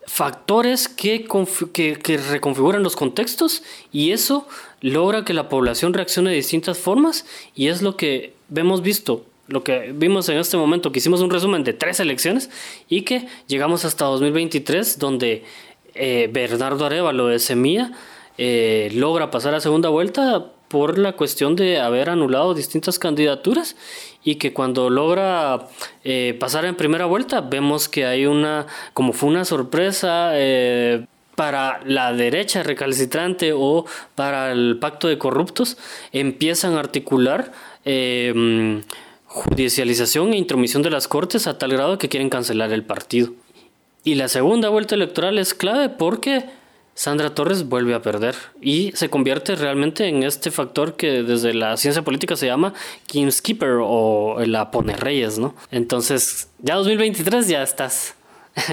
factores 0.05 0.89
que, 0.89 1.25
que, 1.73 2.17
reconfiguran 2.17 2.83
los 2.83 2.95
contextos 2.95 3.63
y 3.93 4.11
eso 4.11 4.47
logra 4.81 5.23
que 5.23 5.33
la 5.33 5.47
población 5.47 5.93
reaccione 5.93 6.31
de 6.31 6.35
distintas 6.35 6.77
formas 6.77 7.25
y 7.55 7.67
es 7.67 7.81
lo 7.81 7.95
que 7.95 8.33
hemos 8.53 8.81
visto, 8.81 9.25
lo 9.47 9.63
que 9.63 9.91
vimos 9.93 10.29
en 10.29 10.37
este 10.37 10.57
momento, 10.57 10.91
que 10.91 10.99
hicimos 10.99 11.21
un 11.21 11.29
resumen 11.29 11.63
de 11.63 11.73
tres 11.73 11.99
elecciones 11.99 12.49
y 12.87 13.01
que 13.01 13.27
llegamos 13.47 13.85
hasta 13.85 14.05
2023 14.05 14.99
donde 14.99 15.43
eh, 15.93 16.29
Bernardo 16.31 16.85
Arevalo 16.85 17.27
de 17.27 17.39
Semilla 17.39 17.91
eh, 18.37 18.89
logra 18.93 19.29
pasar 19.29 19.53
a 19.53 19.59
segunda 19.59 19.89
vuelta 19.89 20.51
por 20.71 20.97
la 20.97 21.11
cuestión 21.13 21.57
de 21.57 21.79
haber 21.79 22.09
anulado 22.09 22.53
distintas 22.53 22.97
candidaturas 22.97 23.75
y 24.23 24.35
que 24.35 24.53
cuando 24.53 24.89
logra 24.89 25.67
eh, 26.05 26.35
pasar 26.39 26.63
en 26.63 26.75
primera 26.75 27.05
vuelta 27.05 27.41
vemos 27.41 27.89
que 27.89 28.05
hay 28.05 28.25
una, 28.25 28.67
como 28.93 29.11
fue 29.11 29.29
una 29.29 29.43
sorpresa 29.43 30.31
eh, 30.33 31.05
para 31.35 31.81
la 31.85 32.13
derecha 32.13 32.63
recalcitrante 32.63 33.51
o 33.53 33.85
para 34.15 34.53
el 34.53 34.77
pacto 34.79 35.09
de 35.09 35.17
corruptos, 35.17 35.77
empiezan 36.13 36.75
a 36.75 36.79
articular 36.79 37.51
judicialización 39.31 40.33
e 40.33 40.37
intromisión 40.37 40.81
de 40.83 40.89
las 40.89 41.07
cortes 41.07 41.47
a 41.47 41.57
tal 41.57 41.71
grado 41.71 41.97
que 41.97 42.09
quieren 42.09 42.29
cancelar 42.29 42.73
el 42.73 42.83
partido. 42.83 43.31
Y 44.03 44.15
la 44.15 44.27
segunda 44.27 44.67
vuelta 44.67 44.95
electoral 44.95 45.37
es 45.37 45.53
clave 45.53 45.87
porque 45.87 46.49
Sandra 46.95 47.33
Torres 47.33 47.69
vuelve 47.69 47.93
a 47.93 48.01
perder 48.01 48.35
y 48.61 48.91
se 48.93 49.09
convierte 49.09 49.55
realmente 49.55 50.07
en 50.07 50.23
este 50.23 50.51
factor 50.51 50.97
que 50.97 51.23
desde 51.23 51.53
la 51.53 51.77
ciencia 51.77 52.01
política 52.01 52.35
se 52.35 52.47
llama 52.47 52.73
King's 53.07 53.41
Keeper 53.41 53.77
o 53.81 54.37
la 54.45 54.69
pone 54.69 54.97
reyes, 54.97 55.39
¿no? 55.39 55.55
Entonces, 55.71 56.49
ya 56.59 56.75
2023 56.75 57.47
ya 57.47 57.63
estás. 57.63 58.15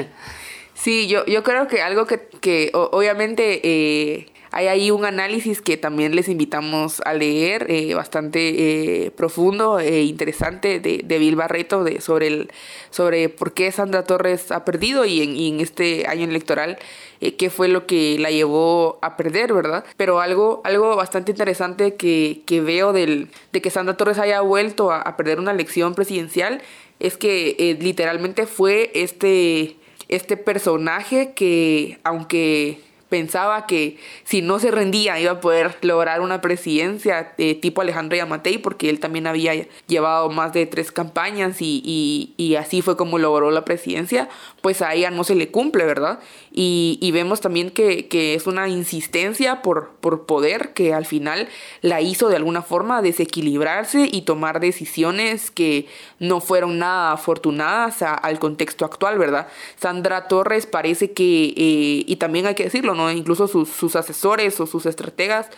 sí, 0.74 1.06
yo, 1.06 1.24
yo 1.26 1.44
creo 1.44 1.68
que 1.68 1.82
algo 1.82 2.06
que, 2.06 2.28
que 2.40 2.72
obviamente 2.72 3.61
eh, 3.62 4.26
hay 4.51 4.66
ahí 4.68 4.90
un 4.90 5.05
análisis 5.05 5.61
que 5.61 5.76
también 5.76 6.14
les 6.14 6.28
invitamos 6.28 7.03
a 7.05 7.12
leer, 7.14 7.66
eh, 7.70 7.94
bastante 7.94 9.07
eh, 9.07 9.11
profundo 9.11 9.78
e 9.78 10.03
interesante 10.03 10.80
de, 10.80 11.03
de 11.05 11.18
Bill 11.18 11.36
Barreto 11.36 11.84
de, 11.84 12.01
sobre, 12.01 12.28
el, 12.28 12.51
sobre 12.90 13.28
por 13.28 13.53
qué 13.53 13.70
Sandra 13.72 14.05
Torres 14.05 14.51
ha 14.51 14.64
perdido 14.64 15.05
y 15.05 15.22
en, 15.22 15.36
y 15.36 15.62
este 15.62 16.07
año 16.07 16.24
electoral 16.24 16.78
eh, 17.20 17.36
qué 17.36 17.51
fue 17.51 17.68
lo 17.68 17.86
que 17.86 18.16
la 18.18 18.30
llevó 18.30 18.99
a 19.03 19.16
perder, 19.16 19.53
¿verdad? 19.53 19.84
Pero 19.96 20.20
algo, 20.20 20.62
algo 20.64 20.96
bastante 20.96 21.32
interesante 21.32 21.94
que, 21.94 22.42
que 22.46 22.61
veo 22.61 22.92
del, 22.92 23.28
de 23.53 23.61
que 23.61 23.70
Sandra 23.70 23.96
Torres 23.96 24.18
haya 24.18 24.40
vuelto 24.40 24.90
a, 24.90 25.01
a 25.01 25.16
perder 25.16 25.38
una 25.38 25.51
elección 25.51 25.94
presidencial 25.94 26.62
es 27.01 27.16
que 27.16 27.76
literalmente 27.80 28.46
fue 28.46 28.90
este, 28.94 29.76
este 30.09 30.36
personaje 30.36 31.32
que 31.32 31.99
aunque 32.03 32.80
pensaba 33.09 33.66
que 33.66 33.98
si 34.24 34.42
no 34.42 34.59
se 34.59 34.70
rendía 34.70 35.18
iba 35.18 35.32
a 35.32 35.40
poder 35.40 35.76
lograr 35.82 36.20
una 36.20 36.40
presidencia 36.40 37.32
de 37.38 37.54
tipo 37.54 37.80
Alejandro 37.80 38.16
Yamatei, 38.16 38.59
porque 38.59 38.90
él 38.90 39.00
también 39.00 39.26
había 39.26 39.66
llevado 39.86 40.28
más 40.30 40.52
de 40.52 40.66
tres 40.66 40.92
campañas 40.92 41.61
y, 41.61 42.34
y, 42.36 42.56
así 42.56 42.82
fue 42.82 42.96
como 42.96 43.18
logró 43.18 43.50
la 43.50 43.64
presidencia, 43.64 44.28
pues 44.61 44.82
a 44.82 44.94
ella 44.94 45.11
no 45.11 45.24
se 45.24 45.34
le 45.34 45.50
cumple, 45.50 45.84
¿verdad? 45.84 46.20
Y, 46.52 46.98
y 47.00 47.12
vemos 47.12 47.40
también 47.40 47.70
que, 47.70 48.09
que, 48.09 48.34
es 48.34 48.46
una 48.46 48.68
insistencia 48.68 49.62
por, 49.62 49.90
por 50.00 50.26
poder 50.26 50.72
que 50.74 50.92
al 50.92 51.06
final 51.06 51.48
la 51.82 52.00
hizo 52.00 52.28
de 52.28 52.36
alguna 52.36 52.62
forma 52.62 53.00
desequilibrarse 53.00 54.09
y 54.11 54.22
tomar 54.22 54.61
decisiones 54.61 55.50
que 55.50 55.86
no 56.18 56.40
fueron 56.40 56.78
nada 56.78 57.12
afortunadas 57.12 58.02
al 58.02 58.38
contexto 58.38 58.84
actual, 58.84 59.18
¿verdad? 59.18 59.48
Sandra 59.76 60.28
Torres 60.28 60.66
parece 60.66 61.12
que, 61.12 61.54
eh, 61.56 62.04
y 62.06 62.16
también 62.16 62.46
hay 62.46 62.54
que 62.54 62.64
decirlo, 62.64 62.94
Incluso 63.11 63.49
sus, 63.49 63.96
asesores 63.96 64.61
o 64.61 64.66
sus 64.66 64.86
estrategas 64.86 65.49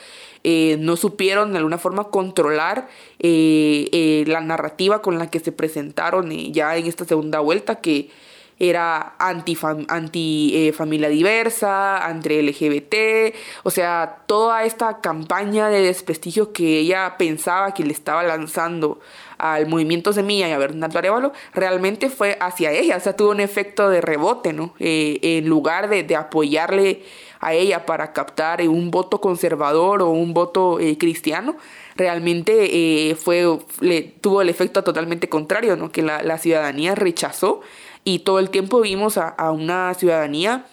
eh, 0.42 0.76
no 0.78 0.96
supieron 0.96 1.52
de 1.52 1.58
alguna 1.58 1.78
forma 1.78 2.04
controlar 2.04 2.88
eh, 3.18 3.88
eh, 3.92 4.24
la 4.26 4.40
narrativa 4.40 5.02
con 5.02 5.18
la 5.18 5.30
que 5.30 5.40
se 5.40 5.52
presentaron 5.52 6.30
ya 6.30 6.76
en 6.76 6.86
esta 6.86 7.04
segunda 7.04 7.40
vuelta, 7.40 7.76
que 7.76 8.10
era 8.58 9.14
anti, 9.18 9.56
anti 9.88 10.70
familia 10.76 11.08
diversa, 11.08 12.06
anti 12.06 12.42
LGBT, 12.42 13.34
o 13.62 13.70
sea, 13.70 14.18
toda 14.26 14.64
esta 14.64 15.00
campaña 15.00 15.70
de 15.70 15.80
desprestigio 15.80 16.52
que 16.52 16.78
ella 16.80 17.16
pensaba 17.16 17.72
que 17.72 17.84
le 17.84 17.92
estaba 17.92 18.22
lanzando 18.22 19.00
al 19.38 19.66
movimiento 19.66 20.12
Semilla 20.12 20.46
y 20.46 20.52
a 20.52 20.58
Bernardo 20.58 20.98
Arevalo, 20.98 21.32
realmente 21.54 22.10
fue 22.10 22.36
hacia 22.38 22.70
ella, 22.72 22.98
o 22.98 23.00
sea, 23.00 23.16
tuvo 23.16 23.30
un 23.30 23.40
efecto 23.40 23.88
de 23.88 24.02
rebote, 24.02 24.52
¿no? 24.52 24.74
en 24.78 25.48
lugar 25.48 25.88
de, 25.88 26.02
de 26.02 26.16
apoyarle 26.16 27.02
a 27.40 27.54
ella 27.54 27.86
para 27.86 28.12
captar 28.12 28.60
un 28.68 28.90
voto 28.90 29.20
conservador 29.20 30.02
o 30.02 30.10
un 30.10 30.34
voto 30.34 30.78
eh, 30.78 30.98
cristiano, 30.98 31.56
realmente 31.96 33.10
eh, 33.10 33.14
fue, 33.14 33.58
le, 33.80 34.02
tuvo 34.02 34.42
el 34.42 34.50
efecto 34.50 34.84
totalmente 34.84 35.28
contrario, 35.28 35.76
¿no? 35.76 35.90
que 35.90 36.02
la, 36.02 36.38
ciudadanía 36.38 36.94
rechazó 36.94 37.62
y 38.04 38.20
todo 38.20 38.38
el 38.38 38.50
tiempo 38.50 38.80
vimos 38.80 39.18
a, 39.18 39.50
una 39.52 39.92
ciudadanía 39.94 40.66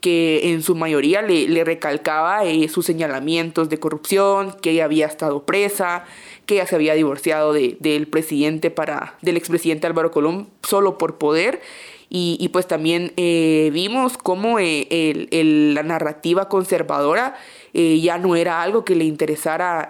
que 0.00 0.52
en 0.52 0.62
su 0.62 0.74
mayoría 0.74 1.22
le, 1.22 1.64
recalcaba 1.64 2.44
eh, 2.44 2.68
sus 2.68 2.84
señalamientos 2.84 3.70
de 3.70 3.78
corrupción, 3.78 4.54
que 4.60 4.70
ella 4.70 4.84
había 4.84 5.06
estado 5.06 5.44
presa, 5.44 6.04
que 6.44 6.56
ella 6.56 6.66
se 6.66 6.74
había 6.74 6.94
divorciado 6.94 7.54
de, 7.54 7.76
del 7.80 8.06
presidente 8.06 8.70
para, 8.70 9.16
del 9.22 9.38
expresidente 9.38 9.86
Álvaro 9.86 10.10
Colón 10.10 10.48
solo 10.62 10.98
por 10.98 11.16
poder 11.16 11.62
y, 12.16 12.48
pues 12.50 12.68
también 12.68 13.12
eh, 13.16 13.70
vimos 13.72 14.16
cómo 14.16 14.60
eh, 14.60 15.26
la 15.74 15.82
narrativa 15.82 16.48
conservadora 16.48 17.34
eh, 17.72 17.98
ya 18.00 18.18
no 18.18 18.36
era 18.36 18.62
algo 18.62 18.84
que 18.84 18.94
le 18.94 19.04
interesara 19.04 19.88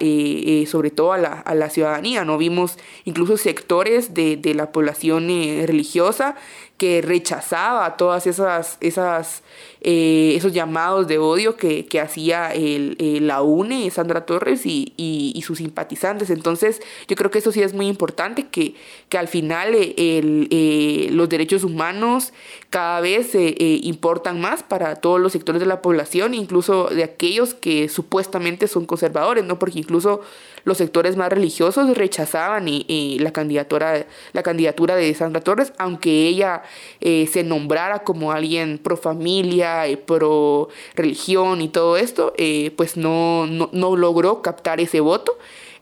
sobre 0.66 0.90
todo 0.90 1.12
a 1.12 1.18
la, 1.18 1.32
a 1.32 1.54
la, 1.54 1.68
ciudadanía, 1.68 2.24
¿no? 2.24 2.38
Vimos 2.38 2.78
incluso 3.04 3.36
sectores 3.36 4.14
de, 4.14 4.54
la 4.54 4.72
población 4.72 5.28
religiosa 5.66 6.34
que 6.78 7.02
rechazaba 7.02 7.98
todas 7.98 8.26
esas 8.26 9.42
eh, 9.86 10.32
esos 10.34 10.54
llamados 10.54 11.06
de 11.08 11.18
odio 11.18 11.56
que, 11.56 11.86
hacía 12.00 12.52
el, 12.54 12.96
la 13.26 13.42
UNE, 13.42 13.90
Sandra 13.90 14.24
Torres 14.24 14.62
y, 14.64 15.42
sus 15.44 15.58
simpatizantes. 15.58 16.30
Entonces, 16.30 16.80
yo 17.06 17.16
creo 17.16 17.30
que 17.30 17.38
eso 17.38 17.52
sí 17.52 17.60
es 17.60 17.74
muy 17.74 17.86
importante, 17.86 18.46
que, 18.46 18.74
que 19.10 19.18
al 19.18 19.28
final 19.28 19.74
eh, 19.74 19.94
eh, 19.98 21.08
los 21.10 21.28
derechos 21.28 21.64
humanos 21.64 22.32
cada 22.70 23.02
vez 23.02 23.32
importan 23.34 24.40
más 24.40 24.62
para 24.62 24.96
todos 24.96 25.20
los 25.20 25.32
sectores 25.32 25.60
de 25.60 25.66
la 25.66 25.82
población, 25.82 26.32
incluso 26.32 26.86
de 26.86 27.04
aquellos 27.04 27.52
que 27.52 27.90
supuestamente 27.90 28.68
son 28.68 28.86
conservadores, 28.86 29.44
¿no? 29.44 29.58
Porque 29.58 29.78
incluso 29.78 30.22
los 30.64 30.78
sectores 30.78 31.16
más 31.16 31.30
religiosos 31.30 31.96
rechazaban 31.96 32.66
y, 32.68 33.18
la, 33.20 33.32
candidatura, 33.32 34.06
la 34.32 34.42
candidatura 34.42 34.96
de 34.96 35.12
Sandra 35.14 35.40
Torres, 35.40 35.72
aunque 35.78 36.26
ella 36.26 36.62
eh, 37.00 37.28
se 37.30 37.44
nombrara 37.44 38.00
como 38.00 38.32
alguien 38.32 38.78
pro 38.78 38.96
familia, 38.96 39.86
eh, 39.86 39.96
pro 39.96 40.68
religión 40.94 41.60
y 41.60 41.68
todo 41.68 41.96
esto, 41.96 42.32
eh, 42.36 42.72
pues 42.76 42.96
no, 42.96 43.46
no, 43.46 43.68
no 43.72 43.96
logró 43.96 44.42
captar 44.42 44.80
ese 44.80 45.00
voto. 45.00 45.36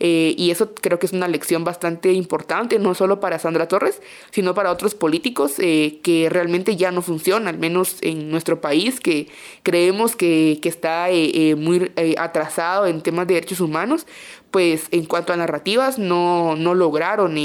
Eh, 0.04 0.34
y 0.36 0.50
eso 0.50 0.74
creo 0.74 0.98
que 0.98 1.06
es 1.06 1.12
una 1.12 1.28
lección 1.28 1.62
bastante 1.62 2.12
importante, 2.12 2.80
no 2.80 2.92
solo 2.92 3.20
para 3.20 3.38
Sandra 3.38 3.68
Torres, 3.68 4.02
sino 4.32 4.52
para 4.52 4.72
otros 4.72 4.96
políticos 4.96 5.52
eh, 5.60 6.00
que 6.02 6.28
realmente 6.28 6.74
ya 6.74 6.90
no 6.90 7.02
funcionan, 7.02 7.46
al 7.46 7.58
menos 7.58 7.98
en 8.00 8.28
nuestro 8.28 8.60
país, 8.60 8.98
que 8.98 9.28
creemos 9.62 10.16
que, 10.16 10.58
que 10.60 10.68
está 10.68 11.08
eh, 11.08 11.54
muy 11.54 11.92
atrasado 12.18 12.88
en 12.88 13.00
temas 13.00 13.28
de 13.28 13.34
derechos 13.34 13.60
humanos, 13.60 14.08
pues 14.50 14.88
en 14.90 15.04
cuanto 15.06 15.32
a 15.32 15.36
narrativas 15.36 16.00
no, 16.00 16.56
no 16.56 16.74
lograron 16.74 17.36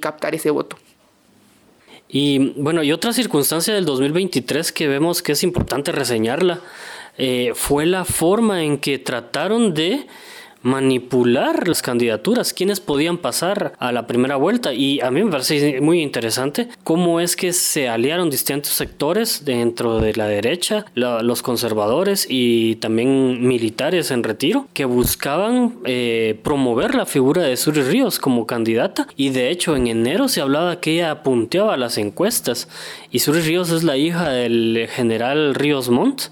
captar 0.00 0.34
ese 0.34 0.48
voto. 0.48 0.78
Y 2.08 2.54
bueno, 2.56 2.82
y 2.82 2.92
otra 2.92 3.12
circunstancia 3.12 3.74
del 3.74 3.84
2023 3.84 4.72
que 4.72 4.88
vemos 4.88 5.20
que 5.20 5.32
es 5.32 5.42
importante 5.42 5.92
reseñarla 5.92 6.60
fue 7.54 7.84
la 7.84 8.06
forma 8.06 8.64
en 8.64 8.78
que 8.78 8.98
trataron 8.98 9.74
de 9.74 10.06
manipular 10.66 11.68
las 11.68 11.80
candidaturas, 11.80 12.52
quiénes 12.52 12.80
podían 12.80 13.18
pasar 13.18 13.74
a 13.78 13.92
la 13.92 14.08
primera 14.08 14.34
vuelta. 14.34 14.74
Y 14.74 15.00
a 15.00 15.12
mí 15.12 15.22
me 15.22 15.30
parece 15.30 15.80
muy 15.80 16.02
interesante 16.02 16.68
cómo 16.82 17.20
es 17.20 17.36
que 17.36 17.52
se 17.52 17.88
aliaron 17.88 18.30
distintos 18.30 18.72
sectores 18.72 19.44
dentro 19.44 20.00
de 20.00 20.14
la 20.14 20.26
derecha, 20.26 20.84
los 20.94 21.42
conservadores 21.42 22.26
y 22.28 22.76
también 22.76 23.46
militares 23.46 24.10
en 24.10 24.24
retiro, 24.24 24.66
que 24.74 24.84
buscaban 24.84 25.76
eh, 25.84 26.38
promover 26.42 26.96
la 26.96 27.06
figura 27.06 27.42
de 27.42 27.56
Suri 27.56 27.82
Ríos 27.82 28.18
como 28.18 28.46
candidata. 28.46 29.06
Y 29.16 29.30
de 29.30 29.50
hecho 29.50 29.76
en 29.76 29.86
enero 29.86 30.26
se 30.26 30.40
hablaba 30.40 30.80
que 30.80 30.94
ella 30.94 31.22
punteaba 31.22 31.76
las 31.76 31.96
encuestas. 31.96 32.68
Y 33.12 33.20
Suri 33.20 33.40
Ríos 33.40 33.70
es 33.70 33.84
la 33.84 33.96
hija 33.96 34.30
del 34.30 34.88
general 34.90 35.54
Ríos 35.54 35.90
Montt 35.90 36.24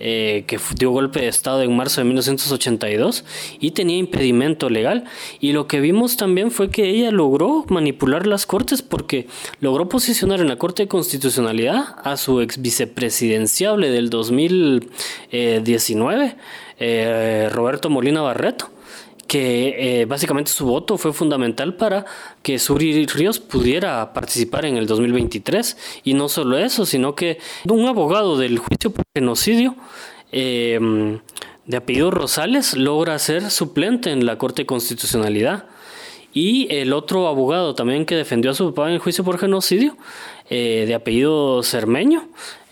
eh, 0.00 0.44
que 0.46 0.58
dio 0.76 0.90
golpe 0.90 1.20
de 1.20 1.28
Estado 1.28 1.62
en 1.62 1.76
marzo 1.76 2.00
de 2.00 2.06
1982 2.06 3.24
y 3.60 3.72
tenía 3.72 3.98
impedimento 3.98 4.70
legal. 4.70 5.04
Y 5.40 5.52
lo 5.52 5.66
que 5.66 5.80
vimos 5.80 6.16
también 6.16 6.50
fue 6.50 6.70
que 6.70 6.88
ella 6.88 7.10
logró 7.10 7.66
manipular 7.68 8.26
las 8.26 8.46
cortes 8.46 8.80
porque 8.82 9.26
logró 9.60 9.88
posicionar 9.88 10.40
en 10.40 10.48
la 10.48 10.56
Corte 10.56 10.84
de 10.84 10.88
Constitucionalidad 10.88 11.96
a 12.02 12.16
su 12.16 12.40
ex 12.40 12.62
vicepresidenciable 12.62 13.90
del 13.90 14.08
2019, 14.10 16.36
eh, 16.80 17.48
Roberto 17.52 17.90
Molina 17.90 18.22
Barreto 18.22 18.70
que 19.28 20.00
eh, 20.00 20.04
básicamente 20.06 20.50
su 20.50 20.64
voto 20.64 20.96
fue 20.96 21.12
fundamental 21.12 21.76
para 21.76 22.06
que 22.42 22.58
Suri 22.58 23.06
Ríos 23.06 23.38
pudiera 23.38 24.14
participar 24.14 24.64
en 24.64 24.78
el 24.78 24.86
2023. 24.86 25.76
Y 26.02 26.14
no 26.14 26.28
solo 26.30 26.58
eso, 26.58 26.86
sino 26.86 27.14
que 27.14 27.38
un 27.68 27.86
abogado 27.86 28.38
del 28.38 28.58
juicio 28.58 28.90
por 28.90 29.04
genocidio 29.14 29.76
em, 30.32 31.20
de 31.66 31.76
apellido 31.76 32.10
Rosales 32.10 32.74
logra 32.74 33.18
ser 33.18 33.50
suplente 33.50 34.10
en 34.10 34.24
la 34.24 34.38
Corte 34.38 34.62
de 34.62 34.66
Constitucionalidad. 34.66 35.66
Y 36.32 36.66
el 36.74 36.94
otro 36.94 37.28
abogado 37.28 37.74
también 37.74 38.06
que 38.06 38.16
defendió 38.16 38.50
a 38.50 38.54
su 38.54 38.72
papá 38.72 38.88
en 38.88 38.94
el 38.94 39.00
juicio 39.00 39.24
por 39.24 39.38
genocidio, 39.38 39.96
eh, 40.48 40.84
de 40.86 40.94
apellido 40.94 41.62
Cermeño, 41.62 42.28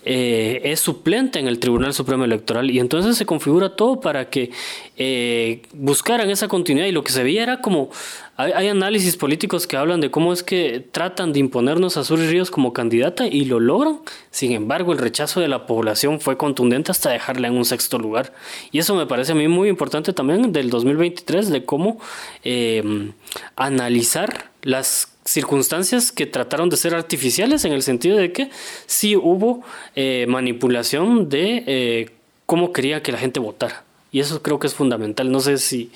eh, 0.09 0.61
es 0.71 0.79
suplente 0.79 1.37
en 1.37 1.47
el 1.47 1.59
Tribunal 1.59 1.93
Supremo 1.93 2.23
Electoral 2.23 2.71
y 2.71 2.79
entonces 2.79 3.17
se 3.17 3.25
configura 3.25 3.75
todo 3.75 3.99
para 3.99 4.29
que 4.29 4.51
eh, 4.95 5.63
buscaran 5.73 6.29
esa 6.29 6.47
continuidad 6.47 6.87
y 6.87 6.93
lo 6.93 7.03
que 7.03 7.11
se 7.11 7.23
veía 7.23 7.43
era 7.43 7.59
como 7.59 7.89
hay, 8.37 8.67
análisis 8.69 9.17
políticos 9.17 9.67
que 9.67 9.75
hablan 9.75 9.99
de 9.99 10.09
cómo 10.09 10.31
es 10.31 10.43
que 10.43 10.79
tratan 10.79 11.33
de 11.33 11.39
imponernos 11.39 11.97
a 11.97 12.05
Suri 12.05 12.27
Ríos 12.27 12.51
como 12.51 12.71
candidata 12.71 13.27
y 13.27 13.45
lo 13.45 13.59
logran. 13.59 13.99
Sin 14.29 14.53
embargo, 14.53 14.93
el 14.93 14.99
rechazo 14.99 15.41
de 15.41 15.49
la 15.49 15.65
población 15.65 16.21
fue 16.21 16.37
contundente 16.37 16.91
hasta 16.91 17.09
dejarla 17.09 17.47
en 17.47 17.57
un 17.57 17.65
sexto 17.65 17.97
lugar. 17.97 18.33
Y 18.71 18.77
eso 18.77 18.95
me 18.95 19.07
parece 19.07 19.31
a 19.33 19.35
mí 19.35 19.47
muy 19.47 19.67
importante 19.67 20.13
también 20.13 20.53
del 20.53 20.69
2023 20.69 21.49
de 21.49 21.65
cómo 21.65 21.99
eh, 22.43 23.11
analizar 23.55 24.51
las 24.61 25.16
circunstancias 25.27 26.13
que 26.13 26.25
trataron 26.25 26.69
de 26.69 26.77
ser 26.77 26.95
artificiales 26.95 27.65
en 27.65 27.73
el 27.73 27.83
sentido 27.83 28.17
de 28.17 28.31
que 28.31 28.49
sí 28.85 29.15
hubo 29.17 29.61
eh, 29.95 30.25
manipulación 30.27 31.27
de 31.27 31.63
eh, 31.67 32.09
cómo 32.45 32.71
quería 32.71 33.03
que 33.03 33.11
la 33.11 33.17
gente 33.17 33.39
votara. 33.39 33.83
Y 34.11 34.21
eso 34.21 34.41
creo 34.41 34.57
que 34.57 34.67
es 34.67 34.73
fundamental. 34.73 35.29
No 35.29 35.41
sé 35.41 35.57
si, 35.57 35.91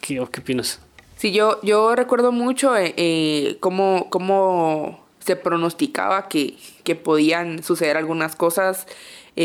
¿qué, 0.00 0.24
qué 0.30 0.40
opinas? 0.40 0.80
Sí, 1.16 1.32
yo, 1.32 1.60
yo 1.62 1.96
recuerdo 1.96 2.30
mucho 2.30 2.74
eh, 2.76 3.56
cómo, 3.58 4.06
cómo 4.08 5.04
se 5.18 5.34
pronosticaba 5.34 6.28
que, 6.28 6.56
que 6.84 6.94
podían 6.94 7.64
suceder 7.64 7.96
algunas 7.96 8.36
cosas 8.36 8.86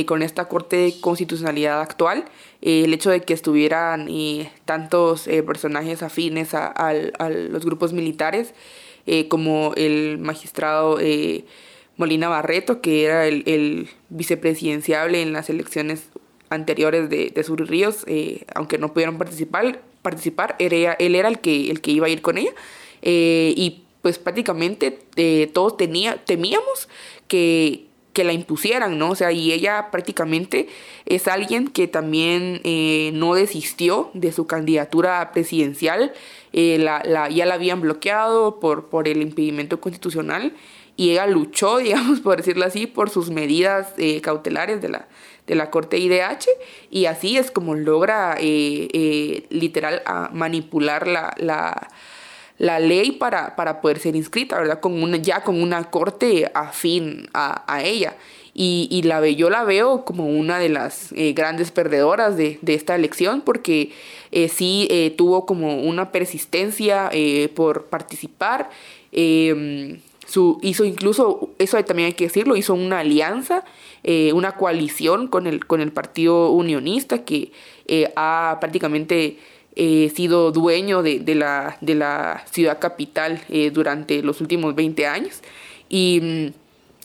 con 0.05 0.21
esta 0.21 0.47
Corte 0.47 0.77
de 0.77 1.01
Constitucionalidad 1.01 1.81
actual. 1.81 2.23
el 2.61 2.93
hecho 2.93 3.09
de 3.09 3.23
que 3.23 3.33
estuvieran 3.33 4.07
tantos 4.63 5.23
personajes 5.45 6.01
afines 6.01 6.53
a, 6.53 6.67
a, 6.67 7.29
los 7.29 7.65
grupos 7.65 7.91
militares 7.91 8.53
eh, 9.05 9.27
como 9.27 9.73
el 9.75 10.17
magistrado 10.19 10.99
eh, 10.99 11.45
Molina 11.97 12.29
Barreto, 12.29 12.81
que 12.81 13.05
era 13.05 13.27
el, 13.27 13.89
vicepresidenciable 14.09 15.21
en 15.21 15.33
las 15.33 15.49
elecciones 15.49 16.09
anteriores 16.49 17.09
de, 17.09 17.29
de 17.29 17.43
Sur 17.43 17.67
Ríos, 17.67 18.03
eh, 18.07 18.45
aunque 18.55 18.77
no 18.77 18.93
pudieron 18.93 19.17
participar, 19.17 19.81
participar 20.01 20.55
era, 20.59 20.93
él 20.93 21.15
era 21.15 21.29
el 21.29 21.39
que, 21.39 21.71
el 21.71 21.81
que 21.81 21.91
iba 21.91 22.07
a 22.07 22.09
ir 22.09 22.21
con 22.21 22.37
ella. 22.37 22.51
y 23.01 23.83
pues 24.01 24.17
prácticamente 24.17 24.97
todos 25.53 25.77
tenía, 25.77 26.17
temíamos 26.25 26.89
que, 27.27 27.85
que 28.13 28.23
la 28.23 28.33
impusieran, 28.33 28.97
¿no? 28.97 29.11
O 29.11 29.15
sea, 29.15 29.31
y 29.31 29.51
ella 29.51 29.89
prácticamente 29.91 30.67
es 31.05 31.27
alguien 31.27 31.67
que 31.67 31.87
también 31.87 32.61
eh, 32.63 33.11
no 33.13 33.35
desistió 33.35 34.11
de 34.13 34.31
su 34.31 34.47
candidatura 34.47 35.31
presidencial, 35.31 36.13
eh, 36.53 36.77
la, 36.79 37.01
la, 37.05 37.29
ya 37.29 37.45
la 37.45 37.55
habían 37.55 37.81
bloqueado 37.81 38.59
por, 38.59 38.89
por 38.89 39.07
el 39.07 39.21
impedimento 39.21 39.79
constitucional 39.79 40.53
y 40.97 41.11
ella 41.11 41.27
luchó, 41.27 41.77
digamos, 41.79 42.19
por 42.21 42.37
decirlo 42.37 42.65
así, 42.65 42.87
por 42.87 43.09
sus 43.09 43.29
medidas 43.29 43.93
eh, 43.97 44.21
cautelares 44.21 44.81
de 44.81 44.89
la, 44.89 45.07
de 45.47 45.55
la 45.55 45.69
Corte 45.69 45.97
IDH 45.97 46.47
y 46.89 47.05
así 47.05 47.37
es 47.37 47.51
como 47.51 47.75
logra 47.75 48.37
literal 48.39 50.01
manipular 50.33 51.07
la, 51.07 51.33
la 51.37 51.89
la 52.61 52.79
ley 52.79 53.13
para, 53.13 53.55
para 53.55 53.81
poder 53.81 53.97
ser 53.97 54.15
inscrita, 54.15 54.59
¿verdad? 54.59 54.79
Con 54.79 55.01
una, 55.01 55.17
ya 55.17 55.43
con 55.43 55.59
una 55.59 55.89
corte 55.89 56.51
afín 56.53 57.27
a, 57.33 57.63
a 57.65 57.81
ella. 57.81 58.15
Y, 58.53 58.87
y, 58.91 59.03
la, 59.03 59.25
yo 59.29 59.49
la 59.49 59.63
veo 59.63 60.03
como 60.03 60.25
una 60.25 60.59
de 60.59 60.67
las 60.67 61.13
eh, 61.13 61.33
grandes 61.33 61.71
perdedoras 61.71 62.35
de, 62.35 62.59
de, 62.61 62.73
esta 62.73 62.95
elección 62.95 63.41
porque 63.41 63.91
eh, 64.31 64.49
sí 64.49 64.87
eh, 64.91 65.13
tuvo 65.17 65.45
como 65.45 65.81
una 65.81 66.11
persistencia 66.11 67.09
por 67.55 67.85
participar. 67.85 68.69
Em, 69.11 69.99
hizo 70.61 70.85
incluso, 70.85 71.49
eso 71.59 71.83
también 71.85 72.07
hay 72.07 72.13
que 72.13 72.25
decirlo, 72.25 72.55
hizo 72.55 72.73
una 72.73 72.99
alianza, 72.99 73.63
una 74.33 74.53
coalición 74.53 75.27
con 75.27 75.47
el, 75.47 75.65
con 75.65 75.81
el 75.81 75.91
Partido 75.91 76.51
Unionista 76.51 77.23
que 77.23 77.51
ha 78.15 78.57
prácticamente 78.59 79.37
eh, 79.73 80.11
sido 80.13 80.51
dueño 80.51 81.01
de, 81.01 81.19
de, 81.19 81.33
la, 81.33 81.77
de, 81.79 81.95
la, 81.95 82.43
ciudad 82.51 82.77
capital 82.79 83.41
eh, 83.47 83.71
durante 83.71 84.21
los 84.21 84.41
últimos 84.41 84.75
20 84.75 85.07
años 85.07 85.39
y 85.87 86.19
mm, 86.21 86.60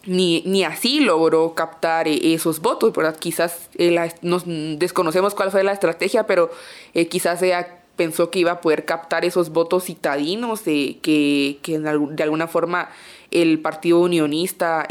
ni, 0.07 0.43
ni, 0.47 0.65
así 0.65 1.01
logró 1.01 1.55
captar 1.55 2.09
eh, 2.09 2.35
esos 2.35 2.61
votos, 2.61 2.93
¿verdad? 2.93 3.17
Quizás 3.17 3.69
nos 4.23 4.45
desconocemos 4.47 5.35
cuál 5.35 5.51
fue 5.51 5.65
la 5.65 5.73
estrategia, 5.73 6.27
pero 6.27 6.51
quizás 7.11 7.43
ella 7.43 7.81
pensó 7.97 8.31
que 8.31 8.39
iba 8.39 8.53
a 8.53 8.61
poder 8.61 8.85
captar 8.85 9.25
esos 9.25 9.51
votos 9.51 9.85
citadinos, 9.85 10.63
que, 10.63 10.99
que 11.03 11.79
de 11.79 12.23
alguna 12.23 12.47
forma 12.47 12.91
el 13.31 13.59
Partido 13.59 14.01
Unionista 14.01 14.87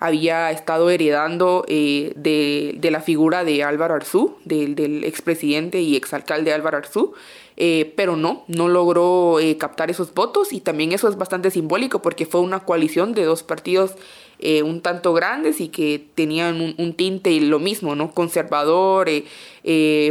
había 0.00 0.50
estado 0.50 0.90
heredando 0.90 1.64
eh, 1.68 2.12
de, 2.16 2.74
de, 2.78 2.90
la 2.90 3.00
figura 3.00 3.44
de 3.44 3.64
Álvaro 3.64 3.94
Arzú, 3.94 4.36
del, 4.44 4.74
del 4.74 5.04
expresidente 5.04 5.80
y 5.80 5.96
exalcalde 5.96 6.52
Álvaro 6.52 6.78
Arzú, 6.78 7.14
eh, 7.60 7.92
pero 7.96 8.16
no, 8.16 8.44
no 8.46 8.68
logró 8.68 9.40
eh, 9.40 9.56
captar 9.56 9.90
esos 9.90 10.14
votos 10.14 10.52
y 10.52 10.60
también 10.60 10.92
eso 10.92 11.08
es 11.08 11.16
bastante 11.16 11.50
simbólico 11.50 12.00
porque 12.00 12.24
fue 12.24 12.40
una 12.40 12.60
coalición 12.60 13.14
de 13.14 13.24
dos 13.24 13.42
partidos 13.42 13.96
eh, 14.40 14.62
un 14.62 14.80
tanto 14.80 15.12
grandes 15.12 15.60
y 15.60 15.68
que 15.68 16.04
tenían 16.14 16.60
un, 16.60 16.74
un 16.78 16.94
tinte 16.94 17.38
lo 17.40 17.58
mismo, 17.58 17.94
¿no? 17.94 18.12
Conservador, 18.12 19.08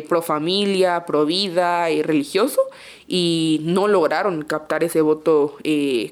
pro 0.07 0.21
familia, 0.21 1.05
pro 1.05 1.25
vida, 1.25 1.87
religioso 2.03 2.61
y 3.07 3.61
no 3.63 3.87
lograron 3.87 4.43
captar 4.43 4.83
ese 4.83 5.01
voto 5.01 5.57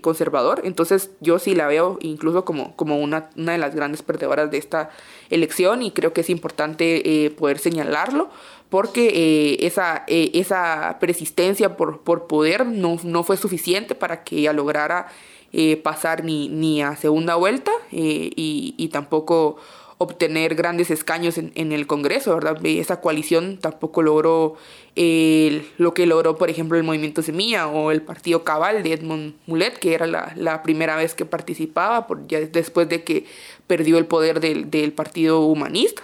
conservador. 0.01 0.61
Entonces 0.63 1.11
yo 1.19 1.37
sí 1.37 1.53
la 1.53 1.67
veo 1.67 1.99
incluso 2.01 2.43
como, 2.43 2.75
como 2.75 2.97
una, 2.97 3.29
una 3.35 3.51
de 3.51 3.57
las 3.59 3.75
grandes 3.75 4.01
perdedoras 4.01 4.49
de 4.49 4.57
esta 4.57 4.89
elección 5.29 5.83
y 5.83 5.91
creo 5.91 6.11
que 6.11 6.21
es 6.21 6.29
importante 6.31 7.31
poder 7.37 7.59
señalarlo 7.59 8.29
porque 8.69 9.07
eh, 9.07 9.65
esa, 9.65 10.03
eh, 10.07 10.31
esa 10.33 10.97
persistencia 10.99 11.77
por, 11.77 12.01
por 12.01 12.27
poder 12.27 12.65
no, 12.65 12.97
no, 13.03 13.23
fue 13.23 13.37
suficiente 13.37 13.95
para 13.95 14.23
que 14.23 14.37
ella 14.37 14.53
lograra 14.53 15.07
eh, 15.53 15.77
pasar 15.77 16.23
ni, 16.23 16.49
ni, 16.49 16.81
a 16.81 16.95
segunda 16.95 17.35
vuelta 17.35 17.71
y, 17.91 18.73
y, 18.77 18.87
tampoco 18.89 19.57
obtener 19.97 20.55
grandes 20.55 20.91
escaños 20.91 21.37
en, 21.37 21.51
en, 21.55 21.71
el 21.71 21.87
Congreso, 21.87 22.33
¿verdad? 22.35 22.63
Esa 22.65 22.99
coalición 22.99 23.57
tampoco 23.57 24.01
logró 24.01 24.57
lo 24.95 25.93
que 25.93 26.05
logró, 26.05 26.37
por 26.37 26.49
ejemplo, 26.49 26.77
el 26.77 26.83
Movimiento 26.83 27.21
Semilla 27.21 27.67
o 27.67 27.91
el 27.91 28.01
Partido 28.01 28.43
Cabal 28.43 28.81
de 28.83 28.93
Edmond 28.93 29.35
Mulet, 29.45 29.77
que 29.77 29.93
era 29.93 30.07
la, 30.07 30.33
la 30.35 30.63
primera 30.63 30.95
vez 30.95 31.13
que 31.15 31.25
participaba, 31.25 32.07
por, 32.07 32.27
ya 32.27 32.39
después 32.39 32.87
de 32.87 33.03
que 33.03 33.25
perdió 33.67 33.97
el 33.97 34.05
poder 34.05 34.39
del, 34.39 34.69
del 34.69 34.93
Partido 34.93 35.41
Humanista. 35.41 36.03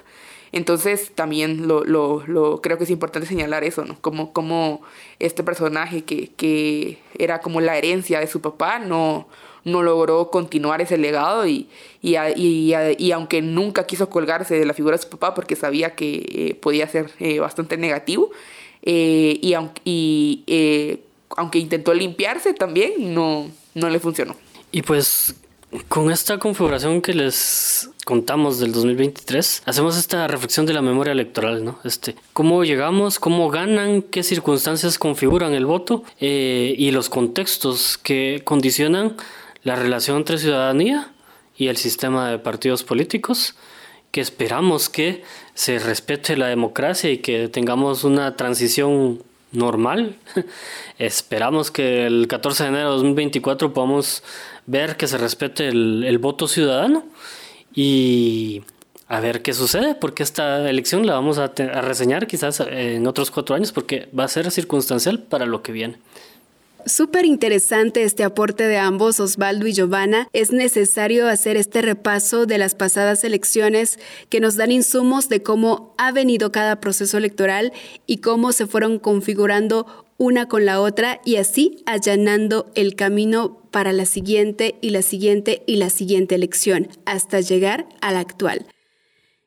Entonces 0.52 1.12
también 1.16 1.68
lo, 1.68 1.84
lo, 1.84 2.24
lo, 2.28 2.62
creo 2.62 2.78
que 2.78 2.84
es 2.84 2.90
importante 2.90 3.28
señalar 3.28 3.64
eso, 3.64 3.86
¿no? 3.86 3.98
Como, 4.02 4.34
como 4.34 4.82
este 5.20 5.44
personaje 5.44 6.04
que, 6.04 6.30
que 6.36 7.00
era 7.18 7.40
como 7.40 7.62
la 7.62 7.78
herencia 7.78 8.20
de 8.20 8.28
su 8.28 8.42
papá 8.42 8.80
no, 8.80 9.28
no 9.64 9.82
logró 9.82 10.30
continuar 10.30 10.82
ese 10.82 10.98
legado 10.98 11.48
y, 11.48 11.70
y, 12.02 12.18
y, 12.36 12.74
y, 12.98 13.12
aunque 13.12 13.42
nunca 13.42 13.86
quiso 13.86 14.10
colgarse 14.10 14.56
de 14.56 14.66
la 14.66 14.74
figura 14.74 14.98
de 14.98 15.04
su 15.04 15.10
papá 15.10 15.34
porque 15.34 15.56
sabía 15.56 15.96
que 15.96 16.26
eh, 16.30 16.56
podía 16.56 16.88
ser 16.88 17.12
eh, 17.20 17.40
bastante 17.40 17.78
negativo, 17.78 18.32
eh, 18.84 19.40
y, 19.42 19.56
y 19.86 20.44
eh, 20.48 21.04
aunque 21.38 21.60
intentó 21.60 21.94
limpiarse 21.94 22.54
también, 22.54 23.14
no, 23.14 23.50
no 23.74 23.90
le 23.90 24.00
funcionó. 24.00 24.36
Y 24.72 24.82
pues 24.82 25.36
con 25.88 26.12
esta 26.12 26.38
configuración 26.38 27.02
que 27.02 27.14
les 27.14 27.90
contamos 28.06 28.60
del 28.60 28.74
2023, 28.74 29.64
hacemos 29.66 29.98
esta 29.98 30.28
reflexión 30.28 30.66
de 30.66 30.74
la 30.74 30.82
memoria 30.82 31.14
electoral, 31.14 31.64
¿no? 31.64 31.80
Este, 31.84 32.16
cómo 32.34 32.64
llegamos, 32.64 33.20
cómo 33.20 33.50
ganan, 33.50 34.02
qué 34.02 34.24
circunstancias 34.24 34.98
configuran 34.98 35.54
el 35.54 35.66
voto 35.66 36.04
eh, 36.20 36.76
y 36.78 36.92
los 36.92 37.10
contextos 37.10 37.98
que 37.98 38.42
condicionan 38.44 39.16
la 39.64 39.76
relación 39.76 40.18
entre 40.18 40.40
ciudadanía 40.40 41.14
y 41.56 41.68
el 41.68 41.78
sistema 41.78 42.30
de 42.30 42.40
partidos 42.40 42.84
políticos, 42.84 43.56
que 44.12 44.20
esperamos 44.20 44.90
que 44.90 45.24
se 45.54 45.80
respete 45.80 46.36
la 46.36 46.48
democracia 46.48 47.12
y 47.12 47.20
que 47.20 47.48
tengamos 47.48 48.04
una 48.04 48.36
transición 48.36 49.24
normal. 49.52 50.18
Esperamos 50.98 51.72
que 51.72 52.06
el 52.06 52.28
14 52.28 52.64
de 52.64 52.70
enero 52.70 52.90
de 52.90 52.96
2024 52.96 53.74
podamos 53.74 54.24
ver 54.66 54.98
que 54.98 55.08
se 55.08 55.18
respete 55.18 55.68
el, 55.68 56.18
voto 56.20 56.48
ciudadano 56.48 57.06
y 57.74 58.64
a 59.08 59.20
ver 59.20 59.42
qué 59.42 59.54
sucede, 59.54 59.96
porque 59.96 60.24
esta 60.24 60.70
elección 60.70 61.06
la 61.06 61.14
vamos 61.14 61.38
a, 61.38 61.46
a 61.46 61.82
reseñar 61.82 62.28
quizás 62.28 62.60
en 62.62 63.06
otros 63.08 63.32
cuatro 63.32 63.56
años, 63.56 63.72
porque 63.72 64.10
va 64.18 64.26
a 64.26 64.28
ser 64.28 64.50
circunstancial 64.52 65.20
para 65.20 65.46
lo 65.46 65.62
que 65.62 65.72
viene. 65.72 65.98
Súper 66.86 67.26
interesante 67.26 68.04
este 68.04 68.24
aporte 68.24 68.68
de 68.68 68.78
ambos, 68.78 69.20
Osvaldo 69.20 69.68
y 69.68 69.74
Giovanna. 69.74 70.28
Es 70.34 70.52
necesario 70.52 71.28
hacer 71.28 71.58
este 71.58 71.82
repaso 71.82 72.46
de 72.46 72.58
las 72.58 72.76
pasadas 72.76 73.24
elecciones 73.24 74.00
que 74.30 74.40
nos 74.40 74.56
dan 74.56 74.72
insumos 74.72 75.30
de 75.30 75.44
cómo 75.44 75.94
ha 75.98 76.12
venido 76.12 76.52
cada 76.52 76.80
proceso 76.80 77.18
electoral 77.18 77.74
y 78.08 78.18
cómo 78.18 78.52
se 78.52 78.68
fueron 78.68 79.00
configurando 79.00 80.06
una 80.18 80.48
con 80.48 80.66
la 80.66 80.82
otra 80.82 81.20
y 81.26 81.38
así 81.38 81.84
allanando 81.86 82.72
el 82.76 82.96
camino 82.96 83.62
para 83.72 83.92
la 83.92 84.06
siguiente 84.06 84.76
y 84.82 84.92
la 84.92 85.02
siguiente 85.02 85.64
y 85.66 85.78
la 85.78 85.90
siguiente 85.90 86.36
elección 86.36 86.90
hasta 87.06 87.42
llegar 87.42 87.88
a 88.02 88.12
la 88.12 88.20
actual. 88.20 88.68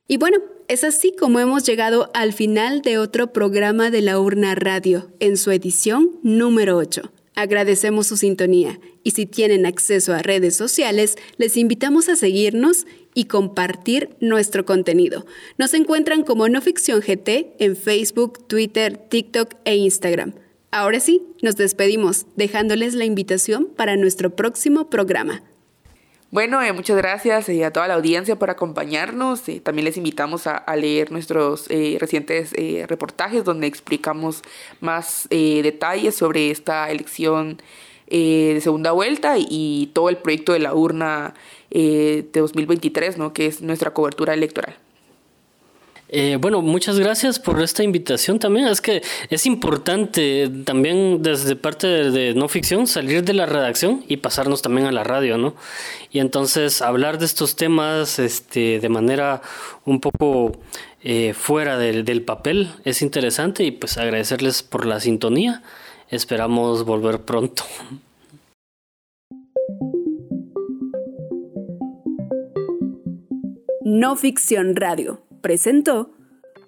Y 0.09 0.17
bueno, 0.17 0.39
es 0.69 0.83
así 0.83 1.15
como 1.19 1.41
hemos 1.41 1.65
llegado 1.65 2.11
al 2.15 2.33
final 2.33 2.83
de 2.83 2.99
otro 2.99 3.33
programa 3.33 3.91
de 3.91 4.03
la 4.03 4.19
Urna 4.19 4.55
Radio 4.55 5.11
en 5.21 5.37
su 5.37 5.51
edición 5.51 6.11
número 6.23 6.77
8. 6.77 7.14
Agradecemos 7.35 8.07
su 8.07 8.17
sintonía 8.17 8.79
y 9.03 9.11
si 9.11 9.27
tienen 9.27 9.67
acceso 9.67 10.15
a 10.15 10.23
redes 10.23 10.57
sociales, 10.57 11.17
les 11.37 11.57
invitamos 11.57 12.09
a 12.09 12.17
seguirnos 12.17 12.87
y 13.13 13.25
compartir 13.25 14.11
nuestro 14.21 14.65
contenido. 14.65 15.27
Nos 15.59 15.75
encuentran 15.75 16.23
como 16.23 16.49
No 16.49 16.61
Ficción 16.61 17.01
GT 17.01 17.57
en 17.59 17.77
Facebook, 17.77 18.47
Twitter, 18.47 18.97
TikTok 18.97 19.55
e 19.65 19.77
Instagram. 19.77 20.35
Ahora 20.71 21.01
sí, 21.01 21.23
nos 21.43 21.57
despedimos 21.57 22.27
dejándoles 22.37 22.95
la 22.95 23.05
invitación 23.05 23.67
para 23.67 23.97
nuestro 23.97 24.35
próximo 24.35 24.89
programa. 24.91 25.43
Bueno, 26.35 26.61
eh, 26.61 26.73
muchas 26.73 26.97
gracias 26.97 27.49
eh, 27.49 27.65
a 27.65 27.73
toda 27.73 27.87
la 27.87 27.95
audiencia 27.95 28.37
por 28.37 28.51
acompañarnos. 28.51 29.49
Eh, 29.49 29.61
también 29.61 29.85
les 29.85 29.97
invitamos 29.97 30.49
a, 30.49 30.65
leer 30.75 31.13
nuestros 31.13 31.69
recientes 31.69 32.53
reportajes 32.89 33.45
donde 33.45 33.69
explicamos 33.69 34.43
más 34.81 35.29
detalles 35.31 36.17
sobre 36.17 36.51
esta 36.51 36.91
elección 36.91 37.63
de 38.09 38.59
segunda 38.61 38.91
vuelta 38.91 39.37
y, 39.39 39.93
todo 39.95 40.09
el 40.09 40.17
proyecto 40.17 40.55
de 40.55 40.59
la 40.59 40.75
urna 40.75 41.35
de 41.71 42.29
2023, 42.33 43.17
¿no? 43.17 43.33
que 43.33 43.47
es 43.47 43.63
nuestra 43.63 43.93
cobertura 43.93 44.35
electoral. 44.35 44.77
Eh, 46.09 46.37
bueno, 46.41 46.61
muchas 46.61 46.99
gracias 46.99 47.39
por 47.39 47.61
esta 47.63 47.83
invitación 47.83 48.39
también. 48.39 48.67
Es 48.67 48.81
que 48.81 49.03
es 49.31 49.47
importante 49.47 50.51
también 50.65 51.23
desde 51.23 51.57
parte 51.57 51.87
de, 51.87 52.35
no 52.35 52.49
ficción 52.49 52.87
salir 52.87 53.25
de 53.25 53.33
la 53.33 53.47
redacción 53.47 54.05
y 54.07 54.19
pasarnos 54.19 54.63
también 54.63 54.87
a 54.87 54.93
la 54.93 55.03
radio, 55.03 55.39
¿no? 55.39 55.55
Y 56.11 56.21
entonces 56.21 56.83
hablar 56.83 57.19
de 57.19 57.25
estos 57.25 57.57
temas 57.57 58.19
este, 58.19 58.81
de 58.81 58.89
manera 58.89 59.43
un 59.85 60.01
poco 60.01 60.53
eh, 61.03 61.35
fuera 61.35 61.79
del, 61.79 62.05
del 62.05 62.23
papel 62.23 62.71
es 62.85 63.03
interesante 63.03 63.65
y 63.65 63.71
pues 63.71 63.99
agradecerles 63.99 64.63
por 64.63 64.87
la 64.87 65.01
sintonía. 65.01 65.63
Esperamos 66.11 66.85
volver 66.85 67.23
pronto. 67.23 67.65
No 73.83 74.17
Ficción 74.17 74.77
Radio 74.77 75.25
presentó 75.45 76.11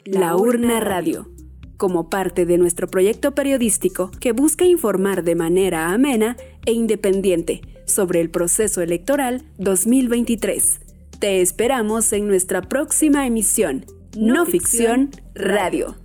La 0.04 0.36
Urna 0.36 0.80
Radio, 0.80 1.30
como 1.78 2.10
parte 2.10 2.44
de 2.44 2.58
nuestro 2.58 2.88
proyecto 2.88 3.34
periodístico 3.34 4.10
que 4.20 4.32
busca 4.32 4.66
informar 4.66 5.24
de 5.24 5.34
manera 5.34 5.94
amena 5.94 6.36
e 6.66 6.72
independiente 6.72 7.62
sobre 7.86 8.20
el 8.20 8.28
proceso 8.28 8.82
electoral 8.82 9.44
2023. 9.56 10.80
Te 11.18 11.40
esperamos 11.40 12.12
en 12.12 12.28
nuestra 12.28 12.60
próxima 12.60 13.26
emisión, 13.26 13.86
No, 14.14 14.44
Ficción 14.44 15.08
Radio. 15.34 15.96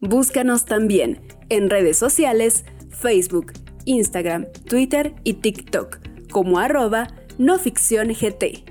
Búscanos 0.00 0.64
también 0.64 1.20
en 1.50 1.70
redes 1.70 1.98
sociales, 1.98 2.64
Facebook, 2.90 3.52
Instagram, 3.84 4.46
Twitter 4.68 5.14
y 5.22 5.34
TikTok 5.34 6.00
como 6.32 6.58
arroba 6.58 7.06
no 7.38 7.60
ficción 7.60 8.08
GT. 8.08 8.64